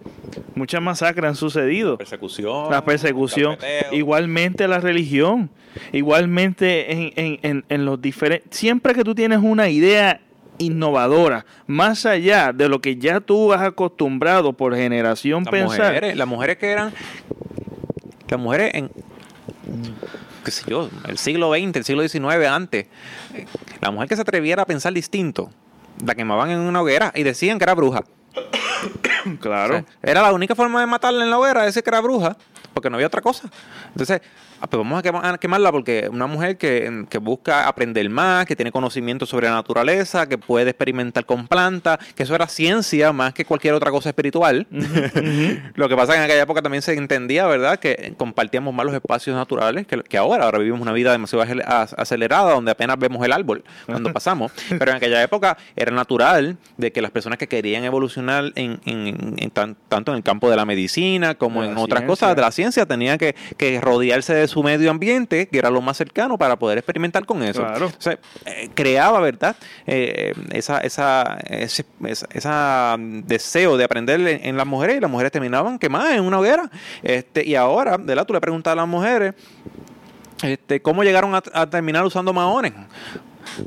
[0.56, 1.92] Muchas masacres han sucedido.
[1.92, 2.72] La persecución.
[2.72, 3.58] La persecución.
[3.92, 5.50] Igualmente la religión.
[5.92, 8.58] Igualmente en, en, en, los diferentes...
[8.58, 10.22] Siempre que tú tienes una idea
[10.58, 15.94] innovadora, más allá de lo que ya tú has acostumbrado por generación las pensar.
[15.94, 16.94] Mujeres, las mujeres que eran...
[18.30, 18.90] Las mujeres en
[20.46, 22.86] qué sé yo, el siglo XX, el siglo XIX antes,
[23.82, 25.50] la mujer que se atreviera a pensar distinto,
[26.04, 28.04] la quemaban en una hoguera y decían que era bruja.
[29.40, 29.86] claro.
[30.04, 32.36] era la única forma de matarla en la hoguera, decir que era bruja,
[32.74, 33.50] porque no había otra cosa.
[33.90, 34.22] Entonces,
[34.66, 39.28] Ah, pues vamos a quemarla porque una mujer que, busca aprender más, que tiene conocimiento
[39.28, 43.76] sobre la naturaleza, que puede experimentar con plantas, que eso era ciencia más que cualquier
[43.76, 44.66] otra cosa espiritual.
[45.76, 48.88] Lo que pasa es que en aquella época también se entendía, ¿verdad?, que compartíamos más
[48.88, 50.46] los espacios naturales que, ahora.
[50.46, 51.46] Ahora vivimos una vida demasiado
[51.98, 54.52] acelerada donde apenas vemos el árbol cuando pasamos.
[54.70, 58.80] Pero en aquella época era natural de que las personas que querían evolucionar en,
[59.90, 63.20] tanto en el campo de la medicina como en otras cosas de la ciencia tenían
[63.20, 67.26] que, que rodearse de su medio ambiente, que era lo más cercano para poder experimentar
[67.26, 67.64] con eso.
[67.64, 69.56] O sea, eh, creaba, ¿verdad?
[69.86, 71.86] Eh, esa, esa, ese,
[72.34, 76.70] esa, deseo de aprender en, las mujeres y las mujeres terminaban quemadas en una hoguera.
[77.04, 78.26] Este, y ahora, ¿verdad?
[78.26, 79.34] Tú le preguntas a las mujeres
[80.44, 82.74] este, cómo llegaron a, terminar usando maones.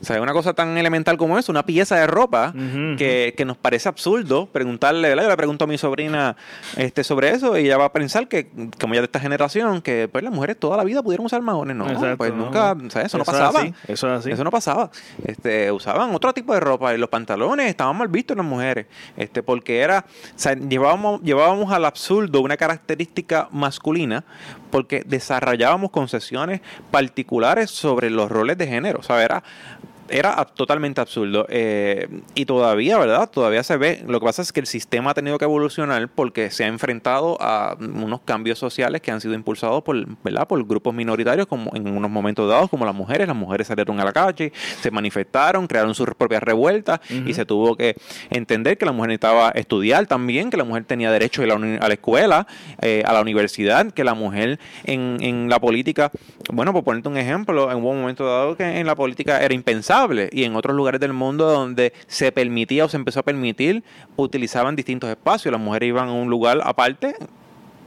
[0.00, 2.52] O sea, una cosa tan elemental como eso, una pieza de ropa
[2.96, 5.24] que, que, nos parece absurdo preguntarle, ¿verdad?
[5.24, 6.36] Yo le pregunto a mi sobrina
[6.76, 8.48] este, sobre eso y ella va a pensar que,
[8.80, 11.76] como ya de esta generación, que pues las mujeres toda la vida pudieron usar maones.
[11.76, 11.86] No,
[12.16, 13.64] pues nunca, o sea, eso, no pasaba.
[13.86, 14.30] eso es así.
[14.30, 14.90] Eso no pasaba.
[15.24, 18.86] Este, usaban otro tipo de ropa y los pantalones estaban mal vistos en las mujeres.
[19.16, 24.24] Este, porque era, o sea, llevábamos, llevábamos al absurdo una característica masculina
[24.70, 26.60] porque desarrollábamos concesiones
[26.90, 29.00] particulares sobre los roles de género.
[29.00, 29.42] O sea, era
[30.10, 31.46] era totalmente absurdo.
[31.48, 33.30] Eh, y todavía, ¿verdad?
[33.30, 34.02] Todavía se ve.
[34.06, 37.36] Lo que pasa es que el sistema ha tenido que evolucionar porque se ha enfrentado
[37.40, 40.46] a unos cambios sociales que han sido impulsados por, ¿verdad?
[40.46, 43.26] por grupos minoritarios como en unos momentos dados, como las mujeres.
[43.26, 47.76] Las mujeres salieron a la calle, se manifestaron, crearon sus propias revueltas y se tuvo
[47.76, 47.96] que
[48.30, 51.88] entender que la mujer necesitaba estudiar también, que la mujer tenía derecho a la, a
[51.88, 52.46] la escuela,
[52.80, 56.10] eh, a la universidad, que la mujer en, en la política,
[56.52, 59.97] bueno, por ponerte un ejemplo, en un momento dado que en la política era impensable
[60.30, 63.82] y en otros lugares del mundo donde se permitía o se empezó a permitir,
[64.16, 65.52] utilizaban distintos espacios.
[65.52, 67.16] Las mujeres iban a un lugar aparte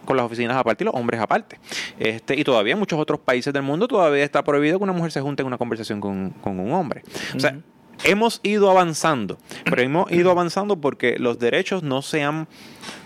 [0.06, 1.60] con las oficinas aparte y los hombres aparte.
[2.00, 5.12] Este, y todavía en muchos otros países del mundo todavía está prohibido que una mujer
[5.12, 7.04] se junte en una conversación con, un hombre.
[7.36, 7.58] O sea,
[8.04, 12.48] hemos ido avanzando, pero hemos ido avanzando porque los derechos no se han,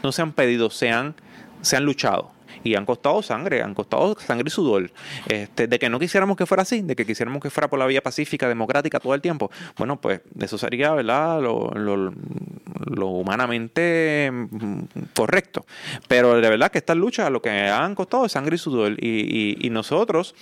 [0.04, 1.16] no se han pedido, se han,
[1.62, 2.35] se han luchado
[2.66, 4.92] y han costado sangre, han costado sangre y sudor.
[5.28, 7.86] Este, de que no quisiéramos que fuera así, de que quisiéramos que fuera por la
[7.86, 11.42] vía pacífica, democrática todo el tiempo, bueno, pues eso sería, ¿verdad?
[11.42, 14.80] Lo, lo, humanamente mm,
[15.16, 15.68] correcto.
[16.08, 18.94] Pero de verdad que estas luchas lo que han costado es sangre y sudor.
[18.98, 20.34] Y, y, nosotros,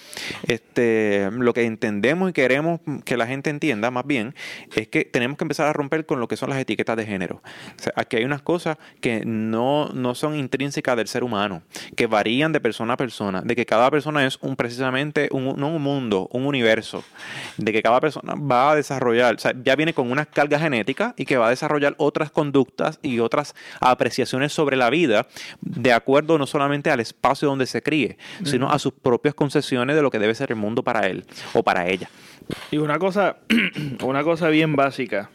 [0.48, 4.34] este, lo que entendemos y queremos que la gente entienda más bien,
[4.76, 7.42] es que tenemos que empezar a romper con lo que son las etiquetas de género.
[7.96, 11.64] aquí hay unas cosas que no, no son intrínsecas del ser humano,
[11.98, 16.30] que varían de persona a persona, de que cada persona es un precisamente un, mundo,
[16.32, 17.04] un universo,
[17.58, 21.16] de que cada persona va a desarrollar, o sea, ya viene con una carga genética
[21.18, 25.26] y que va a desarrollar otras conductas y otras apreciaciones sobre la vida
[25.62, 30.04] de acuerdo no solamente al espacio donde se críe, sino a sus propias concesiones de
[30.04, 32.10] lo que debe ser el mundo para él o para ella.
[32.70, 33.38] Y una cosa,
[34.04, 35.32] una cosa bien básica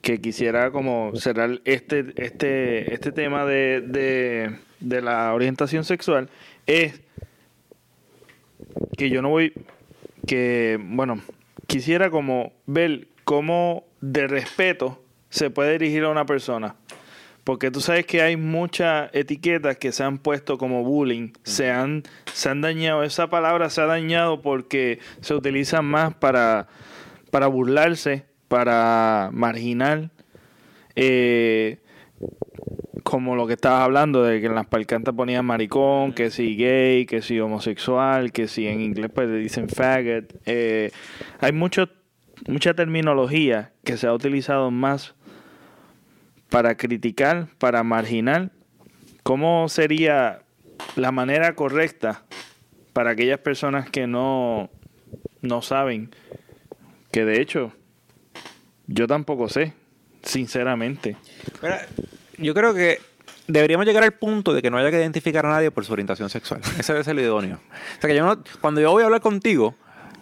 [0.00, 6.28] que quisiera como cerrar este, este, este tema de de la orientación sexual
[6.66, 7.00] es
[8.96, 9.52] que yo no voy,
[10.26, 11.20] que, bueno,
[11.66, 16.76] quisiera como ver cómo de respeto se puede dirigir a una persona.
[17.44, 22.04] Porque tú sabes que hay muchas etiquetas que se han puesto como bullying, se han,
[22.32, 26.68] se han dañado, esa palabra se ha dañado porque se utiliza más para,
[27.32, 30.10] para burlarse, para marginar.
[30.94, 31.78] Eh,
[33.12, 37.04] como lo que estabas hablando, de que en las palcantas ponían maricón, que si gay,
[37.04, 40.34] que si homosexual, que si en inglés pues le dicen faggot.
[40.46, 40.90] Eh,
[41.38, 41.90] hay mucho,
[42.46, 45.14] mucha terminología que se ha utilizado más
[46.48, 48.50] para criticar, para marginar.
[49.22, 50.40] ¿Cómo sería
[50.96, 52.22] la manera correcta
[52.94, 54.70] para aquellas personas que no,
[55.42, 56.08] no saben?
[57.10, 57.74] Que de hecho,
[58.86, 59.74] yo tampoco sé,
[60.22, 61.18] sinceramente
[62.38, 63.00] yo creo que
[63.46, 66.30] deberíamos llegar al punto de que no haya que identificar a nadie por su orientación
[66.30, 66.60] sexual.
[66.78, 67.56] Ese debe ser lo idóneo.
[67.56, 69.74] O sea, que yo no, cuando yo voy a hablar contigo,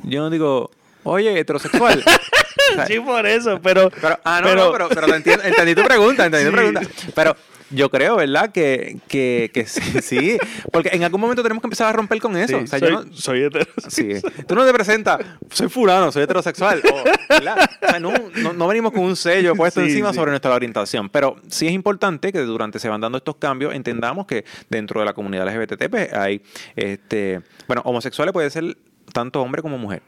[0.03, 0.71] yo no digo,
[1.05, 2.03] oye, heterosexual.
[2.87, 3.91] sí, por eso, pero...
[4.25, 6.81] ah, no, no, pero, pero entendí tu pregunta, entendí tu pregunta.
[7.15, 7.37] Pero
[7.71, 8.51] yo creo, ¿verdad?
[8.53, 9.67] Que, que, que
[10.03, 10.39] sí,
[10.73, 12.59] Porque en algún momento tenemos que empezar a romper con eso.
[12.59, 13.91] o sea, soy, yo no, soy heterosexual.
[13.91, 14.45] Sí.
[14.47, 15.21] Tú no te presentas,
[15.51, 16.83] soy fulano, soy heterosexual.
[16.93, 18.13] O, sea, no,
[18.53, 21.09] no, venimos con un sello puesto encima sobre nuestra orientación.
[21.09, 25.07] Pero sí es importante que durante se van dando estos cambios entendamos que dentro de
[25.07, 26.43] la comunidad LGBT pues, hay,
[26.77, 28.77] este, bueno, homosexuales puede ser
[29.11, 30.03] tanto hombre como mujer.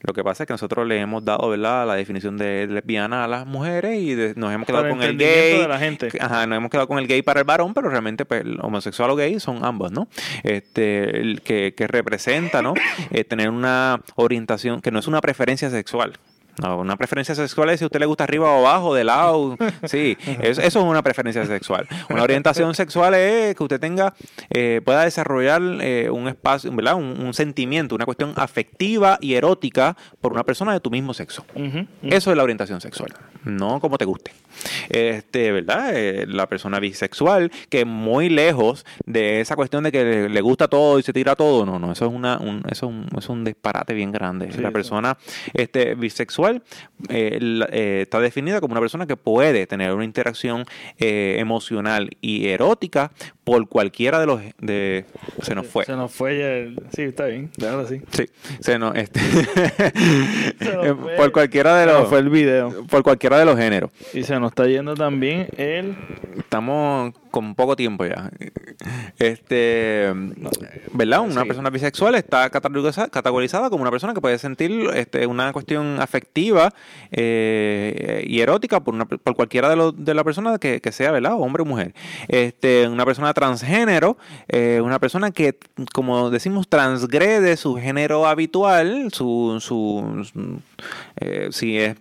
[0.00, 1.86] Lo que pasa es que nosotros le hemos dado ¿verdad?
[1.86, 5.60] la definición de lesbiana a las mujeres y nos hemos quedado con el gay.
[5.60, 6.08] De la gente.
[6.20, 9.16] Ajá, nos hemos quedado con el gay para el varón, pero realmente pues, homosexual o
[9.16, 10.08] gay son ambos, ¿no?
[10.42, 12.74] Este, el que, que representa, ¿no?
[13.10, 16.14] Eh, tener una orientación que no es una preferencia sexual.
[16.60, 19.56] No, una preferencia sexual es si a usted le gusta arriba o abajo, de lado.
[19.84, 21.88] Sí, eso, es una preferencia sexual.
[22.08, 24.14] Una orientación sexual es que usted tenga,
[24.50, 26.94] eh, pueda desarrollar eh, un espacio, ¿verdad?
[26.94, 31.44] Un, sentimiento, una cuestión afectiva y erótica por una persona de tu mismo sexo.
[32.02, 33.12] Eso es la orientación sexual,
[33.44, 34.32] no como te guste.
[34.88, 35.90] Este, ¿verdad?
[35.94, 40.98] Eh, la persona bisexual, que muy lejos de esa cuestión de que le, gusta todo
[40.98, 43.44] y se tira todo, no, no, eso es una, un, eso es un, es un
[43.44, 44.50] disparate bien grande.
[44.58, 45.16] la persona
[45.54, 46.62] este, bisexual
[47.08, 47.38] eh,
[47.70, 50.64] eh, está definida como una persona que puede tener una interacción
[50.98, 53.12] emocional y erótica
[53.44, 55.04] por cualquiera de los de
[55.42, 58.00] se nos fue Se nos fue ya el- Sí, está bien, déjalo así.
[58.12, 58.26] sí
[58.60, 59.20] se nos este
[60.58, 61.14] Se nos fue.
[61.16, 62.86] por cualquiera de Se nos los fue el video.
[62.86, 65.96] por cualquiera de los géneros Y se nos está yendo también el...
[66.38, 68.30] estamos con poco tiempo ya.
[69.18, 70.12] Este
[70.92, 71.46] verdad una Sí.
[71.48, 76.72] persona bisexual está categoriza- categorizada como una persona que puede sentir este, una cuestión afectiva
[77.10, 81.10] eh, y erótica por una por cualquiera de, los de la persona que, que sea
[81.10, 81.94] verdad hombre o mujer.
[82.28, 84.16] Este una persona transgénero
[84.48, 85.58] eh, una persona que
[85.92, 90.60] como decimos transgrede su género habitual su, su, su-
[91.20, 91.96] eh, si es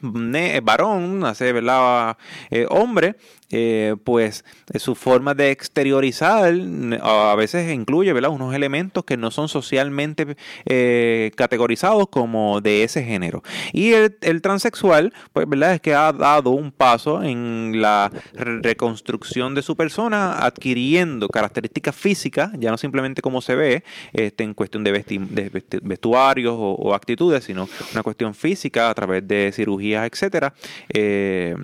[0.64, 2.18] varón hace verdad
[2.50, 3.16] eh, hombre
[3.52, 4.44] eh, pues
[4.76, 6.54] su forma de exteriorizar
[7.02, 8.32] a veces incluye ¿verdad?
[8.32, 13.44] unos elementos que no son socialmente eh, categorizados como de ese género.
[13.74, 18.62] Y el, el transexual, pues verdad es que ha dado un paso en la re-
[18.62, 23.84] reconstrucción de su persona, adquiriendo características físicas, ya no simplemente como se ve,
[24.14, 29.52] este, en cuestión de, de vestuarios o, actitudes, sino una cuestión física a través de
[29.54, 30.54] cirugías, etcétera.
[30.94, 31.56] Eh,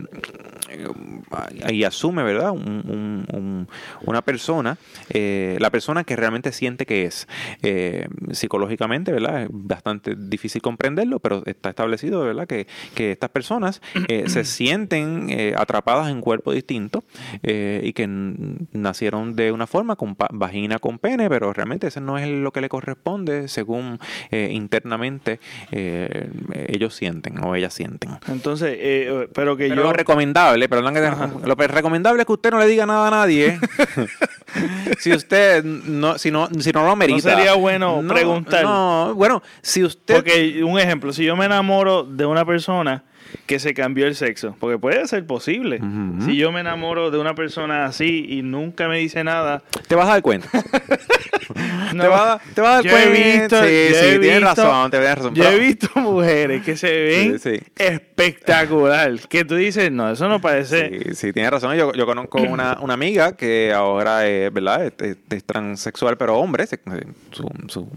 [1.78, 2.52] y asume, ¿verdad?
[2.52, 3.68] Un- un- un-
[4.06, 4.78] una persona,
[5.10, 7.28] eh, la persona que realmente siente que es.
[7.64, 9.44] Eh, psicológicamente, ¿verdad?
[9.44, 12.48] Es bastante difícil comprenderlo, pero está establecido, ¿verdad?
[12.48, 17.04] Que, que estas personas eh, se sienten eh, atrapadas en cuerpos distintos
[17.44, 22.02] eh, y que nacieron de una forma, con pa- vagina con pene, pero realmente eso
[22.02, 24.00] no es lo que le corresponde según
[24.32, 25.40] eh, internamente
[25.72, 26.30] eh,
[26.68, 28.12] ellos sienten o ellas sienten.
[28.28, 29.84] Entonces, eh, pero que Pero yo...
[29.84, 33.12] lo recomendable, perdón que te- lo recomendable es que usted no le diga nada a
[33.12, 33.60] nadie.
[35.00, 37.36] si usted no, si no, si no lo merita.
[37.36, 38.64] sería bueno No, preguntar.
[38.64, 43.04] No, bueno, si usted Porque, un ejemplo, si yo me enamoro de una persona
[43.46, 45.80] que se cambió el sexo, porque puede ser posible.
[46.26, 50.08] Si yo me enamoro de una persona así y nunca me dice nada, te vas
[50.08, 50.50] a dar cuenta.
[51.94, 53.62] no, te, vas a, te vas a dar yo he cuenta.
[53.62, 55.36] visto- sí, yo sí, he tienes visto- razón, tienes razón.
[55.36, 57.64] Yo he visto mujeres que se ven Sí, sí.
[57.76, 60.90] espectacular, que tú dices, no, eso no parece...
[61.10, 61.76] Sí, sí, tienes razón.
[61.76, 64.86] Yo, yo conozco una, una amiga que ahora es, ¿verdad?
[64.86, 66.66] Es, es- es transexual, pero hombre.
[67.32, 67.90] Su,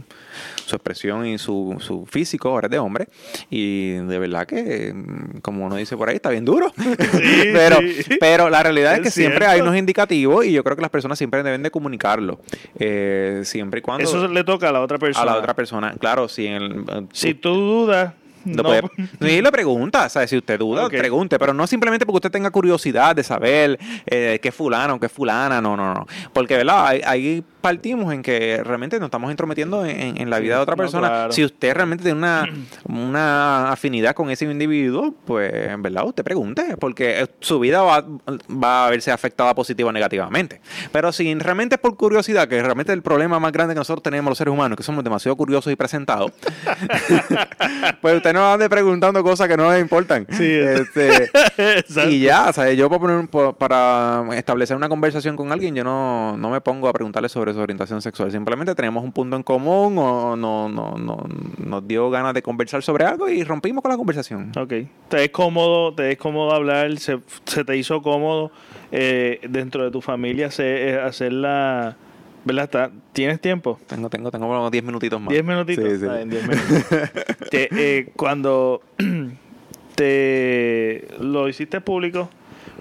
[0.65, 3.09] su expresión y su, su físico ahora es de hombre.
[3.51, 6.73] Y de verdad que, mm, como uno dice por ahí, está bien duro.
[7.53, 8.17] pero, sí.
[8.21, 10.91] pero la realidad es, Es que siempre hay unos indicativos y yo creo que las
[10.91, 12.41] personas siempre deben de comunicarlo.
[12.79, 15.27] Eh, siempre y cuando Eso le toca a la otra a persona.
[15.27, 15.95] la otra persona.
[15.99, 18.15] Claro, si en el, Si tú dudas,
[18.45, 18.83] no, puede-
[19.21, 20.31] sí, le pregunta, ¿sabes?
[20.31, 24.49] Si usted duda, pregunte, pero no simplemente porque usted tenga curiosidad de saber eh, qué
[24.49, 26.07] es fulano, qué fulana, no, no, no.
[26.33, 26.99] Porque, ¿verdad?
[27.05, 31.09] Ahí partimos en que realmente nos estamos entrometiendo en, la vida de otra no, persona.
[31.09, 31.33] claro.
[31.33, 32.49] Si usted realmente tiene una,
[32.85, 38.05] una afinidad con ese individuo, pues, en verdad, usted pregunte, porque eh, su vida va,
[38.51, 40.61] va a verse afectada positiva o negativamente.
[40.93, 44.31] Pero si realmente es por curiosidad, que realmente el problema más grande que nosotros tenemos
[44.31, 46.33] los seres humanos, que somos demasiado curiosos y presentados,
[48.01, 50.27] pues usted no ande preguntando cosas que no le importan.
[50.31, 51.31] Sí, Este,
[52.09, 55.85] y ya, o sea, yo para, poner, po- para establecer una conversación con alguien, yo
[55.85, 58.31] no, no me pongo a preguntarle sobre su orientación sexual.
[58.31, 61.27] Simplemente tenemos un punto en común o no, no, no,
[61.59, 64.53] nos dio ganas de conversar sobre algo y rompimos con la conversación.
[64.57, 64.73] Ok.
[65.09, 68.51] Te es cómodo, te es cómodo hablar, se, se te hizo cómodo
[68.93, 71.97] eh, dentro de tu familia hacer, eh, hacer la...
[72.43, 72.65] ¿Verdad?
[72.65, 73.79] Está- ¿Tienes tiempo?
[73.87, 75.29] Tengo, tengo, tengo como 10 minutitos más.
[75.31, 75.85] ¿Diez minutitos?
[75.85, 76.05] Sí, sí.
[76.05, 77.11] Está bien, diez minutos.
[77.51, 78.81] Te- eh, cuando
[79.95, 82.29] te lo hiciste público,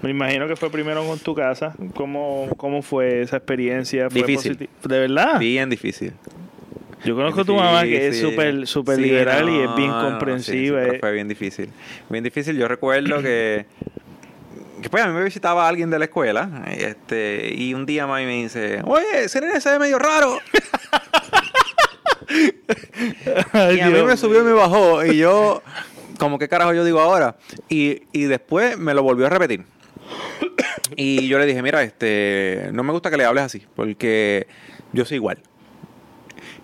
[0.02, 1.74] me imagino que fue primero con tu casa.
[1.94, 4.08] ¿Cómo, cómo fue esa experiencia?
[4.10, 4.68] ¿Fue Difícil.
[4.84, 5.38] ¿De verdad?
[5.38, 6.12] Bien difícil.
[7.04, 10.02] Yo conozco a tu mamá que es súper Sí, liberal y es bien no, no,
[10.02, 10.82] sí, comprensiva.
[10.84, 10.98] eh.
[11.00, 11.70] fue bien difícil.
[12.10, 12.56] Bien difícil.
[12.58, 13.64] Yo recuerdo que,
[14.82, 18.26] que pues, a mí me visitaba alguien de la escuela este, y un día mami
[18.26, 20.38] me dice, oye, ese nene se ve medio raro.
[23.52, 25.62] Ay, y a mí Dios me subió y me bajó y yo,
[26.18, 27.36] como qué carajo yo digo ahora.
[27.68, 29.64] Y, y después me lo volvió a repetir.
[30.96, 34.46] Y yo le dije, mira, este, no me gusta que le hables así, porque
[34.92, 35.38] yo soy igual.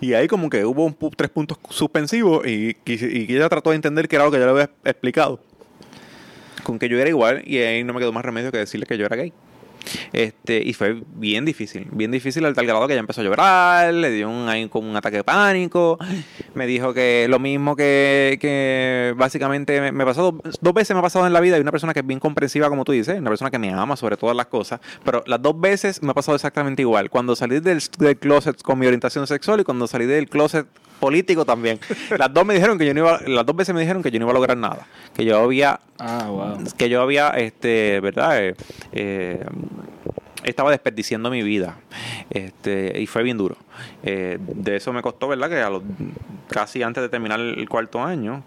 [0.01, 3.77] Y ahí como que hubo un tres puntos suspensivos y, y, y ella trató de
[3.77, 5.41] entender que era lo que yo le había explicado.
[6.65, 8.99] Con que yo era igual y ahí no me quedó más remedio que decirle que
[8.99, 9.33] yo era gay.
[10.13, 13.95] Este, y fue bien difícil, bien difícil al tal grado que ella empezó a llorar,
[13.95, 15.99] le dio un, como un ataque de pánico,
[16.55, 21.01] me dijo que lo mismo que, que básicamente me, me pasó dos, dos veces me
[21.01, 23.19] ha pasado en la vida y una persona que es bien comprensiva como tú dices,
[23.19, 26.15] una persona que me ama sobre todas las cosas, pero las dos veces me ha
[26.15, 30.07] pasado exactamente igual, cuando salí del, del closet con mi orientación sexual y cuando salí
[30.07, 30.67] del closet
[31.01, 31.79] político también.
[32.19, 34.19] Las dos me dijeron que yo no iba, las dos veces me dijeron que yo
[34.19, 36.59] no iba a lograr nada, que yo había Ah, wow.
[36.77, 38.45] que yo había, este, ¿verdad?
[38.45, 38.55] Eh,
[38.93, 39.45] eh,
[40.45, 41.77] estaba desperdiciando mi vida.
[42.31, 43.57] Este, y fue bien duro.
[44.03, 45.49] Eh, de eso me costó, ¿verdad?
[45.49, 45.83] Que a los,
[46.49, 48.43] casi antes de terminar el cuarto año,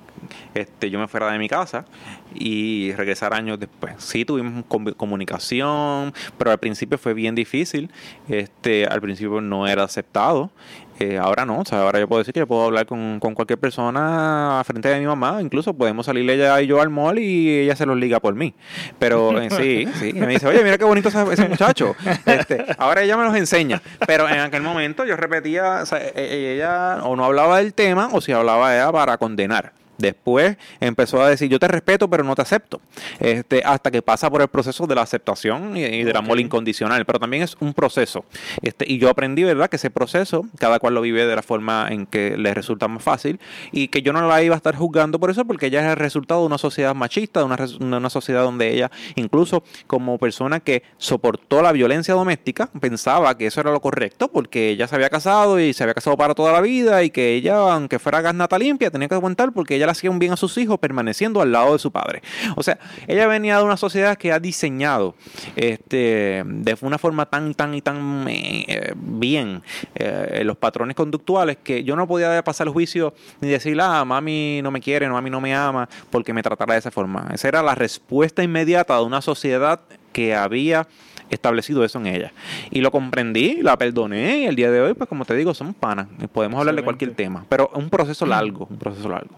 [0.54, 1.86] este, yo me fuera de mi casa
[2.34, 3.94] y regresar años después.
[3.98, 4.64] Sí tuvimos
[4.96, 7.90] comunicación, pero al principio fue bien difícil.
[8.28, 10.52] Este, al principio no era aceptado.
[11.00, 14.62] Eh, ahora no, o sea, ahora yo puedo decir que puedo hablar con, cualquier persona
[14.66, 17.86] frente de mi mamá, incluso podemos salir ella y yo al mall y ella se
[17.86, 18.54] los liga por mí.
[19.00, 21.96] Pero eh, sí, sí, me dice, oye, mira qué bonito ese, muchacho.
[22.26, 23.82] Este, ahora ella me los enseña.
[24.06, 27.74] Pero en aquel momento yo repetía, o sea, e, e, ella o no hablaba del
[27.74, 29.79] tema o si hablaba era para condenar.
[30.00, 32.80] Después empezó a decir, yo te respeto, pero no te acepto.
[33.20, 37.06] Este, hasta que pasa por el proceso de la aceptación y, del amor incondicional.
[37.06, 38.24] Pero también es un proceso.
[38.62, 41.88] Este, y yo aprendí, ¿verdad?, que ese proceso, cada cual lo vive de la forma
[41.90, 43.42] en que le resulta más fácil.
[43.74, 45.98] Y que yo no la iba a estar juzgando por eso, porque ella es el
[45.98, 50.84] resultado de una sociedad machista, de una, una sociedad donde ella, incluso como persona que
[50.98, 55.60] soportó la violencia doméstica, pensaba que eso era lo correcto, porque ella se había casado
[55.60, 58.90] y se había casado para toda la vida, y que ella, aunque fuera gasnata limpia,
[58.90, 61.80] tenía que aguantar porque ella hacía un bien a sus hijos permaneciendo al lado de
[61.80, 62.22] su padre.
[62.56, 65.16] O sea, ella venía de una sociedad que ha diseñado
[65.56, 69.62] este, de una forma tan, tan y tan eh, bien
[69.96, 74.62] eh, los patrones conductuales que yo no podía pasar el juicio ni decir, ah, mami
[74.62, 77.28] no me quiere, no, mami no me ama, porque me tratara de esa forma.
[77.34, 80.88] Esa era la respuesta inmediata de una sociedad que había
[81.30, 82.34] establecido eso en ella.
[82.72, 85.76] Y lo comprendí, la perdoné y el día de hoy, pues como te digo, somos
[85.76, 86.08] panas.
[86.32, 89.36] Podemos hablar de cualquier tema, pero un proceso largo, un proceso largo.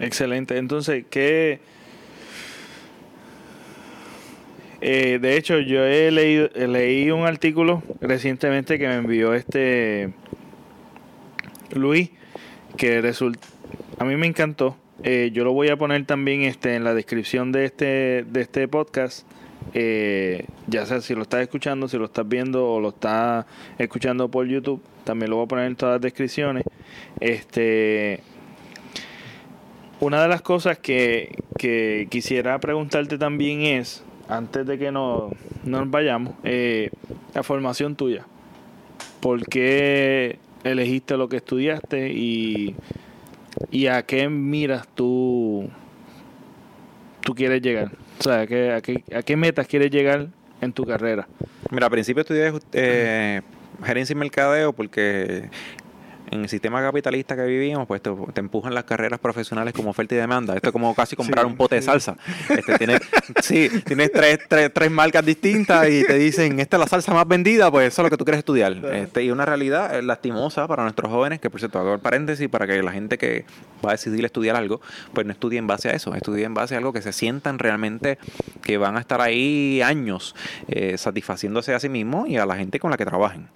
[0.00, 0.56] Excelente.
[0.56, 1.60] Entonces, ¿qué...?
[4.80, 10.14] Eh, de hecho, yo he leído leí un artículo recientemente que me envió este
[11.74, 12.10] Luis,
[12.78, 13.46] que resulta,
[13.98, 14.76] a mí me encantó.
[15.02, 18.68] Eh, yo lo voy a poner también este en la descripción de este de este
[18.68, 19.26] podcast.
[19.74, 23.44] Eh, ya sea si lo estás escuchando, si lo estás viendo o lo estás
[23.78, 26.64] escuchando por YouTube, también lo voy a poner en todas las descripciones.
[27.20, 28.20] Este
[30.00, 31.36] una de las cosas que,
[32.08, 35.32] quisiera preguntarte también es, antes de que nos,
[35.64, 36.90] nos vayamos, eh,
[37.34, 38.26] la formación tuya.
[39.20, 42.74] ¿Por qué elegiste lo que estudiaste y,
[43.70, 45.68] y a qué miras tú,
[47.20, 47.90] tú quieres llegar?
[48.20, 50.28] O sea, ¿a qué, a qué, a qué metas quieres llegar
[50.62, 51.28] en tu carrera?
[51.70, 53.42] Mira, al principio estudié eh,
[53.84, 55.50] gerencia y mercadeo porque
[56.30, 60.18] en el sistema capitalista que vivimos, pues te, empujan las carreras profesionales como oferta y
[60.18, 60.54] demanda.
[60.54, 62.16] Esto es como casi comprar un pote de salsa.
[62.48, 63.00] Este, tienes,
[63.42, 67.26] sí, tienes tres, tres, tres, marcas distintas y te dicen, esta es la salsa más
[67.26, 68.72] vendida, pues eso es lo que tú quieres estudiar.
[68.92, 72.48] Este, y una realidad eh, lastimosa para nuestros jóvenes, que por cierto, hago el paréntesis
[72.48, 73.44] para que la gente que
[73.84, 74.80] va a decidir estudiar algo,
[75.12, 77.58] pues no estudie en base a eso, estudie en base a algo que se sientan
[77.58, 78.18] realmente
[78.62, 80.34] que van a estar ahí años
[80.68, 83.48] eh, satisfaciéndose a sí mismos y a la gente con la que trabajen.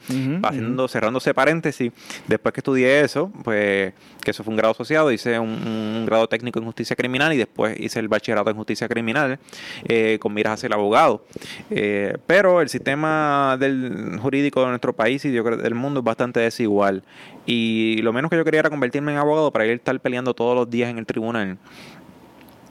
[0.42, 1.92] Haciendo, cerrándose paréntesis,
[2.26, 3.92] después que estudié eso, pues
[4.22, 7.78] que eso fue un grado asociado, hice un, grado técnico en justicia criminal y después
[7.78, 9.38] hice el bachillerato en justicia criminal
[9.86, 11.24] eh, con miras a ser abogado.
[11.70, 17.02] Eh, pero el sistema del jurídico de nuestro país y del mundo es bastante desigual.
[17.44, 20.32] Y lo menos que yo quería era convertirme en abogado para ir a estar peleando
[20.32, 21.58] todos los días en el tribunal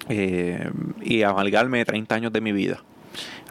[0.10, 0.72] eh,
[1.02, 2.84] y amalgarme 30 años de mi vida.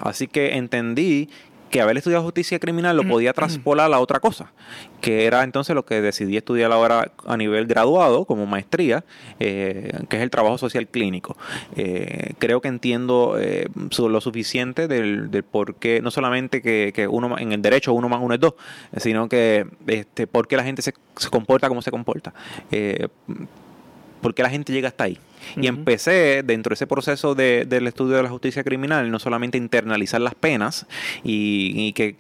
[0.00, 1.28] Así que entendí
[1.72, 4.52] que haber estudiado justicia criminal lo podía traspolar a otra cosa,
[5.00, 9.04] que era entonces lo que decidí estudiar ahora a nivel graduado, como maestría,
[9.40, 11.36] eh, que es el trabajo social clínico.
[11.74, 13.68] Eh, creo que entiendo eh,
[13.98, 18.34] lo suficiente del, por qué, no solamente que, uno en el derecho uno más uno
[18.34, 18.54] es dos,
[18.98, 22.34] sino que este, por qué la gente se, se comporta como se comporta.
[24.22, 25.18] Por qué la gente llega hasta ahí.
[25.56, 29.58] Y empecé dentro de ese proceso de, del estudio de la justicia criminal, no solamente
[29.58, 30.86] internalizar las penas
[31.24, 32.16] y, que,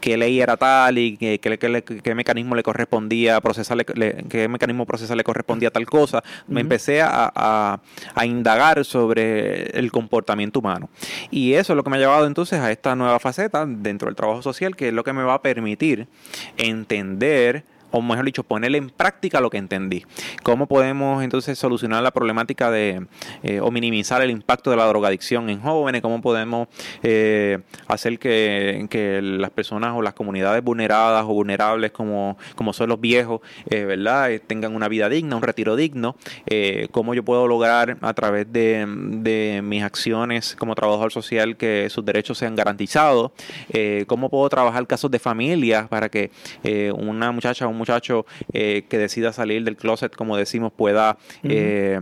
[0.00, 5.24] que, ley era tal y que, qué mecanismo le correspondía procesar, qué mecanismo procesal le
[5.24, 10.88] correspondía a tal cosa, me empecé a, a, indagar sobre el comportamiento humano.
[11.30, 14.14] Y eso es lo que me ha llevado entonces a esta nueva faceta dentro del
[14.14, 16.06] trabajo social, que es lo que me va a permitir
[16.56, 20.04] entender o mejor dicho, ponerle en práctica lo que entendí.
[20.42, 23.06] ¿Cómo podemos entonces solucionar la problemática de
[23.42, 26.02] eh, o minimizar el impacto de la drogadicción en jóvenes?
[26.02, 26.68] ¿Cómo podemos
[27.02, 32.88] eh, hacer que, que, las personas o las comunidades vulneradas o vulnerables como, como son
[32.88, 33.40] los viejos,
[33.70, 34.30] eh, ¿verdad?
[34.46, 36.16] tengan una vida digna, un retiro digno?
[36.90, 42.04] ¿Cómo yo puedo lograr a través de, de, mis acciones como trabajador social que sus
[42.04, 43.32] derechos sean garantizados?
[44.06, 46.30] ¿Cómo puedo trabajar casos de familias para que
[46.94, 51.16] una muchacha, un muchacho eh, que decida salir del closet, como decimos, pueda...
[51.44, 52.00] eh,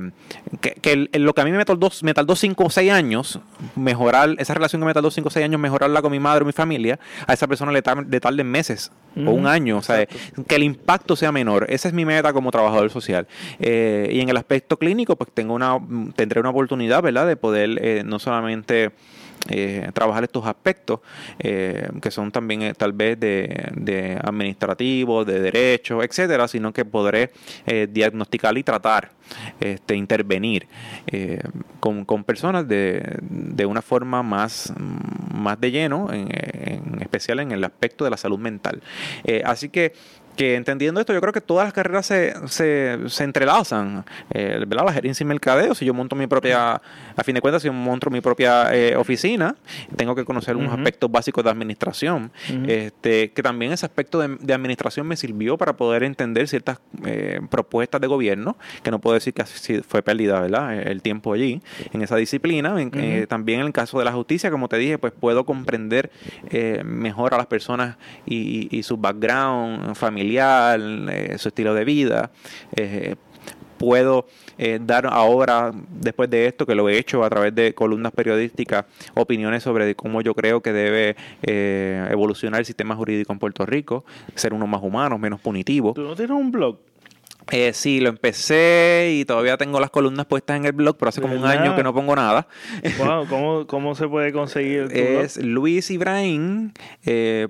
[0.61, 3.39] que, que el- lo que a mí me tardó, me tardó 5 o 6 años
[3.77, 6.47] mejorar, esa relación que me tardó 5 o 6 años mejorarla con mi madre o
[6.47, 9.79] mi familia, a esa persona le, tar- le tarden meses o un año.
[9.79, 10.05] O sea,
[10.47, 11.67] que el impacto sea menor.
[11.71, 13.27] Esa es mi meta como trabajador social.
[13.61, 15.79] Eh, y en el aspecto clínico, pues tengo una,
[16.15, 18.91] tendré una oportunidad, ¿verdad?, de poder eh, no solamente
[19.49, 21.01] eh, trabajar estos aspectos
[21.39, 26.85] eh, que son también eh, tal vez de, de administrativos, de derechos, etcétera, sino que
[26.85, 27.31] podré
[27.67, 29.11] eh, diagnosticar y tratar,
[29.61, 30.67] este, intervenir
[31.07, 31.41] eh,
[31.81, 34.73] con, con personas de, de una forma más,
[35.35, 36.29] más de lleno, en,
[37.01, 38.83] especial en el aspecto de la salud mental.
[39.45, 39.93] Así que
[40.37, 44.05] que entendiendo esto, yo creo que todas las carreras se, se, se entrelazan.
[44.33, 44.85] Eh, ¿verdad?
[44.87, 46.75] La gerencia y mercadeo, si yo monto mi propia,
[47.17, 49.57] a fin de cuentas, si yo monto mi propia eh, oficina,
[49.97, 52.31] tengo que conocer unos aspectos básicos de administración.
[52.69, 57.41] Este, que también ese aspecto de, de administración me sirvió para poder entender ciertas eh,
[57.51, 60.75] propuestas de gobierno, que no puedo decir que así fue pérdida, ¿verdad?
[60.79, 62.81] El tiempo allí, en esa disciplina.
[62.81, 66.11] En- eh, también en el caso de la justicia, como te dije, pues puedo comprender
[66.51, 67.97] eh, mejor a las personas
[68.27, 70.26] y, y- y su background familiar,
[71.11, 72.31] eh, su estilo de vida.
[72.77, 73.17] Eh,
[73.77, 74.27] puedo
[74.59, 78.87] eh, dar ahora, después de esto, que lo he hecho a través de columnas periodísticas,
[79.15, 84.05] opiniones sobre cómo yo creo que debe eh, evolucionar el sistema jurídico en Puerto Rico,
[84.35, 85.93] ser uno más humano, menos punitivo.
[85.93, 86.79] ¿Tú no tienes un blog?
[87.53, 91.21] Eh, sí, lo empecé y todavía tengo las columnas puestas en el blog, pero hace
[91.21, 92.49] como un año que no pongo nada.
[92.99, 96.73] Wow, ¿cómo, ¿Cómo se puede conseguir tu es luisibrahim
[97.05, 97.49] eh.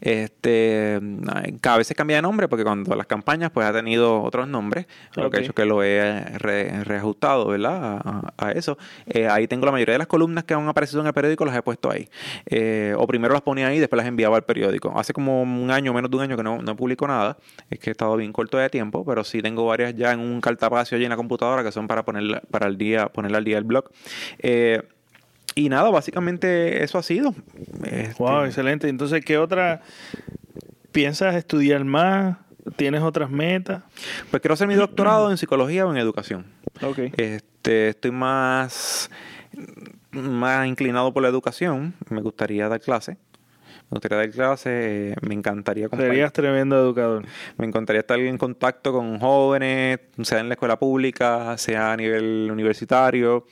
[0.00, 1.00] Este,
[1.32, 4.46] ay, cada vez se cambia de nombre porque cuando las campañas pues ha tenido otros
[4.48, 8.00] nombres, lo que he hecho es que lo he re- reajustado, ¿verdad?
[8.04, 8.76] A, a eso.
[9.06, 11.56] Eh, ahí tengo la mayoría de las columnas que han aparecido en el periódico las
[11.56, 12.08] he puesto ahí.
[12.46, 14.92] Eh, o primero las ponía ahí y después las enviaba al periódico.
[14.98, 17.38] Hace como un año, menos de un año que no, no publico nada.
[17.72, 20.42] Es que he estado bien corto de tiempo, pero sí tengo varias ya en un
[20.42, 23.56] cartapacio allí en la computadora que son para poner para el día, poner al día
[23.56, 23.90] el blog.
[24.40, 24.82] Eh,
[25.54, 27.34] y nada, básicamente eso ha sido.
[27.84, 28.90] Este, Wow, excelente.
[28.90, 29.80] Entonces, ¿qué otra
[30.92, 32.36] piensas estudiar más?
[32.76, 33.82] ¿Tienes otras metas?
[34.30, 36.44] Pues quiero hacer mi doctorado en psicología o en educación.
[36.82, 36.98] Ok.
[37.16, 39.10] Este, estoy más,
[40.10, 41.94] más inclinado por la educación.
[42.10, 43.16] Me gustaría dar clase.
[43.92, 45.10] Me gustaría dar clase.
[45.10, 47.26] eh, Me encantaría Serías tremendo educador.
[47.58, 52.48] Me encantaría estar en contacto con jóvenes, sea en la escuela pública, sea a nivel
[52.50, 53.46] universitario.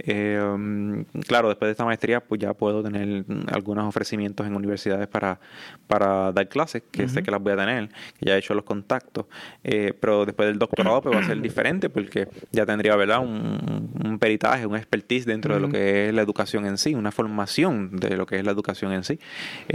[0.00, 4.54] Eh, um, claro, después de esta maestría, pues ya puedo tener mm, algunos ofrecimientos en
[4.54, 5.40] universidades para,
[5.86, 8.64] para dar clases, que sé que las voy a tener, que ya he hecho los
[8.64, 9.24] contactos.
[9.64, 13.90] Eh, pero después del doctorado, pues va a ser diferente, porque ya tendría, ¿verdad?, un,
[14.04, 17.96] un peritaje, un expertise dentro de lo que es la educación en sí, una formación
[17.96, 19.18] de lo que es la educación en sí.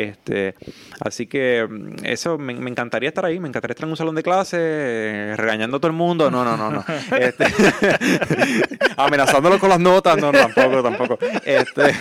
[0.09, 0.55] Este,
[1.01, 4.15] así que mm, eso me, me encantaría estar ahí, me encantaría estar en un salón
[4.15, 6.29] de clase eh, regañando a todo el mundo.
[6.31, 6.85] No, no, no, no.
[7.19, 7.45] Este,
[8.97, 11.19] amenazándolo con las notas, no, no, tampoco, tampoco.
[11.45, 11.95] Este,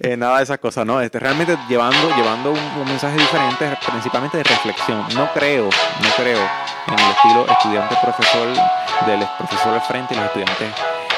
[0.00, 1.00] eh, nada de esas cosas, no.
[1.00, 5.04] Este, realmente llevando, llevando un, un mensaje diferente, principalmente de reflexión.
[5.14, 6.38] No creo, no creo
[6.88, 8.48] en el estilo estudiante-profesor
[9.06, 10.68] del profesor al frente y los estudiantes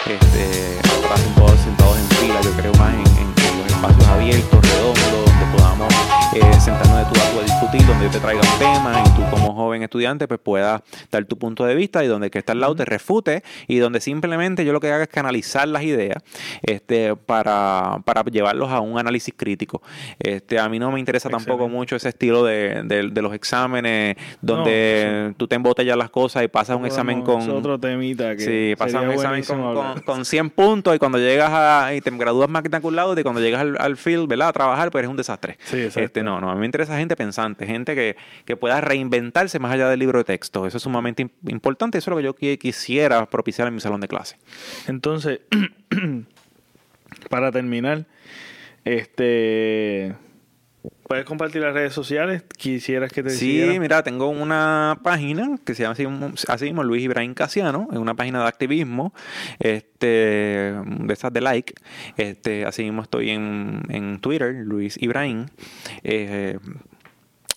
[0.06, 2.40] este, atrás sentados, sentados en fila.
[2.42, 4.99] Yo creo más en, en- en los espacios abiertos, redondos,
[6.32, 9.10] eh, sentarnos de tú a tú a discutir, donde yo te traiga un tema y
[9.10, 10.80] tú como joven estudiante pues puedas
[11.10, 13.78] dar tu punto de vista y donde el que está al lado te refute y
[13.78, 16.22] donde simplemente yo lo que haga es canalizar las ideas
[16.62, 19.82] este, para, para llevarlos a un análisis crítico.
[20.20, 24.16] Este, a mí no me interesa tampoco mucho ese estilo de, de- de los exámenes
[24.40, 27.40] donde tú te embotellas las cosas y pasas un examen con...
[27.42, 30.04] es otro temita que Sí, pasas sería un examen buenísimo con, con, hablar.
[30.04, 33.76] con 100 puntos y cuando llegas a, y te gradúas magna y cuando llegas al,
[33.80, 34.48] al field, ¿verdad?
[34.48, 35.56] A trabajar, pues eres un desastre.
[35.64, 36.00] Sí, exacto.
[36.00, 39.72] Este, no, no, a mí me interesa gente pensante, gente que, que pueda reinventarse más
[39.72, 40.66] allá del libro de texto.
[40.66, 43.80] Eso es sumamente im- importante, eso es lo que yo qui- quisiera propiciar en mi
[43.80, 44.36] salón de clase.
[44.86, 45.40] Entonces,
[47.28, 48.06] para terminar,
[48.84, 50.14] este
[51.10, 52.44] puedes compartir las redes sociales.
[52.56, 53.80] Quisieras que te Sí, siguieran?
[53.80, 56.06] mira, tengo una página que se llama así,
[56.46, 59.12] así mismo Luis Ibrahim Casiano, es una página de activismo,
[59.58, 61.74] este, de esas de like.
[62.16, 65.46] Este, así mismo estoy en, en Twitter, Luis Ibrahim.
[66.04, 66.60] Eh,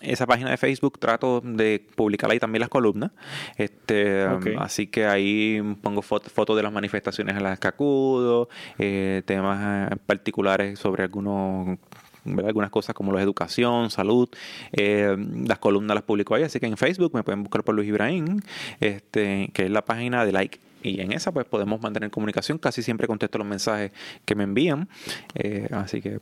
[0.00, 3.12] esa página de Facebook trato de publicar ahí también las columnas.
[3.56, 4.48] Este, Ok.
[4.58, 8.48] Así que ahí pongo fotos fotos de las manifestaciones a las que acudo,
[8.80, 11.78] eh, temas eh, particulares sobre algunos
[12.24, 12.48] ¿verdad?
[12.48, 14.28] algunas cosas como la educación, salud,
[14.72, 17.88] eh, las columnas las publico ahí, así que en Facebook me pueden buscar por Luis
[17.88, 18.40] Ibrahim,
[18.80, 20.58] este, que es la página de like.
[20.82, 23.92] Y en esa pues podemos mantener comunicación, casi siempre contesto los mensajes
[24.26, 24.88] que me envían,
[25.34, 26.20] eh, así que...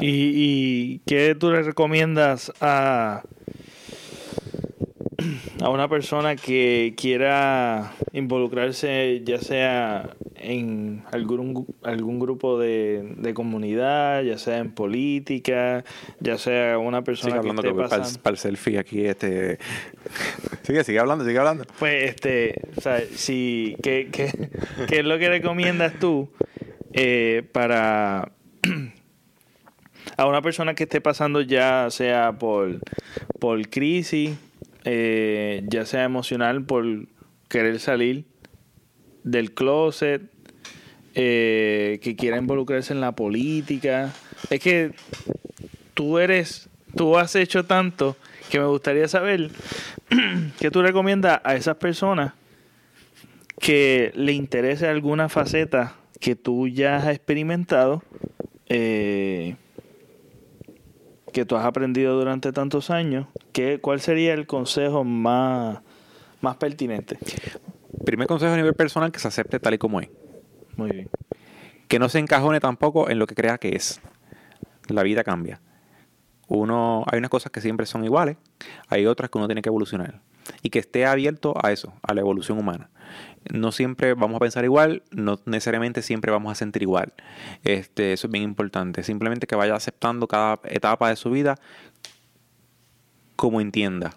[0.00, 3.22] ¿Y, ¿Y qué tú le recomiendas a
[5.62, 14.22] a una persona que quiera involucrarse ya sea en algún, algún grupo de, de comunidad,
[14.22, 15.84] ya sea en política,
[16.20, 18.18] ya sea una persona Sigue hablando que que esté para, pasando...
[18.18, 19.58] el, para el selfie aquí, este...
[20.62, 21.64] Sigue, sigue hablando, sigue hablando.
[21.78, 24.32] Pues, este, o sea, si, ¿qué, qué,
[24.88, 26.28] qué es lo que recomiendas tú
[26.92, 28.32] eh, para
[30.16, 32.80] a una persona que esté pasando ya sea por,
[33.38, 34.36] por crisis,
[34.86, 36.84] eh, ya sea emocional, por
[37.48, 38.24] querer salir
[39.24, 40.22] del closet,
[41.14, 44.14] eh, que quiera involucrarse en la política?
[44.48, 44.92] Es que
[45.94, 48.16] tú eres, tú has hecho tanto
[48.48, 49.50] que me gustaría saber
[50.60, 52.32] qué tú recomiendas a esas personas
[53.58, 58.02] que le interese alguna faceta que tú ya has experimentado,
[58.68, 59.56] eh,
[61.36, 65.80] que tú has aprendido durante tantos años, ¿qué, ¿cuál sería el consejo más,
[66.40, 67.18] más pertinente?
[68.06, 70.08] Primer consejo a nivel personal, que se acepte tal y como es.
[70.76, 71.10] Muy bien.
[71.88, 74.00] Que no se encajone tampoco en lo que crea que es.
[74.88, 75.60] La vida cambia.
[76.48, 78.38] Uno, hay unas cosas que siempre son iguales,
[78.88, 80.22] hay otras que uno tiene que evolucionar.
[80.62, 82.88] Y que esté abierto a eso, a la evolución humana.
[83.52, 87.12] No siempre vamos a pensar igual, no necesariamente siempre vamos a sentir igual.
[87.64, 89.02] Este, eso es bien importante.
[89.02, 91.56] Simplemente que vaya aceptando cada etapa de su vida
[93.36, 94.16] como entienda.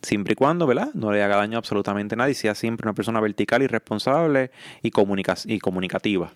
[0.00, 0.90] Siempre y cuando, ¿verdad?
[0.94, 4.52] No le haga daño a absolutamente nadie, sea siempre una persona vertical y responsable
[4.82, 4.92] y,
[5.46, 6.32] y comunicativa.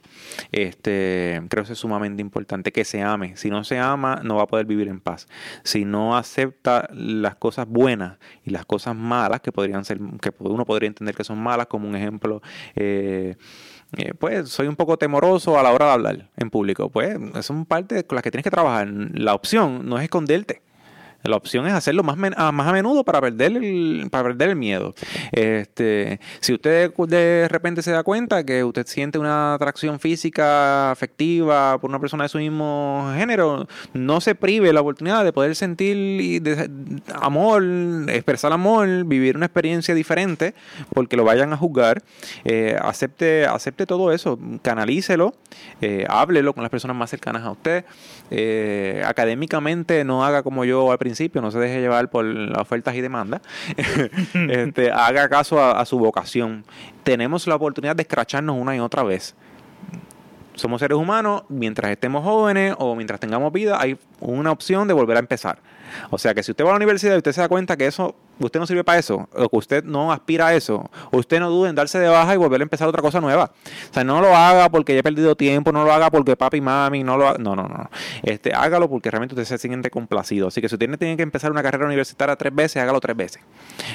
[0.51, 3.37] Este, creo que es sumamente importante, que se ame.
[3.37, 5.29] Si no se ama, no va a poder vivir en paz.
[5.63, 10.65] Si no acepta las cosas buenas y las cosas malas, que podrían ser, que uno
[10.65, 12.43] podría entender que son malas, como un ejemplo,
[12.75, 13.37] eh,
[13.97, 16.91] eh, pues soy un poco temoroso a la hora de hablar en público.
[16.91, 18.89] Pues son parte con las que tienes que trabajar.
[18.89, 20.63] La opción no es esconderte.
[21.25, 24.51] La opción es hacerlo más, men- a- más a menudo para perder el, para perder
[24.51, 24.95] el miedo.
[25.33, 31.79] Este, si usted de repente se da cuenta que usted siente una atracción física, afectiva
[31.81, 36.43] por una persona de su mismo género, no se prive la oportunidad de poder sentir
[37.15, 37.63] amor,
[38.09, 40.55] expresar amor, vivir una experiencia diferente,
[40.93, 42.03] porque lo vayan a juzgar.
[42.45, 45.35] Eh, acepte, acepte todo eso, canalícelo,
[45.81, 47.85] eh, háblelo con las personas más cercanas a usted.
[48.31, 52.95] Eh, académicamente no haga como yo al principio, no se deje llevar por las ofertas
[52.95, 53.41] y demandas.
[54.35, 56.65] este, haga caso a, a su vocación.
[57.03, 59.35] Tenemos la oportunidad de escracharnos una y otra vez.
[60.55, 65.17] Somos seres humanos, mientras estemos jóvenes o mientras tengamos vida, hay una opción de volver
[65.17, 65.59] a empezar.
[66.11, 67.87] O sea que si usted va a la universidad y usted se da cuenta que
[67.87, 71.51] eso, usted no sirve para eso, o que usted no aspira a eso, usted no
[71.51, 73.53] dude en darse de baja y volver a empezar otra cosa nueva.
[73.91, 76.59] O sea, no lo haga porque ya he perdido tiempo, no lo haga porque papi
[76.59, 77.39] y mami, no lo haga.
[77.39, 77.91] No, no, no.
[78.23, 80.49] Este, hágalo porque realmente usted se siente complacido.
[80.49, 83.43] Así que si usted tiene que empezar una carrera universitaria tres veces, hágalo tres veces.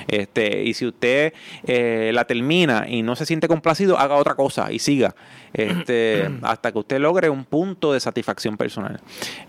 [0.08, 1.34] Este, y si usted
[1.66, 5.16] eh, la termina y no se siente complacido, haga otra cosa y siga.
[5.54, 9.00] Este, hasta que usted logre un punto de satisfacción personal.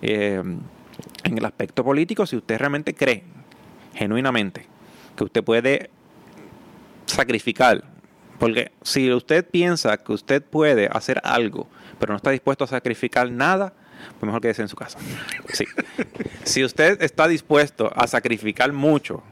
[0.02, 0.42] Eh,
[1.24, 3.24] en el aspecto político, si usted realmente cree
[3.94, 4.66] genuinamente
[5.16, 5.90] que usted puede
[7.06, 7.84] sacrificar,
[8.38, 11.68] porque si usted piensa que usted puede hacer algo,
[11.98, 13.72] pero no está dispuesto a sacrificar nada,
[14.18, 14.98] pues mejor quédese en su casa.
[15.52, 15.64] Sí.
[16.44, 19.22] Si usted está dispuesto a sacrificar mucho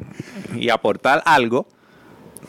[0.55, 1.67] y aportar algo,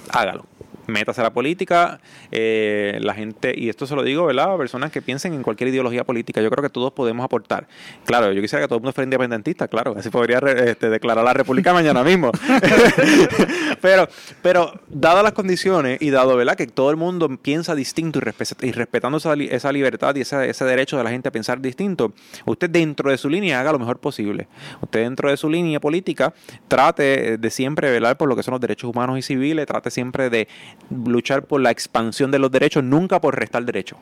[0.09, 0.45] hágalo.
[0.87, 1.99] Métase a la política,
[2.31, 4.53] eh, la gente, y esto se lo digo, ¿verdad?
[4.53, 6.41] A personas que piensen en cualquier ideología política.
[6.41, 7.67] Yo creo que todos podemos aportar.
[8.05, 11.33] Claro, yo quisiera que todo el mundo fuera independentista, claro, así podría este, declarar la
[11.33, 12.31] república mañana mismo.
[13.81, 14.07] pero,
[14.41, 16.55] pero, dadas las condiciones y dado, ¿verdad?
[16.55, 20.21] Que todo el mundo piensa distinto y, respe- y respetando esa, li- esa libertad y
[20.21, 22.13] ese derecho de la gente a pensar distinto,
[22.45, 24.47] usted dentro de su línea haga lo mejor posible.
[24.81, 26.33] Usted dentro de su línea política
[26.67, 30.29] trate de siempre velar por lo que son los derechos humanos y civiles, trate siempre
[30.29, 30.47] de
[30.89, 33.97] luchar por la expansión de los derechos, nunca por restar derechos.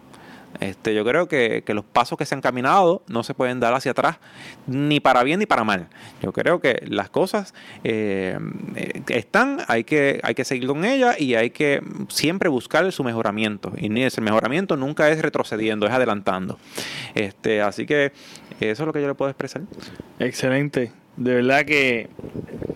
[0.60, 3.74] Este, yo creo que, que los pasos que se han caminado no se pueden dar
[3.74, 4.18] hacia atrás,
[4.68, 5.88] ni para bien ni para mal.
[6.22, 7.54] Yo creo que las cosas
[7.84, 8.38] eh,
[8.76, 13.04] eh, están, hay que, hay que seguir con ellas y hay que siempre buscar su
[13.04, 13.74] mejoramiento.
[13.78, 16.58] Y ese mejoramiento nunca es retrocediendo, es adelantando.
[17.14, 18.12] Este, así que
[18.60, 19.64] eso es lo que yo le puedo expresar.
[20.20, 20.92] Excelente.
[21.18, 22.10] De verdad que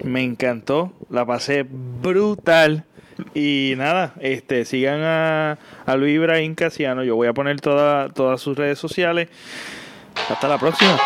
[0.03, 0.93] me encantó.
[1.09, 2.85] La pasé brutal.
[3.34, 7.04] Y nada, este, sigan a, a Luis Ibrahim Casiano.
[7.04, 9.30] Yo voy a poner toda- todas sus redes sociales.
[10.30, 10.98] Hasta la próxima.